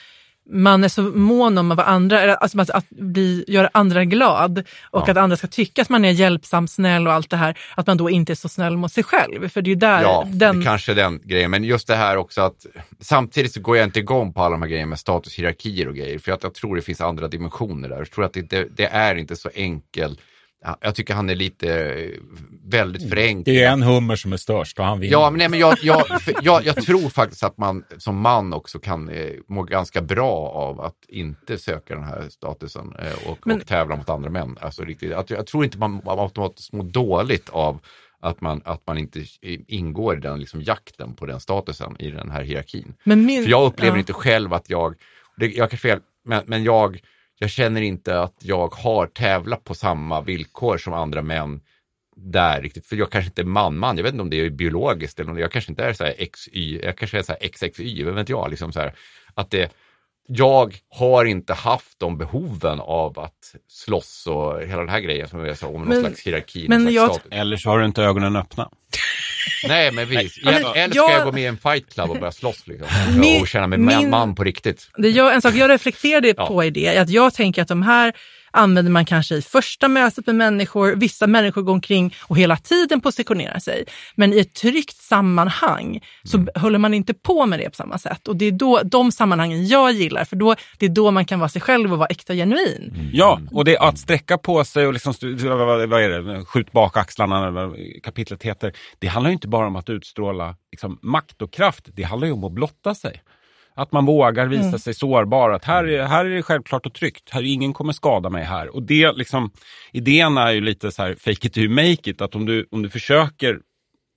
man 0.51 0.83
är 0.83 0.87
så 0.87 1.01
mån 1.01 1.57
om 1.57 1.71
att, 1.71 1.77
vara 1.77 1.87
andra, 1.87 2.35
alltså 2.35 2.61
att, 2.61 2.69
att 2.69 2.89
bli, 2.89 3.45
göra 3.47 3.69
andra 3.73 4.05
glad 4.05 4.59
och 4.91 5.03
Ja. 5.07 5.11
att 5.11 5.17
andra 5.17 5.37
ska 5.37 5.47
tycka 5.47 5.81
att 5.81 5.89
man 5.89 6.05
är 6.05 6.11
hjälpsam, 6.11 6.67
snäll 6.67 7.07
och 7.07 7.13
allt 7.13 7.29
det 7.29 7.37
här, 7.37 7.57
att 7.75 7.87
man 7.87 7.97
då 7.97 8.09
inte 8.09 8.33
är 8.33 8.35
så 8.35 8.49
snäll 8.49 8.77
mot 8.77 8.91
sig 8.91 9.03
själv. 9.03 9.49
För 9.49 9.61
det 9.61 9.67
är 9.67 9.69
ju 9.69 9.75
där 9.75 10.01
Ja, 10.01 10.23
den... 10.31 10.59
det 10.59 10.65
kanske 10.65 10.93
den 10.93 11.21
grejen. 11.23 11.51
Men 11.51 11.63
just 11.63 11.87
det 11.87 11.95
här 11.95 12.17
också 12.17 12.41
att 12.41 12.65
samtidigt 12.99 13.53
så 13.53 13.61
går 13.61 13.77
jag 13.77 13.83
inte 13.87 13.99
igång 13.99 14.33
på 14.33 14.41
alla 14.41 14.51
de 14.51 14.61
här 14.61 14.69
grejerna 14.69 14.89
med 14.89 14.99
statushierarkier 14.99 15.87
och 15.87 15.95
grejer. 15.95 16.19
För 16.19 16.31
att 16.31 16.43
jag 16.43 16.53
tror 16.53 16.75
det 16.75 16.81
finns 16.81 17.01
andra 17.01 17.27
dimensioner 17.27 17.89
där. 17.89 17.97
Jag 17.97 18.11
tror 18.11 18.25
att 18.25 18.33
det, 18.33 18.41
det, 18.49 18.67
det 18.77 18.85
är 18.85 19.15
inte 19.15 19.35
så 19.35 19.49
enkelt. 19.55 20.19
Ja, 20.65 20.77
Jag 20.81 20.95
tycker 20.95 21.13
han 21.13 21.29
är 21.29 21.35
lite 21.35 21.85
eh, 21.93 22.11
väldigt 22.63 23.09
förenklad. 23.09 23.55
Det 23.55 23.63
är 23.63 23.71
en 23.71 23.81
hummer 23.83 24.15
som 24.15 24.33
är 24.33 24.37
störst 24.37 24.79
och 24.79 24.85
han 24.85 24.99
vinner. 24.99 25.11
Ja, 25.11 25.29
men, 25.29 25.37
nej, 25.37 25.49
men 25.49 25.59
jag, 25.59 25.77
jag, 25.83 26.03
jag, 26.41 26.65
jag 26.65 26.75
tror 26.75 27.09
faktiskt 27.09 27.43
att 27.43 27.57
man 27.57 27.83
som 27.97 28.21
man 28.21 28.53
också 28.53 28.79
kan 28.79 29.09
eh, 29.09 29.29
må 29.47 29.63
ganska 29.63 30.01
bra 30.01 30.31
av 30.49 30.81
att 30.81 30.95
inte 31.07 31.57
söka 31.57 31.95
den 31.95 32.03
här 32.03 32.29
statusen 32.29 32.95
eh, 32.99 33.29
och, 33.31 33.47
Men- 33.47 33.61
och 33.61 33.67
tävla 33.67 33.95
mot 33.95 34.09
andra 34.09 34.29
män. 34.29 34.57
Alltså, 34.61 34.83
riktigt, 34.83 35.13
att, 35.13 35.29
jag 35.29 35.47
tror 35.47 35.63
inte 35.63 35.77
man 35.77 36.01
automatiskt 36.05 36.73
mår 36.73 36.83
dåligt 36.83 37.49
av 37.49 37.79
att 38.21 38.41
man, 38.41 38.61
att 38.65 38.81
man 38.87 38.97
inte 38.97 39.25
ingår 39.67 40.17
i 40.17 40.19
den 40.19 40.39
liksom, 40.39 40.61
jakten 40.61 41.13
på 41.15 41.25
den 41.25 41.39
statusen 41.39 41.95
i 41.99 42.11
den 42.11 42.31
här 42.31 42.43
hierarkin. 42.43 42.93
Men 43.03 43.25
min, 43.25 43.43
För 43.43 43.49
jag 43.51 43.65
upplever 43.65 43.95
ja. 43.97 43.99
inte 43.99 44.13
själv 44.13 44.53
att 44.53 44.69
jag, 44.69 44.95
det, 45.37 45.45
jag 45.45 45.69
kanske 45.69 45.87
fel, 45.89 45.99
men, 46.25 46.43
men 46.45 46.63
jag, 46.63 46.99
jag 47.39 47.49
känner 47.49 47.81
inte 47.81 48.19
att 48.21 48.35
jag 48.39 48.73
har 48.75 49.07
tävlat 49.07 49.63
på 49.63 49.75
samma 49.75 50.21
villkor 50.21 50.77
som 50.77 50.93
andra 50.93 51.21
män 51.21 51.61
där 52.15 52.61
riktigt. 52.61 52.85
För 52.85 52.95
jag 52.95 53.11
kanske 53.11 53.29
inte 53.29 53.41
är 53.41 53.45
man-man, 53.45 53.97
jag 53.97 54.03
vet 54.03 54.13
inte 54.13 54.21
om 54.21 54.29
det 54.29 54.41
är 54.41 54.49
biologiskt 54.49 55.19
eller 55.19 55.29
om 55.29 55.35
det, 55.35 55.41
jag 55.41 55.51
kanske 55.51 55.71
inte 55.71 55.83
är 55.83 55.93
så 55.93 56.03
här 56.03 56.25
XY, 56.33 56.79
jag 56.83 56.97
kanske 56.97 57.19
är 57.19 57.23
så 57.23 57.33
här 57.33 57.49
XXY, 57.49 58.03
vad 58.05 58.13
vet 58.13 58.29
jag, 58.29 58.49
liksom 58.49 58.71
så 58.71 58.79
här, 58.79 58.93
att 59.33 59.51
det, 59.51 59.71
jag 60.27 60.75
har 60.89 61.25
inte 61.25 61.53
haft 61.53 61.99
de 61.99 62.17
behoven 62.17 62.79
av 62.79 63.19
att 63.19 63.55
slåss 63.67 64.27
och 64.27 64.61
hela 64.61 64.77
den 64.79 64.89
här 64.89 64.99
grejen 64.99 65.27
som 65.27 65.45
jag 65.45 65.57
sa 65.57 65.67
om 65.67 65.73
någon 65.73 65.87
Men- 65.87 65.99
slags 66.01 66.21
hierarki. 66.27 66.65
men 66.69 66.83
någon 66.83 66.93
slags 66.93 66.95
jag- 67.07 67.15
status. 67.15 67.31
Eller 67.31 67.57
så 67.57 67.69
har 67.69 67.79
du 67.79 67.85
inte 67.85 68.03
ögonen 68.03 68.35
öppna. 68.35 68.69
Nej, 69.67 69.91
men 69.91 70.07
visst. 70.07 70.37
Eller, 70.47 70.51
eller 70.77 70.89
ska 70.93 70.95
jag- 71.01 71.11
jag 71.11 71.25
gå 71.25 71.31
med 71.31 71.43
i 71.43 71.45
en 71.45 71.57
fight 71.57 71.93
club 71.93 72.09
och 72.09 72.19
börja 72.19 72.31
slåss 72.31 72.67
liksom? 72.67 72.87
Min- 73.19 73.41
och 73.41 73.47
känna 73.47 73.67
mig 73.67 73.79
min- 73.79 74.09
man 74.09 74.35
på 74.35 74.43
riktigt. 74.43 74.89
Det 74.97 75.09
jag, 75.09 75.33
en 75.35 75.41
sak 75.41 75.55
jag 75.55 75.69
reflekterade 75.69 76.33
Ja. 76.37 76.45
på 76.47 76.63
i 76.63 76.69
det 76.69 76.87
är 76.87 77.01
att 77.01 77.09
jag 77.09 77.33
tänker 77.33 77.61
att 77.61 77.67
de 77.67 77.81
här 77.81 78.13
använder 78.55 78.91
man 78.91 79.05
kanske 79.05 79.35
i 79.35 79.41
första 79.41 79.87
mötet 79.87 80.25
med 80.25 80.35
människor. 80.35 80.95
Vissa 80.95 81.27
människor 81.27 81.61
går 81.61 81.73
omkring 81.73 82.13
och 82.21 82.37
hela 82.37 82.57
tiden 82.57 83.01
positionerar 83.01 83.59
sig. 83.59 83.85
Men 84.15 84.33
i 84.33 84.39
ett 84.39 84.53
tryggt 84.53 84.97
sammanhang 84.97 85.99
så 86.23 86.37
Mm. 86.37 86.49
håller 86.55 86.79
man 86.79 86.93
inte 86.93 87.13
på 87.13 87.45
med 87.45 87.59
det 87.59 87.69
på 87.69 87.75
samma 87.75 87.97
sätt. 87.97 88.27
Och 88.27 88.35
det 88.35 88.45
är 88.45 88.51
då 88.51 88.81
de 88.83 89.11
sammanhangen 89.11 89.67
jag 89.67 89.91
gillar, 89.91 90.25
för 90.25 90.35
då, 90.35 90.55
det 90.77 90.85
är 90.85 90.89
då 90.89 91.11
man 91.11 91.25
kan 91.25 91.39
vara 91.39 91.49
sig 91.49 91.61
själv 91.61 91.93
och 91.93 91.99
vara 91.99 92.07
äkta 92.07 92.33
genuin. 92.33 93.09
Ja, 93.13 93.39
och 93.51 93.65
det, 93.65 93.77
att 93.77 93.97
sträcka 93.99 94.37
på 94.37 94.63
sig 94.65 94.87
och 94.87 94.93
liksom, 94.93 95.13
vad, 95.21 96.01
är 96.01 96.09
det, 96.09 96.45
skjut 96.45 96.71
bak 96.71 96.97
axlarna, 96.97 97.71
kapitlet 98.03 98.43
heter. 98.43 98.73
Det 98.99 99.07
handlar 99.07 99.29
ju 99.29 99.33
inte 99.33 99.47
bara 99.47 99.67
om 99.67 99.75
att 99.75 99.89
utstråla 99.89 100.55
liksom, 100.71 100.99
makt 101.01 101.41
och 101.41 101.53
kraft, 101.53 101.85
det 101.93 102.03
handlar 102.03 102.27
ju 102.27 102.33
om 102.33 102.43
att 102.43 102.51
blotta 102.51 102.95
sig. 102.95 103.21
Att 103.77 103.91
man 103.91 104.05
vågar 104.05 104.47
visa 104.47 104.67
Mm. 104.67 104.79
sig 104.79 104.93
sårbar, 104.93 105.49
att 105.51 105.65
här 105.65 105.83
är, 105.83 106.03
här 106.03 106.25
är 106.25 106.29
det 106.29 106.41
självklart 106.43 106.85
och 106.85 106.93
tryggt, 106.93 107.29
här, 107.31 107.43
ingen 107.43 107.73
kommer 107.73 107.93
skada 107.93 108.29
mig 108.29 108.43
här. 108.43 108.75
Och 108.75 108.83
det 108.83 109.11
liksom, 109.11 109.51
idén 109.91 110.37
är 110.37 110.51
ju 110.51 110.61
lite 110.61 110.91
så 110.91 111.01
här 111.03 111.15
fake 111.19 111.47
it 111.47 111.53
to 111.53 111.59
make 111.69 112.09
it, 112.09 112.21
att 112.21 112.35
om 112.35 112.45
du, 112.45 112.67
om 112.71 112.81
du 112.81 112.89
försöker 112.89 113.59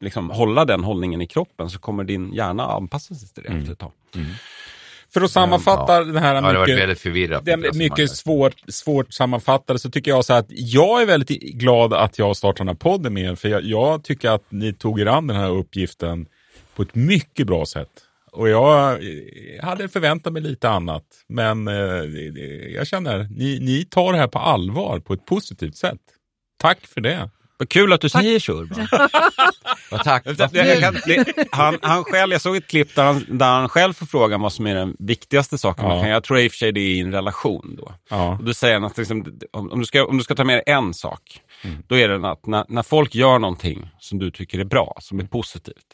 liksom, 0.05 0.31
hålla 0.31 0.65
den 0.65 0.85
hållningen 0.85 1.21
i 1.23 1.27
kroppen 1.27 1.71
så 1.71 1.79
kommer 1.79 2.05
din 2.05 2.33
hjärna 2.33 2.65
anpassa 2.65 3.15
sig 3.15 3.29
till 3.29 3.43
det 3.43 3.49
efter 3.49 3.73
ett 3.73 3.79
tag. 3.79 3.93
För 5.13 5.21
att 5.21 5.31
sammanfatta 5.31 5.95
Ja. 5.95 6.05
det 6.05 6.21
här 6.21 6.35
Ja, 6.35 6.41
det 6.41 6.59
var 6.59 6.67
mycket, 6.67 6.83
väldigt 6.83 7.01
förvirrat. 7.01 7.45
det 7.45 7.53
är 7.53 7.75
mycket 7.79 8.11
svårt, 8.11 8.55
svårt 8.69 9.13
sammanfattade 9.13 9.79
så 9.79 9.91
tycker 9.91 10.11
jag 10.11 10.25
så 10.25 10.33
att 10.35 10.47
jag 10.49 11.03
är 11.03 11.07
väldigt 11.07 11.41
glad 11.43 11.95
att 11.95 12.19
jag 12.19 12.37
startar 12.37 12.59
den 12.59 12.69
här 12.69 12.75
podden 12.75 13.15
med 13.15 13.23
er. 13.25 13.35
För 13.35 13.49
jag, 13.49 13.65
jag 13.65 14.05
tycker 14.05 14.31
att 14.31 14.45
ni 14.49 14.73
tog 14.73 15.01
er 15.01 15.07
an 15.07 15.27
den 15.27 15.37
här 15.37 15.51
uppgiften 15.51 16.27
på 16.77 16.83
ett 16.83 16.95
mycket 16.95 17.47
bra 17.47 17.67
sätt. 17.67 17.89
Och 18.33 18.49
jag 18.49 18.93
eh, 18.93 19.65
hade 19.65 19.89
förväntat 19.89 20.33
mig 20.33 20.43
lite 20.43 20.69
annat. 20.69 21.05
Men 21.29 21.69
eh, 21.69 21.75
jag 22.75 22.87
känner, 22.87 23.29
ni, 23.31 23.59
ni 23.61 23.85
tar 23.85 24.13
det 24.13 24.19
här 24.19 24.29
på 24.29 24.39
allvar 24.39 25.01
på 25.01 25.13
ett 25.15 25.27
positivt 25.27 25.77
sätt. 25.77 26.01
Tack 26.61 26.87
för 26.87 27.01
det. 27.01 27.31
Vad 27.59 27.69
kul 27.69 27.93
att 27.93 28.01
du 28.01 28.09
säger 28.09 28.39
så 28.41 28.53
Urban. 28.53 28.89
Tack. 30.05 30.23
Jag, 30.27 30.81
kan, 30.81 31.25
han, 31.51 31.79
han 31.83 32.05
själv, 32.05 32.33
jag 32.33 32.41
såg 32.41 32.57
ett 32.57 32.67
klipp 32.67 32.95
där 32.95 33.05
han, 33.05 33.39
där 33.39 33.47
han 33.47 33.69
själv 33.69 33.93
får 33.93 34.07
frågan 34.07 34.41
vad 34.41 34.53
som 34.53 34.67
är 34.67 34.75
den 34.75 34.97
viktigaste 34.99 35.59
saken 35.59 35.85
man 35.85 35.97
Ja. 35.97 36.03
kan 36.03 36.11
Jag 36.11 36.25
tror 36.25 36.39
i 36.39 36.49
och 36.49 36.53
för 36.53 36.57
sig 36.57 36.73
det 36.73 36.81
är 36.81 36.89
i 36.91 37.01
en 37.01 37.13
relation 37.13 37.77
då. 37.79 37.93
Ja. 38.11 38.37
Och 38.39 38.45
då 38.45 38.55
säger 38.55 38.75
han 38.75 38.85
att 38.85 38.99
liksom, 38.99 39.39
om, 39.53 39.79
du 39.79 39.85
ska, 39.87 40.05
om 40.05 40.19
du 40.19 40.25
ska 40.25 40.35
ta 40.35 40.45
med 40.45 40.57
dig 40.57 40.63
en 40.67 40.95
sak, 40.95 41.41
då 41.87 41.97
är 41.97 42.09
det 42.09 42.31
att 42.31 42.47
när, 42.47 42.65
när 42.69 42.83
folk 42.83 43.15
gör 43.15 43.39
någonting 43.39 43.91
som 43.99 44.19
du 44.19 44.31
tycker 44.31 44.59
är 44.59 44.65
bra, 44.65 44.97
som 45.01 45.21
är 45.21 45.25
positivt, 45.25 45.87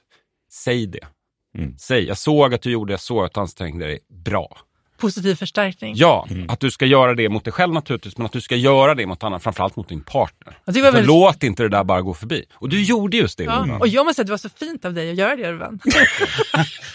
säg 0.53 0.87
det. 0.87 1.07
Mm. 1.55 1.78
Säg, 1.78 2.05
jag 2.05 2.18
såg 2.18 2.55
att 2.55 2.62
du 2.62 2.70
gjorde, 2.72 2.92
jag 2.92 3.00
såg 3.00 3.24
att 3.24 3.34
du 3.34 3.40
ansträngde 3.40 3.86
dig, 3.86 3.98
bra. 4.24 4.59
Positiv 5.05 5.34
förstärkning. 5.34 5.94
Ja, 5.96 6.26
att 6.48 6.61
du 6.61 6.70
ska 6.70 6.86
göra 6.86 7.14
det 7.14 7.28
mot 7.28 7.44
dig 7.44 7.52
själv 7.52 7.72
naturligtvis, 7.74 8.16
men 8.18 8.26
att 8.26 8.32
du 8.32 8.40
ska 8.40 8.57
göra 8.57 8.94
det 8.94 9.07
mot 9.07 9.22
andra, 9.24 9.38
framförallt 9.38 9.76
mot 9.76 9.88
din 9.88 10.00
partner. 10.02 10.57
Jag 10.64 10.74
tycker 10.74 10.86
det 10.86 10.90
var 10.90 10.90
Så 10.90 10.96
väldigt- 10.96 11.07
Låt 11.09 11.42
inte 11.42 11.62
det 11.62 11.68
där 11.68 11.84
bara 11.84 12.00
gå 12.02 12.14
förbi. 12.14 12.44
Och 12.55 12.68
du 12.68 12.82
gjorde 12.82 13.16
just 13.16 13.38
det. 13.38 13.44
Ja, 13.44 13.66
och 13.80 13.88
jag 13.88 14.07
måste 14.07 14.14
säga 14.16 14.22
att 14.22 14.26
det 14.26 14.30
var 14.32 14.38
så 14.38 14.48
fint 14.66 14.84
av 14.84 14.94
dig 14.94 15.11
att 15.11 15.16
göra 15.16 15.36
det, 15.36 15.48
Urban. 15.48 15.80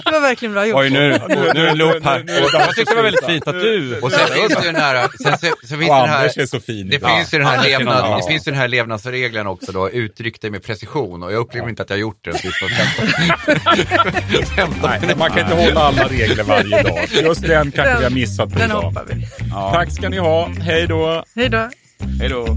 det 0.05 0.11
var 0.11 0.21
verkligen 0.21 0.53
bra 0.53 0.65
gjort. 0.67 0.77
Oj, 0.79 0.89
nu, 0.89 1.09
nu, 1.29 1.35
nu 1.35 1.41
är 1.43 1.53
det 1.53 1.69
en 1.69 1.77
loop 1.77 2.03
här. 2.03 2.23
Jag 2.27 2.75
tyckte 2.75 2.93
det 2.93 2.95
var 2.95 3.03
väldigt 3.03 3.25
fint 3.25 3.47
att 3.47 3.61
du... 3.61 3.99
Och 3.99 4.11
sen 4.11 4.27
finns 4.27 4.55
det 4.55 4.65
ju 4.65 4.71
den 4.71 4.81
här, 4.81 5.07
sen, 5.23 5.37
sen, 5.37 5.53
sen 5.63 5.79
finns 5.79 5.91
Och 5.91 5.95
den 5.97 6.09
här, 6.09 6.39
är 6.39 6.45
så 6.45 6.59
fin. 6.59 6.89
det 6.89 6.99
finns 7.07 7.33
ju 7.33 7.37
den 7.37 7.47
här, 7.47 7.63
levnad, 7.63 8.17
det 8.21 8.31
finns 8.31 8.43
den 8.43 8.53
här 8.55 8.67
levnadsregeln 8.67 9.47
också 9.47 9.71
då, 9.71 9.89
uttryck 9.89 10.41
dig 10.41 10.51
med 10.51 10.63
precision 10.63 11.23
och 11.23 11.31
jag 11.33 11.39
upplever 11.39 11.69
inte 11.69 11.83
att 11.83 11.89
jag 11.89 11.97
har 11.97 12.01
gjort 12.01 12.25
det. 12.25 12.33
Typ 12.33 12.51
på 12.61 12.67
15 14.57 14.79
Nej, 14.81 15.15
man 15.17 15.29
kan 15.31 15.39
inte 15.39 15.55
hålla 15.65 15.81
alla 15.81 16.03
regler 16.07 16.43
varje 16.43 16.83
dag. 16.83 16.99
Just 17.23 17.41
den 17.41 17.71
kanske 17.71 17.98
vi 17.99 18.03
har 18.03 18.11
missat 18.11 18.53
på 18.53 18.59
Den 18.59 18.69
idag. 18.69 18.81
hoppar 18.81 19.05
vi. 19.09 19.27
Tack 19.49 19.91
ska 19.91 20.09
ni 20.09 20.17
ha. 20.17 20.49
Hej 20.61 20.87
då. 20.87 21.23
Hej 21.35 21.49
då. 21.49 21.69
Hej 22.19 22.29
då. 22.29 22.55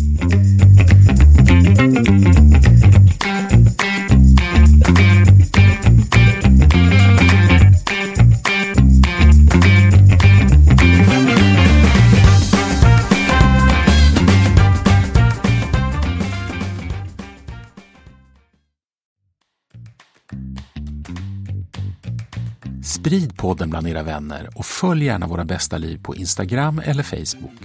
Sprid 23.03 23.37
podden 23.37 23.71
bland 23.71 23.89
era 23.89 24.03
vänner 24.03 24.49
och 24.55 24.67
följ 24.67 25.05
gärna 25.05 25.27
Våra 25.27 25.45
bästa 25.45 25.79
liv 25.79 26.01
på 26.03 26.17
Instagram 26.17 26.83
eller 26.85 27.03
Facebook. 27.03 27.61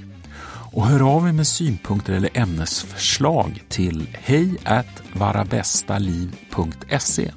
Och 0.73 0.87
hör 0.87 1.15
av 1.15 1.27
er 1.27 1.31
med 1.31 1.47
synpunkter 1.47 2.13
eller 2.13 2.29
ämnesförslag 2.33 3.63
till 3.69 4.07
hej 4.13 4.57
varabästaliv.se 5.13 7.31